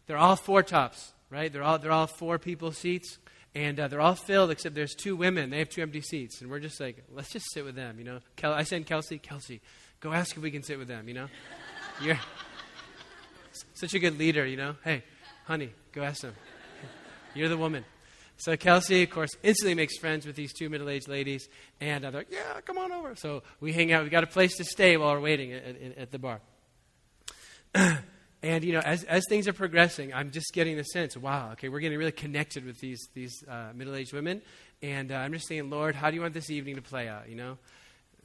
They're 0.08 0.18
all 0.18 0.38
four 0.38 0.64
tops, 0.64 1.12
right? 1.30 1.52
They're 1.52 1.64
all, 1.64 1.80
they're 1.80 1.92
all 1.92 2.08
four 2.08 2.40
people 2.40 2.72
seats, 2.72 3.18
and 3.54 3.78
uh, 3.78 3.90
they're 3.90 4.00
all 4.00 4.16
filled 4.16 4.50
except 4.50 4.74
there's 4.74 4.96
two 4.96 5.18
women. 5.18 5.50
They 5.50 5.60
have 5.60 5.70
two 5.70 5.82
empty 5.82 6.02
seats, 6.02 6.40
and 6.40 6.50
we're 6.50 6.60
just 6.60 6.80
like, 6.80 7.04
let's 7.14 7.30
just 7.30 7.52
sit 7.54 7.66
with 7.66 7.76
them, 7.76 8.00
you 8.00 8.06
know? 8.06 8.20
Kel- 8.38 8.54
I 8.54 8.64
send 8.64 8.86
Kelsey, 8.86 9.18
Kelsey, 9.18 9.60
go 10.00 10.14
ask 10.14 10.38
if 10.38 10.42
we 10.42 10.52
can 10.52 10.64
sit 10.64 10.80
with 10.80 10.88
them, 10.88 11.10
you 11.10 11.14
know? 11.14 11.28
You're 12.02 12.20
such 13.74 13.94
a 13.96 14.00
good 14.00 14.18
leader, 14.18 14.46
you 14.46 14.56
know? 14.56 14.76
Hey, 14.84 15.04
honey, 15.46 15.72
go 15.92 16.04
ask 16.04 16.22
them. 16.22 16.36
You're 17.34 17.50
the 17.50 17.58
woman. 17.58 17.86
So 18.38 18.58
Kelsey, 18.58 19.04
of 19.04 19.12
course, 19.12 19.30
instantly 19.44 19.76
makes 19.76 19.98
friends 19.98 20.26
with 20.26 20.36
these 20.36 20.52
two 20.52 20.68
middle-aged 20.68 21.08
ladies, 21.08 21.48
and 21.80 22.04
they're 22.04 22.12
like, 22.12 22.32
"Yeah, 22.32 22.60
come 22.66 22.80
on 22.80 22.92
over." 22.92 23.16
So 23.16 23.44
we 23.60 23.72
hang 23.72 23.92
out. 23.92 24.04
We 24.04 24.10
got 24.10 24.24
a 24.24 24.28
place 24.28 24.58
to 24.58 24.64
stay 24.64 24.98
while 24.98 25.14
we're 25.14 25.22
waiting 25.22 25.54
at, 25.54 25.64
at, 25.64 25.98
at 25.98 26.12
the 26.12 26.18
bar. 26.18 26.42
and 28.44 28.64
you 28.64 28.74
know, 28.74 28.80
as 28.80 29.04
as 29.04 29.24
things 29.30 29.48
are 29.48 29.54
progressing, 29.54 30.14
I'm 30.14 30.32
just 30.32 30.54
getting 30.54 30.76
the 30.76 30.84
sense, 30.84 31.16
wow, 31.16 31.52
okay, 31.54 31.70
we're 31.70 31.82
getting 31.82 32.00
really 32.00 32.12
connected 32.12 32.66
with 32.66 32.80
these 32.80 33.08
these 33.14 33.44
uh, 33.48 33.70
middle-aged 33.76 34.14
women, 34.14 34.42
and 34.82 35.12
uh, 35.12 35.16
I'm 35.16 35.34
just 35.34 35.48
saying, 35.48 35.70
Lord, 35.70 35.96
how 35.96 36.10
do 36.10 36.16
you 36.16 36.22
want 36.22 36.34
this 36.34 36.50
evening 36.50 36.76
to 36.76 36.82
play 36.82 37.08
out? 37.08 37.30
You 37.30 37.36
know, 37.36 37.58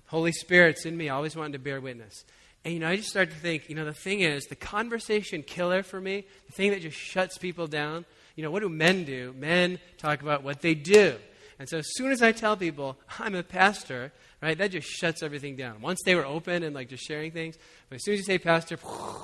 Holy 0.07 0.33
Spirit's 0.33 0.87
in 0.87 0.97
me, 0.97 1.11
always 1.11 1.37
wanting 1.37 1.53
to 1.53 1.59
bear 1.59 1.81
witness. 1.81 2.25
And 2.67 2.75
you 2.75 2.81
know, 2.81 2.89
I 2.89 2.97
just 2.97 3.09
started 3.09 3.31
to 3.31 3.41
think, 3.41 3.69
you 3.71 3.77
know, 3.77 3.85
the 3.85 3.95
thing 3.95 4.21
is, 4.21 4.45
the 4.47 4.57
conversation 4.57 5.43
killer 5.45 5.85
for 5.85 6.01
me, 6.01 6.27
the 6.47 6.53
thing 6.53 6.73
that 6.73 6.83
just 6.83 6.99
shuts 6.99 7.39
people 7.39 7.69
down 7.69 8.05
you 8.37 8.43
know, 8.43 8.51
what 8.51 8.61
do 8.61 8.69
men 8.69 9.05
do? 9.05 9.35
Men 9.37 9.79
talk 9.97 10.23
about 10.23 10.45
what 10.45 10.61
they 10.61 10.75
do. 10.75 11.17
And 11.59 11.69
so 11.69 11.79
as 11.79 11.87
soon 11.95 12.13
as 12.13 12.23
I 12.23 12.33
tell 12.33 12.57
people 12.57 12.99
I'm 13.19 13.35
a 13.35 13.43
pastor, 13.43 14.13
right, 14.43 14.57
that 14.59 14.71
just 14.71 14.87
shuts 14.87 15.23
everything 15.23 15.57
down. 15.57 15.81
Once 15.81 16.01
they 16.05 16.15
were 16.15 16.27
open 16.27 16.63
and 16.63 16.75
like 16.75 16.91
just 16.91 17.05
sharing 17.05 17.33
things, 17.33 17.57
but 17.89 17.97
as 17.97 18.05
soon 18.05 18.15
as 18.15 18.21
you 18.21 18.25
say 18.25 18.39
pastor, 18.39 18.79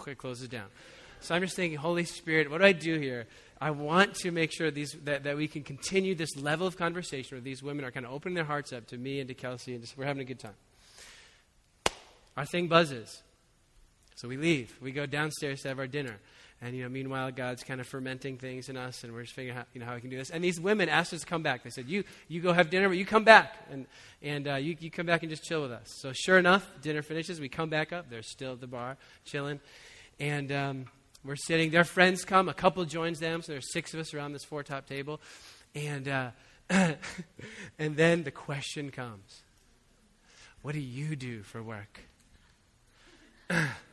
it 0.06 0.18
closes 0.18 0.48
down. 0.48 0.66
So 1.20 1.34
I'm 1.34 1.42
just 1.42 1.54
thinking, 1.54 1.78
Holy 1.78 2.04
Spirit, 2.04 2.50
what 2.50 2.58
do 2.58 2.64
I 2.64 2.72
do 2.72 2.98
here? 2.98 3.26
I 3.60 3.70
want 3.70 4.14
to 4.16 4.32
make 4.32 4.50
sure 4.50 4.70
these, 4.72 4.96
that, 5.04 5.24
that 5.24 5.36
we 5.36 5.46
can 5.46 5.62
continue 5.62 6.16
this 6.16 6.36
level 6.36 6.66
of 6.66 6.76
conversation 6.76 7.36
where 7.36 7.42
these 7.42 7.62
women 7.62 7.84
are 7.84 7.92
kind 7.92 8.04
of 8.04 8.12
opening 8.12 8.34
their 8.34 8.44
hearts 8.44 8.72
up 8.72 8.88
to 8.88 8.98
me 8.98 9.20
and 9.20 9.28
to 9.28 9.34
Kelsey, 9.34 9.74
and 9.74 9.82
just, 9.82 9.96
we're 9.96 10.06
having 10.06 10.22
a 10.22 10.24
good 10.24 10.40
time. 10.40 10.54
Our 12.36 12.46
thing 12.46 12.66
buzzes. 12.66 13.22
So 14.16 14.28
we 14.28 14.36
leave. 14.36 14.76
We 14.80 14.92
go 14.92 15.06
downstairs 15.06 15.60
to 15.62 15.68
have 15.68 15.78
our 15.78 15.86
dinner. 15.86 16.18
And 16.64 16.76
you 16.76 16.84
know, 16.84 16.88
meanwhile, 16.88 17.32
God's 17.32 17.64
kind 17.64 17.80
of 17.80 17.88
fermenting 17.88 18.38
things 18.38 18.68
in 18.68 18.76
us, 18.76 19.02
and 19.02 19.12
we're 19.12 19.22
just 19.22 19.34
figuring 19.34 19.58
out, 19.58 19.66
you 19.74 19.80
know, 19.80 19.86
how 19.86 19.96
we 19.96 20.00
can 20.00 20.10
do 20.10 20.16
this. 20.16 20.30
And 20.30 20.44
these 20.44 20.60
women 20.60 20.88
asked 20.88 21.12
us 21.12 21.22
to 21.22 21.26
come 21.26 21.42
back. 21.42 21.64
They 21.64 21.70
said, 21.70 21.88
"You, 21.88 22.04
you 22.28 22.40
go 22.40 22.52
have 22.52 22.70
dinner, 22.70 22.88
but 22.88 22.96
you 22.96 23.04
come 23.04 23.24
back, 23.24 23.56
and 23.68 23.86
and 24.22 24.46
uh, 24.46 24.54
you, 24.54 24.76
you 24.78 24.88
come 24.88 25.06
back 25.06 25.24
and 25.24 25.30
just 25.30 25.42
chill 25.42 25.62
with 25.62 25.72
us." 25.72 25.88
So 26.00 26.12
sure 26.12 26.38
enough, 26.38 26.70
dinner 26.80 27.02
finishes. 27.02 27.40
We 27.40 27.48
come 27.48 27.68
back 27.68 27.92
up. 27.92 28.10
They're 28.10 28.22
still 28.22 28.52
at 28.52 28.60
the 28.60 28.68
bar, 28.68 28.96
chilling, 29.24 29.58
and 30.20 30.52
um, 30.52 30.84
we're 31.24 31.34
sitting. 31.34 31.72
Their 31.72 31.82
friends 31.82 32.24
come. 32.24 32.48
A 32.48 32.54
couple 32.54 32.84
joins 32.84 33.18
them. 33.18 33.42
So 33.42 33.52
there's 33.52 33.72
six 33.72 33.92
of 33.92 33.98
us 33.98 34.14
around 34.14 34.32
this 34.32 34.44
four 34.44 34.62
top 34.62 34.86
table, 34.86 35.20
and 35.74 36.06
uh, 36.06 36.30
and 36.70 36.96
then 37.96 38.22
the 38.22 38.30
question 38.30 38.92
comes: 38.92 39.42
What 40.62 40.74
do 40.74 40.80
you 40.80 41.16
do 41.16 41.42
for 41.42 41.60
work? 41.60 42.02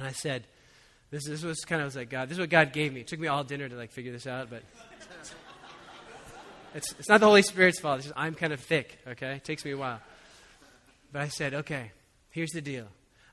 and 0.00 0.08
I 0.08 0.12
said. 0.12 0.44
This, 1.10 1.24
this 1.24 1.42
was 1.42 1.58
kind 1.64 1.82
of 1.82 1.86
was 1.86 1.96
like 1.96 2.08
God. 2.08 2.28
This 2.28 2.36
is 2.36 2.40
what 2.40 2.50
God 2.50 2.72
gave 2.72 2.92
me. 2.92 3.00
It 3.00 3.08
took 3.08 3.18
me 3.18 3.26
all 3.26 3.42
dinner 3.42 3.68
to 3.68 3.74
like 3.74 3.90
figure 3.90 4.12
this 4.12 4.28
out, 4.28 4.48
but 4.48 4.62
it's 6.74 6.94
it's 7.00 7.08
not 7.08 7.20
the 7.20 7.26
Holy 7.26 7.42
Spirit's 7.42 7.80
fault. 7.80 7.98
It's 7.98 8.06
just 8.06 8.18
I'm 8.18 8.34
kind 8.34 8.52
of 8.52 8.60
thick. 8.60 8.98
Okay, 9.06 9.32
it 9.32 9.44
takes 9.44 9.64
me 9.64 9.72
a 9.72 9.76
while. 9.76 10.00
But 11.12 11.22
I 11.22 11.28
said, 11.28 11.54
okay, 11.54 11.90
here's 12.30 12.50
the 12.50 12.60
deal. 12.60 12.86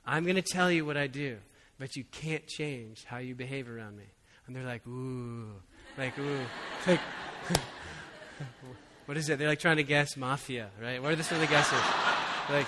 I'm 0.04 0.24
going 0.24 0.36
to 0.36 0.42
tell 0.42 0.70
you 0.70 0.84
what 0.84 0.96
I 0.96 1.06
do, 1.06 1.36
but 1.78 1.94
you 1.94 2.02
can't 2.10 2.44
change 2.48 3.04
how 3.04 3.18
you 3.18 3.36
behave 3.36 3.68
around 3.70 3.96
me. 3.96 4.06
And 4.46 4.56
they're 4.56 4.64
like, 4.64 4.84
ooh, 4.88 5.52
like 5.96 6.18
ooh, 6.18 6.40
like. 6.86 7.00
what 9.06 9.16
is 9.16 9.28
it? 9.28 9.38
They're 9.38 9.48
like 9.48 9.60
trying 9.60 9.76
to 9.76 9.84
guess 9.84 10.16
mafia, 10.16 10.70
right? 10.82 11.00
What 11.00 11.12
are 11.12 11.16
the 11.16 11.22
the 11.22 11.46
guesses? 11.46 11.78
Like 12.50 12.66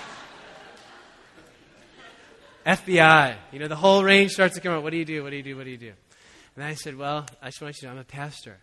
FBI. 2.65 3.35
You 3.51 3.59
know, 3.59 3.67
the 3.67 3.75
whole 3.75 4.03
range 4.03 4.31
starts 4.31 4.55
to 4.55 4.61
come 4.61 4.73
out. 4.73 4.83
What 4.83 4.91
do 4.91 4.97
you 4.97 5.05
do? 5.05 5.23
What 5.23 5.31
do 5.31 5.35
you 5.37 5.43
do? 5.43 5.55
What 5.57 5.65
do 5.65 5.71
you 5.71 5.77
do? 5.77 5.93
And 6.55 6.63
I 6.65 6.73
said, 6.75 6.97
Well, 6.97 7.25
I 7.41 7.47
just 7.47 7.61
want 7.61 7.75
you 7.75 7.81
to 7.81 7.85
know 7.87 7.91
I'm 7.93 7.97
a 7.99 8.03
pastor. 8.03 8.57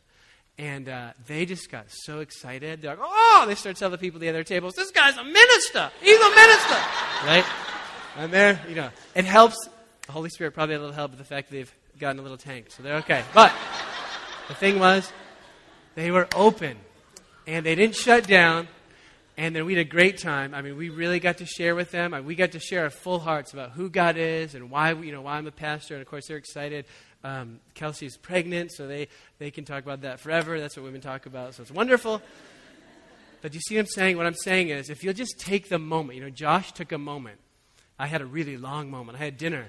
And 0.59 0.89
uh, 0.89 1.13
they 1.27 1.47
just 1.47 1.71
got 1.71 1.87
so 1.89 2.19
excited. 2.21 2.83
They're 2.83 2.97
like, 2.97 3.01
Oh, 3.03 3.45
they 3.47 3.55
start 3.55 3.77
telling 3.77 3.93
the 3.93 3.99
people 3.99 4.19
at 4.19 4.23
the 4.23 4.29
other 4.29 4.45
tables, 4.45 4.75
This 4.75 4.91
guy's 4.91 5.17
a 5.17 5.25
minister. 5.25 5.91
He's 6.01 6.19
a 6.21 6.31
minister. 6.31 6.77
right? 7.25 7.45
And 8.17 8.33
there, 8.33 8.61
you 8.69 8.75
know, 8.75 8.91
it 9.15 9.25
helps. 9.25 9.57
The 10.07 10.13
Holy 10.13 10.31
Spirit 10.31 10.53
probably 10.55 10.75
had 10.75 10.81
a 10.81 10.85
little 10.85 10.95
help 10.97 11.11
with 11.13 11.19
the 11.19 11.25
fact 11.25 11.51
that 11.51 11.57
they've 11.57 11.75
gotten 11.99 12.19
a 12.19 12.23
little 12.23 12.39
tanked. 12.39 12.73
So 12.73 12.83
they're 12.83 12.97
okay. 12.97 13.23
But 13.35 13.53
the 14.49 14.55
thing 14.55 14.79
was, 14.79 15.13
they 15.95 16.11
were 16.11 16.27
open. 16.35 16.77
And 17.47 17.65
they 17.65 17.75
didn't 17.75 17.95
shut 17.97 18.27
down. 18.27 18.69
And 19.39 19.55
then 19.55 19.67
we 19.67 19.75
had 19.75 19.87
a 19.87 19.89
great 19.89 20.19
time. 20.19 20.53
I 20.53 20.63
mean, 20.63 20.77
we 20.77 20.89
really 20.89 21.21
got 21.21 21.39
to 21.39 21.47
share 21.47 21.77
with 21.77 21.93
them. 21.93 22.13
we 22.25 22.35
got 22.35 22.53
to 22.53 22.59
share 22.59 22.83
our 22.83 22.91
full 22.91 23.21
hearts 23.21 23.53
about 23.53 23.71
who 23.71 23.89
God 23.89 24.17
is 24.17 24.57
and 24.57 24.69
why, 24.69 24.93
you 24.93 25.13
know, 25.13 25.23
why 25.23 25.37
I'm 25.39 25.47
a 25.47 25.53
pastor. 25.53 25.95
And 25.95 26.03
of 26.03 26.09
course, 26.09 26.27
they're 26.27 26.37
excited. 26.37 26.87
Um, 27.23 27.61
Kelsey's 27.75 28.17
pregnant, 28.17 28.73
so 28.73 28.89
they, 28.89 29.07
they 29.39 29.53
can 29.53 29.65
talk 29.65 29.85
about 29.85 30.01
that 30.01 30.19
forever. 30.19 30.59
That's 30.59 30.77
what 30.77 30.83
women 30.83 31.01
talk 31.01 31.27
about. 31.27 31.55
So 31.55 31.63
it's 31.63 31.71
wonderful. 31.71 32.21
But 33.41 33.55
you 33.55 33.61
see 33.61 33.77
what 33.77 33.83
I'm 33.83 33.87
saying? 33.87 34.17
What 34.17 34.27
I'm 34.27 34.35
saying 34.35 34.71
is, 34.71 34.91
if 34.91 35.05
you'll 35.05 35.15
just 35.15 35.39
take 35.39 35.69
the 35.69 35.79
moment, 35.79 36.17
you 36.17 36.25
know, 36.25 36.31
Josh 36.31 36.73
took 36.73 36.91
a 36.91 36.99
moment. 36.99 37.39
I 37.97 38.09
had 38.09 38.23
a 38.23 38.27
really 38.27 38.57
long 38.57 38.91
moment. 38.91 39.19
I 39.19 39.25
had 39.25 39.39
dinner. 39.39 39.67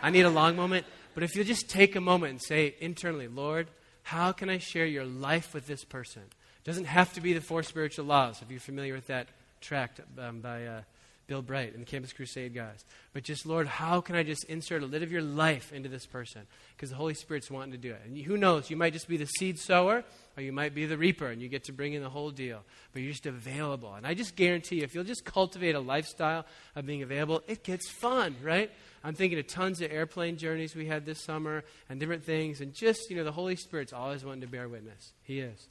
I 0.00 0.08
need 0.08 0.22
a 0.22 0.30
long 0.30 0.56
moment. 0.56 0.86
But 1.14 1.22
if 1.22 1.36
you'll 1.36 1.44
just 1.44 1.68
take 1.68 1.96
a 1.96 2.00
moment 2.00 2.30
and 2.30 2.42
say 2.42 2.76
internally, 2.80 3.28
Lord, 3.28 3.68
how 4.04 4.32
can 4.32 4.48
I 4.48 4.56
share 4.56 4.86
your 4.86 5.04
life 5.04 5.52
with 5.52 5.66
this 5.66 5.84
person? 5.84 6.22
Doesn't 6.64 6.84
have 6.84 7.12
to 7.14 7.20
be 7.20 7.32
the 7.32 7.40
four 7.40 7.62
spiritual 7.62 8.04
laws, 8.04 8.40
if 8.42 8.50
you're 8.50 8.60
familiar 8.60 8.94
with 8.94 9.08
that 9.08 9.28
tract 9.60 10.00
um, 10.18 10.40
by 10.40 10.66
uh, 10.66 10.80
Bill 11.26 11.42
Bright 11.42 11.72
and 11.72 11.82
the 11.82 11.86
Campus 11.86 12.12
Crusade 12.12 12.54
guys. 12.54 12.84
But 13.12 13.22
just, 13.22 13.46
Lord, 13.46 13.66
how 13.66 14.00
can 14.00 14.16
I 14.16 14.22
just 14.22 14.44
insert 14.44 14.82
a 14.82 14.86
little 14.86 15.04
of 15.04 15.12
your 15.12 15.22
life 15.22 15.72
into 15.72 15.88
this 15.88 16.04
person? 16.04 16.42
Because 16.76 16.90
the 16.90 16.96
Holy 16.96 17.14
Spirit's 17.14 17.50
wanting 17.50 17.72
to 17.72 17.78
do 17.78 17.90
it. 17.90 18.02
And 18.04 18.18
who 18.18 18.36
knows, 18.36 18.70
you 18.70 18.76
might 18.76 18.92
just 18.92 19.08
be 19.08 19.16
the 19.16 19.26
seed 19.26 19.58
sower 19.58 20.04
or 20.36 20.42
you 20.42 20.52
might 20.52 20.74
be 20.74 20.84
the 20.84 20.98
reaper 20.98 21.28
and 21.28 21.40
you 21.40 21.48
get 21.48 21.64
to 21.64 21.72
bring 21.72 21.94
in 21.94 22.02
the 22.02 22.10
whole 22.10 22.30
deal. 22.30 22.62
But 22.92 23.02
you're 23.02 23.12
just 23.12 23.26
available. 23.26 23.94
And 23.94 24.06
I 24.06 24.14
just 24.14 24.36
guarantee 24.36 24.76
you, 24.76 24.82
if 24.82 24.94
you'll 24.94 25.04
just 25.04 25.24
cultivate 25.24 25.74
a 25.74 25.80
lifestyle 25.80 26.44
of 26.76 26.86
being 26.86 27.02
available, 27.02 27.42
it 27.46 27.62
gets 27.64 27.88
fun, 27.88 28.36
right? 28.42 28.70
I'm 29.04 29.14
thinking 29.14 29.38
of 29.38 29.46
tons 29.46 29.80
of 29.80 29.90
airplane 29.90 30.36
journeys 30.36 30.74
we 30.74 30.86
had 30.86 31.06
this 31.06 31.24
summer 31.24 31.64
and 31.88 31.98
different 31.98 32.24
things. 32.24 32.60
And 32.60 32.74
just, 32.74 33.10
you 33.10 33.16
know, 33.16 33.24
the 33.24 33.32
Holy 33.32 33.56
Spirit's 33.56 33.92
always 33.92 34.24
wanting 34.24 34.42
to 34.42 34.48
bear 34.48 34.68
witness. 34.68 35.12
He 35.22 35.40
is. 35.40 35.68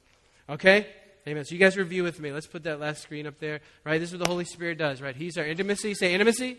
Okay? 0.48 0.86
Amen. 1.26 1.44
So 1.44 1.54
you 1.54 1.60
guys 1.60 1.76
review 1.76 2.02
with 2.02 2.18
me. 2.18 2.32
Let's 2.32 2.48
put 2.48 2.64
that 2.64 2.80
last 2.80 3.02
screen 3.02 3.26
up 3.26 3.38
there. 3.38 3.60
Right? 3.84 3.98
This 3.98 4.12
is 4.12 4.18
what 4.18 4.24
the 4.24 4.30
Holy 4.30 4.44
Spirit 4.44 4.78
does, 4.78 5.00
right? 5.00 5.14
He's 5.14 5.38
our 5.38 5.44
intimacy. 5.44 5.94
Say 5.94 6.12
intimacy. 6.12 6.56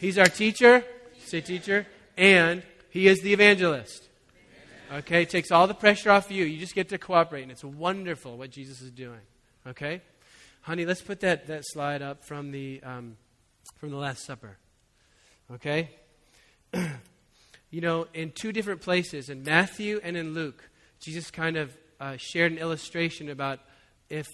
He's 0.00 0.16
our 0.16 0.26
teacher. 0.26 0.82
Say 1.26 1.42
teacher. 1.42 1.86
And 2.16 2.62
he 2.88 3.06
is 3.06 3.20
the 3.20 3.32
evangelist. 3.32 4.08
Okay? 4.92 5.26
Takes 5.26 5.50
all 5.50 5.66
the 5.66 5.74
pressure 5.74 6.10
off 6.10 6.30
you. 6.30 6.44
You 6.44 6.58
just 6.58 6.74
get 6.74 6.88
to 6.88 6.98
cooperate. 6.98 7.42
And 7.42 7.52
it's 7.52 7.64
wonderful 7.64 8.38
what 8.38 8.50
Jesus 8.50 8.80
is 8.80 8.90
doing. 8.90 9.20
Okay? 9.66 10.00
Honey, 10.62 10.86
let's 10.86 11.02
put 11.02 11.20
that, 11.20 11.46
that 11.48 11.64
slide 11.66 12.00
up 12.00 12.24
from 12.24 12.52
the, 12.52 12.82
um, 12.82 13.16
from 13.76 13.90
the 13.90 13.96
Last 13.96 14.24
Supper. 14.24 14.56
Okay? 15.52 15.90
you 17.70 17.80
know, 17.80 18.06
in 18.14 18.30
two 18.30 18.52
different 18.52 18.80
places, 18.80 19.28
in 19.28 19.42
Matthew 19.42 20.00
and 20.02 20.16
in 20.16 20.32
Luke, 20.32 20.70
Jesus 20.98 21.30
kind 21.30 21.56
of 21.56 21.76
uh, 22.00 22.16
shared 22.16 22.52
an 22.52 22.58
illustration 22.58 23.28
about 23.28 23.60
if 24.08 24.26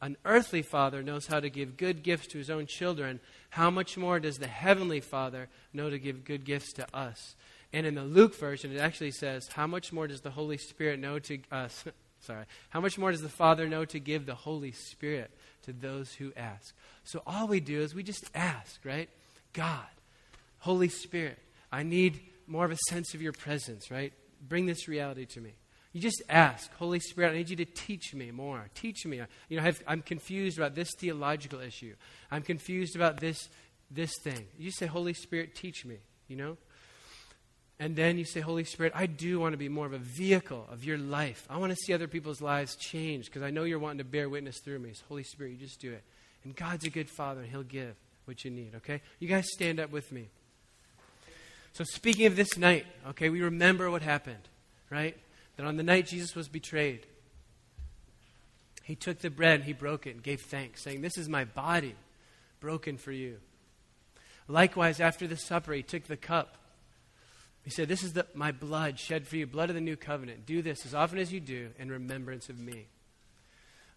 an 0.00 0.16
earthly 0.24 0.62
father 0.62 1.02
knows 1.02 1.26
how 1.26 1.40
to 1.40 1.48
give 1.48 1.78
good 1.78 2.02
gifts 2.02 2.26
to 2.28 2.38
his 2.38 2.50
own 2.50 2.66
children, 2.66 3.20
how 3.50 3.70
much 3.70 3.96
more 3.96 4.20
does 4.20 4.36
the 4.36 4.46
heavenly 4.46 5.00
father 5.00 5.48
know 5.72 5.88
to 5.88 5.98
give 5.98 6.24
good 6.24 6.44
gifts 6.44 6.74
to 6.74 6.86
us? 6.94 7.34
And 7.72 7.86
in 7.86 7.94
the 7.94 8.04
Luke 8.04 8.38
version, 8.38 8.70
it 8.70 8.78
actually 8.78 9.10
says, 9.10 9.48
How 9.48 9.66
much 9.66 9.92
more 9.92 10.06
does 10.06 10.20
the 10.20 10.30
Holy 10.30 10.58
Spirit 10.58 11.00
know 11.00 11.18
to 11.20 11.38
us? 11.50 11.84
Uh, 11.86 11.90
sorry. 12.20 12.44
How 12.70 12.80
much 12.80 12.98
more 12.98 13.10
does 13.10 13.22
the 13.22 13.28
Father 13.28 13.66
know 13.66 13.84
to 13.86 13.98
give 13.98 14.26
the 14.26 14.34
Holy 14.34 14.72
Spirit 14.72 15.30
to 15.62 15.72
those 15.72 16.12
who 16.12 16.32
ask? 16.36 16.74
So 17.04 17.22
all 17.26 17.48
we 17.48 17.60
do 17.60 17.80
is 17.80 17.94
we 17.94 18.02
just 18.02 18.30
ask, 18.34 18.78
right? 18.84 19.08
God, 19.54 19.86
Holy 20.58 20.88
Spirit, 20.88 21.38
I 21.72 21.82
need 21.82 22.20
more 22.46 22.64
of 22.64 22.70
a 22.70 22.78
sense 22.90 23.14
of 23.14 23.22
your 23.22 23.32
presence, 23.32 23.90
right? 23.90 24.12
Bring 24.46 24.66
this 24.66 24.86
reality 24.86 25.24
to 25.26 25.40
me. 25.40 25.54
You 25.94 26.00
just 26.00 26.22
ask, 26.28 26.74
Holy 26.74 26.98
Spirit, 26.98 27.30
I 27.30 27.36
need 27.36 27.48
you 27.48 27.56
to 27.56 27.64
teach 27.64 28.14
me 28.14 28.32
more. 28.32 28.68
Teach 28.74 29.06
me. 29.06 29.22
You 29.48 29.60
know, 29.60 29.72
I 29.86 29.92
am 29.92 30.02
confused 30.02 30.58
about 30.58 30.74
this 30.74 30.90
theological 30.98 31.60
issue. 31.60 31.94
I'm 32.32 32.42
confused 32.42 32.96
about 32.96 33.20
this 33.20 33.48
this 33.90 34.10
thing. 34.22 34.46
You 34.58 34.72
say, 34.72 34.86
Holy 34.86 35.14
Spirit, 35.14 35.54
teach 35.54 35.84
me. 35.84 35.98
You 36.26 36.36
know. 36.36 36.56
And 37.78 37.94
then 37.94 38.18
you 38.18 38.24
say, 38.24 38.40
Holy 38.40 38.64
Spirit, 38.64 38.92
I 38.94 39.06
do 39.06 39.38
want 39.38 39.52
to 39.52 39.56
be 39.56 39.68
more 39.68 39.86
of 39.86 39.92
a 39.92 39.98
vehicle 39.98 40.66
of 40.70 40.84
your 40.84 40.98
life. 40.98 41.46
I 41.48 41.58
want 41.58 41.70
to 41.70 41.76
see 41.76 41.92
other 41.92 42.08
people's 42.08 42.40
lives 42.40 42.76
change 42.76 43.26
because 43.26 43.42
I 43.42 43.50
know 43.50 43.62
you're 43.62 43.78
wanting 43.78 43.98
to 43.98 44.04
bear 44.04 44.28
witness 44.28 44.58
through 44.60 44.80
me. 44.80 44.92
So, 44.94 45.02
Holy 45.08 45.24
Spirit, 45.24 45.52
you 45.52 45.58
just 45.58 45.80
do 45.80 45.92
it. 45.92 46.02
And 46.44 46.56
God's 46.56 46.84
a 46.84 46.90
good 46.90 47.08
Father, 47.08 47.40
and 47.40 47.50
He'll 47.50 47.62
give 47.62 47.94
what 48.24 48.44
you 48.44 48.50
need, 48.50 48.74
okay? 48.76 49.00
You 49.20 49.28
guys 49.28 49.46
stand 49.52 49.78
up 49.78 49.90
with 49.90 50.10
me. 50.10 50.28
So, 51.72 51.84
speaking 51.84 52.26
of 52.26 52.36
this 52.36 52.56
night, 52.56 52.86
okay, 53.10 53.28
we 53.28 53.42
remember 53.42 53.90
what 53.90 54.02
happened, 54.02 54.48
right? 54.90 55.16
That 55.56 55.66
on 55.66 55.76
the 55.76 55.82
night 55.82 56.06
Jesus 56.06 56.34
was 56.34 56.48
betrayed, 56.48 57.06
he 58.82 58.94
took 58.94 59.18
the 59.18 59.30
bread 59.30 59.62
he 59.62 59.72
broke 59.72 60.06
it 60.06 60.14
and 60.14 60.22
gave 60.22 60.42
thanks, 60.42 60.82
saying, 60.82 61.00
This 61.00 61.16
is 61.16 61.28
my 61.28 61.44
body 61.44 61.94
broken 62.60 62.98
for 62.98 63.12
you. 63.12 63.38
Likewise, 64.46 65.00
after 65.00 65.26
the 65.26 65.36
supper, 65.36 65.72
he 65.72 65.82
took 65.82 66.04
the 66.04 66.18
cup. 66.18 66.58
He 67.64 67.70
said, 67.70 67.88
This 67.88 68.02
is 68.02 68.12
the, 68.12 68.26
my 68.34 68.52
blood 68.52 68.98
shed 68.98 69.26
for 69.26 69.36
you, 69.36 69.46
blood 69.46 69.70
of 69.70 69.74
the 69.74 69.80
new 69.80 69.96
covenant. 69.96 70.44
Do 70.44 70.60
this 70.60 70.84
as 70.84 70.94
often 70.94 71.18
as 71.18 71.32
you 71.32 71.40
do 71.40 71.70
in 71.78 71.90
remembrance 71.90 72.50
of 72.50 72.58
me. 72.58 72.86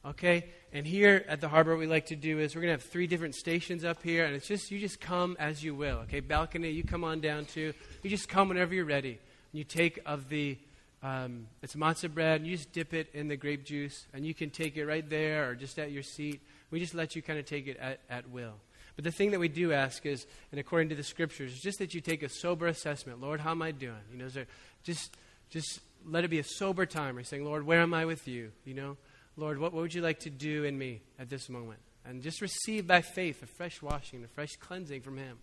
Okay? 0.05 0.45
And 0.71 0.87
here 0.87 1.25
at 1.27 1.41
the 1.41 1.49
harbor, 1.49 1.71
what 1.71 1.79
we 1.79 1.87
like 1.87 2.07
to 2.07 2.15
do 2.15 2.39
is 2.39 2.55
we're 2.55 2.61
going 2.61 2.73
to 2.73 2.81
have 2.81 2.89
three 2.89 3.07
different 3.07 3.35
stations 3.35 3.83
up 3.83 4.01
here, 4.03 4.25
and 4.25 4.35
it's 4.35 4.47
just, 4.47 4.71
you 4.71 4.79
just 4.79 5.01
come 5.01 5.35
as 5.37 5.61
you 5.61 5.75
will. 5.75 5.97
Okay? 5.99 6.21
Balcony, 6.21 6.69
you 6.69 6.83
come 6.83 7.03
on 7.03 7.19
down 7.19 7.43
to. 7.45 7.73
You 8.03 8.09
just 8.09 8.29
come 8.29 8.47
whenever 8.47 8.73
you're 8.73 8.85
ready. 8.85 9.19
And 9.51 9.59
You 9.59 9.65
take 9.65 9.99
of 10.05 10.29
the 10.29 10.57
um, 11.03 11.47
it's 11.61 11.75
matzah 11.75 12.11
bread, 12.13 12.41
and 12.41 12.49
you 12.49 12.55
just 12.55 12.71
dip 12.71 12.93
it 12.93 13.09
in 13.13 13.27
the 13.27 13.37
grape 13.37 13.63
juice, 13.63 14.07
and 14.13 14.25
you 14.25 14.33
can 14.33 14.49
take 14.49 14.77
it 14.77 14.85
right 14.85 15.07
there 15.07 15.49
or 15.49 15.55
just 15.55 15.77
at 15.77 15.91
your 15.91 16.03
seat. 16.03 16.41
We 16.71 16.79
just 16.79 16.95
let 16.95 17.15
you 17.15 17.21
kind 17.21 17.37
of 17.37 17.45
take 17.45 17.67
it 17.67 17.77
at, 17.77 17.99
at 18.09 18.29
will. 18.29 18.55
But 18.95 19.03
the 19.03 19.11
thing 19.11 19.31
that 19.31 19.39
we 19.39 19.47
do 19.47 19.73
ask 19.73 20.05
is, 20.07 20.25
and 20.51 20.59
according 20.59 20.89
to 20.89 20.95
the 20.95 21.03
scriptures, 21.03 21.59
just 21.59 21.77
that 21.79 21.93
you 21.93 22.01
take 22.01 22.23
a 22.23 22.29
sober 22.29 22.65
assessment. 22.65 23.21
Lord, 23.21 23.39
how 23.39 23.51
am 23.51 23.61
I 23.61 23.71
doing? 23.71 23.95
You 24.11 24.17
know, 24.17 24.27
there, 24.27 24.47
just 24.83 25.15
just 25.51 25.81
let 26.05 26.23
it 26.23 26.29
be 26.29 26.39
a 26.39 26.43
sober 26.43 26.85
time. 26.85 27.15
We're 27.15 27.23
saying, 27.23 27.45
Lord, 27.45 27.65
where 27.65 27.81
am 27.81 27.93
I 27.93 28.05
with 28.05 28.27
you? 28.27 28.51
You 28.65 28.73
know, 28.73 28.97
Lord, 29.35 29.59
what, 29.59 29.71
what 29.71 29.83
would 29.83 29.93
you 29.93 30.01
like 30.01 30.19
to 30.21 30.31
do 30.31 30.63
in 30.63 30.77
me 30.77 31.01
at 31.19 31.29
this 31.29 31.47
moment? 31.47 31.79
And 32.05 32.23
just 32.23 32.41
receive 32.41 32.87
by 32.87 33.01
faith 33.01 33.43
a 33.43 33.45
fresh 33.45 33.81
washing, 33.83 34.23
a 34.23 34.27
fresh 34.27 34.55
cleansing 34.59 35.01
from 35.01 35.17
Him. 35.17 35.37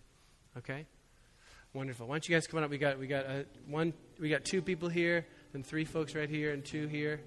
Okay, 0.57 0.85
wonderful. 1.73 2.07
Why 2.07 2.15
don't 2.15 2.27
you 2.27 2.35
guys 2.35 2.47
come 2.47 2.57
on 2.57 2.65
up? 2.65 2.69
We 2.69 2.77
got 2.77 2.99
we 2.99 3.07
got 3.07 3.25
uh, 3.25 3.43
one, 3.69 3.93
we 4.19 4.29
got 4.29 4.43
two 4.43 4.61
people 4.61 4.89
here 4.89 5.25
and 5.55 5.65
three 5.65 5.85
folks 5.85 6.13
right 6.13 6.29
here 6.29 6.51
and 6.51 6.63
two 6.63 6.87
here. 6.87 7.19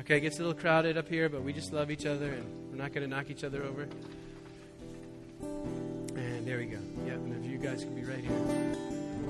Okay, 0.00 0.16
it 0.16 0.20
gets 0.20 0.38
a 0.38 0.42
little 0.42 0.58
crowded 0.58 0.96
up 0.96 1.08
here, 1.08 1.28
but 1.28 1.42
we 1.42 1.52
just 1.52 1.72
love 1.72 1.90
each 1.90 2.06
other 2.06 2.30
and 2.30 2.70
we're 2.70 2.82
not 2.82 2.92
going 2.92 3.08
to 3.08 3.14
knock 3.14 3.30
each 3.30 3.44
other 3.44 3.62
over. 3.62 3.86
And 5.42 6.46
there 6.46 6.58
we 6.58 6.64
go. 6.64 6.78
Yeah, 7.06 7.12
and 7.12 7.44
if 7.44 7.50
you 7.50 7.58
guys 7.58 7.84
can 7.84 7.94
be 7.94 8.02
right 8.02 8.18
here. 8.18 8.76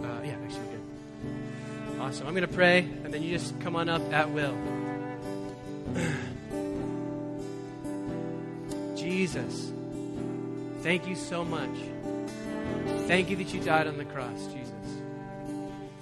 Uh, 0.03 0.21
yeah, 0.25 0.37
actually, 0.45 0.69
good. 0.69 2.01
Awesome. 2.01 2.29
I'm 2.29 2.35
going 2.35 2.47
to 2.47 2.55
pray, 2.55 2.79
and 2.79 3.13
then 3.13 3.23
you 3.23 3.37
just 3.37 3.59
come 3.61 3.75
on 3.75 3.89
up 3.89 4.03
at 4.13 4.31
will. 4.31 4.57
Jesus, 8.97 9.73
thank 10.83 11.09
you 11.09 11.17
so 11.17 11.45
much. 11.45 11.77
Thank 13.09 13.31
you 13.31 13.37
that 13.37 13.53
you 13.53 13.61
died 13.61 13.89
on 13.89 13.99
the 13.99 14.05
cross, 14.05 14.47
Jesus. 14.47 14.78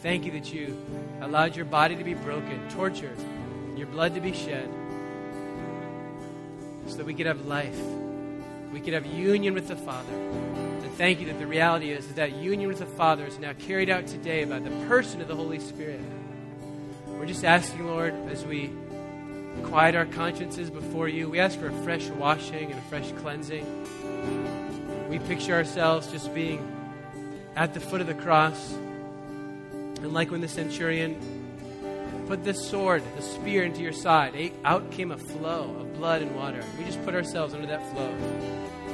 Thank 0.07 0.25
you 0.25 0.31
that 0.39 0.53
you 0.55 0.81
allowed 1.21 1.57
your 1.57 1.65
body 1.65 1.97
to 1.97 2.05
be 2.05 2.15
broken, 2.15 2.61
tortured, 2.71 3.19
your 3.77 3.89
blood 3.89 4.15
to 4.15 4.21
be 4.21 4.33
shed, 4.33 4.71
so 6.87 6.99
that 6.99 7.07
we 7.07 7.13
could 7.13 7.27
have 7.27 7.45
life. 7.47 7.77
We 8.73 8.79
could 8.79 8.95
have 8.95 9.05
union 9.05 9.53
with 9.53 9.67
the 9.67 9.75
Father. 9.75 10.13
And 10.13 10.93
thank 10.93 11.19
you 11.19 11.27
that 11.27 11.41
the 11.41 11.47
reality 11.49 11.91
is 11.91 12.07
that, 12.07 12.15
that 12.15 12.37
union 12.37 12.69
with 12.69 12.79
the 12.79 12.87
Father 12.87 13.27
is 13.27 13.41
now 13.41 13.53
carried 13.55 13.91
out 13.91 14.07
today 14.07 14.45
by 14.45 14.61
the 14.61 14.71
person 14.87 15.21
of 15.21 15.27
the 15.27 15.35
Holy 15.35 15.59
Spirit. 15.59 16.01
We're 17.09 17.27
just 17.27 17.45
asking, 17.45 17.89
Lord, 17.89 18.15
as 18.31 18.45
we 18.45 18.71
quiet 19.65 19.97
our 19.97 20.07
consciences 20.07 20.71
before 20.71 21.09
you, 21.09 21.29
we 21.29 21.41
ask 21.41 21.59
for 21.59 21.67
a 21.67 21.83
fresh 21.83 22.07
washing 22.11 22.71
and 22.71 22.79
a 22.79 22.83
fresh 22.83 23.11
cleansing. 23.23 23.67
We 25.09 25.19
picture 25.19 25.55
ourselves 25.55 26.13
just 26.13 26.33
being 26.33 26.65
at 27.57 27.75
the 27.75 27.81
foot 27.81 28.01
of 28.01 28.07
the 28.07 28.15
cross. 28.15 28.73
And 30.07 30.15
like 30.15 30.31
when 30.31 30.41
the 30.41 30.47
centurion 30.47 31.17
put 32.29 32.45
the 32.45 32.55
sword, 32.55 33.03
the 33.17 33.23
spear 33.23 33.65
into 33.65 33.83
your 33.83 33.93
side, 33.93 34.35
eh, 34.37 34.51
out 34.65 34.89
came 34.93 35.11
a 35.11 35.19
flow 35.19 35.75
of 35.81 35.95
blood 35.95 36.23
and 36.23 36.37
water. 36.37 36.63
We 36.79 36.85
just 36.85 37.05
put 37.05 37.17
ourselves 37.17 37.55
under 37.55 37.67
that 37.67 37.83
flow. 37.91 38.15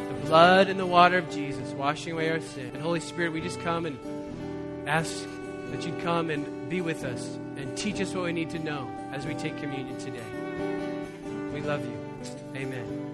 The 0.08 0.26
blood 0.26 0.68
and 0.68 0.80
the 0.80 0.86
water 0.86 1.18
of 1.18 1.30
Jesus 1.30 1.68
washing 1.72 2.14
away 2.14 2.30
our 2.30 2.40
sin. 2.40 2.70
And 2.72 2.82
Holy 2.82 3.00
Spirit, 3.00 3.34
we 3.34 3.42
just 3.42 3.60
come 3.60 3.84
and 3.84 4.88
ask 4.88 5.12
that 5.66 5.84
you'd 5.84 6.00
come 6.00 6.30
and 6.30 6.70
be 6.70 6.80
with 6.80 7.04
us 7.04 7.26
and 7.58 7.76
teach 7.76 8.00
us 8.00 8.14
what 8.14 8.24
we 8.24 8.32
need 8.32 8.48
to 8.48 8.58
know 8.58 8.90
as 9.12 9.26
we 9.26 9.34
take 9.34 9.58
communion 9.58 9.98
today. 9.98 10.24
We 11.52 11.60
love 11.60 11.84
you. 11.84 11.98
Amen. 12.56 13.11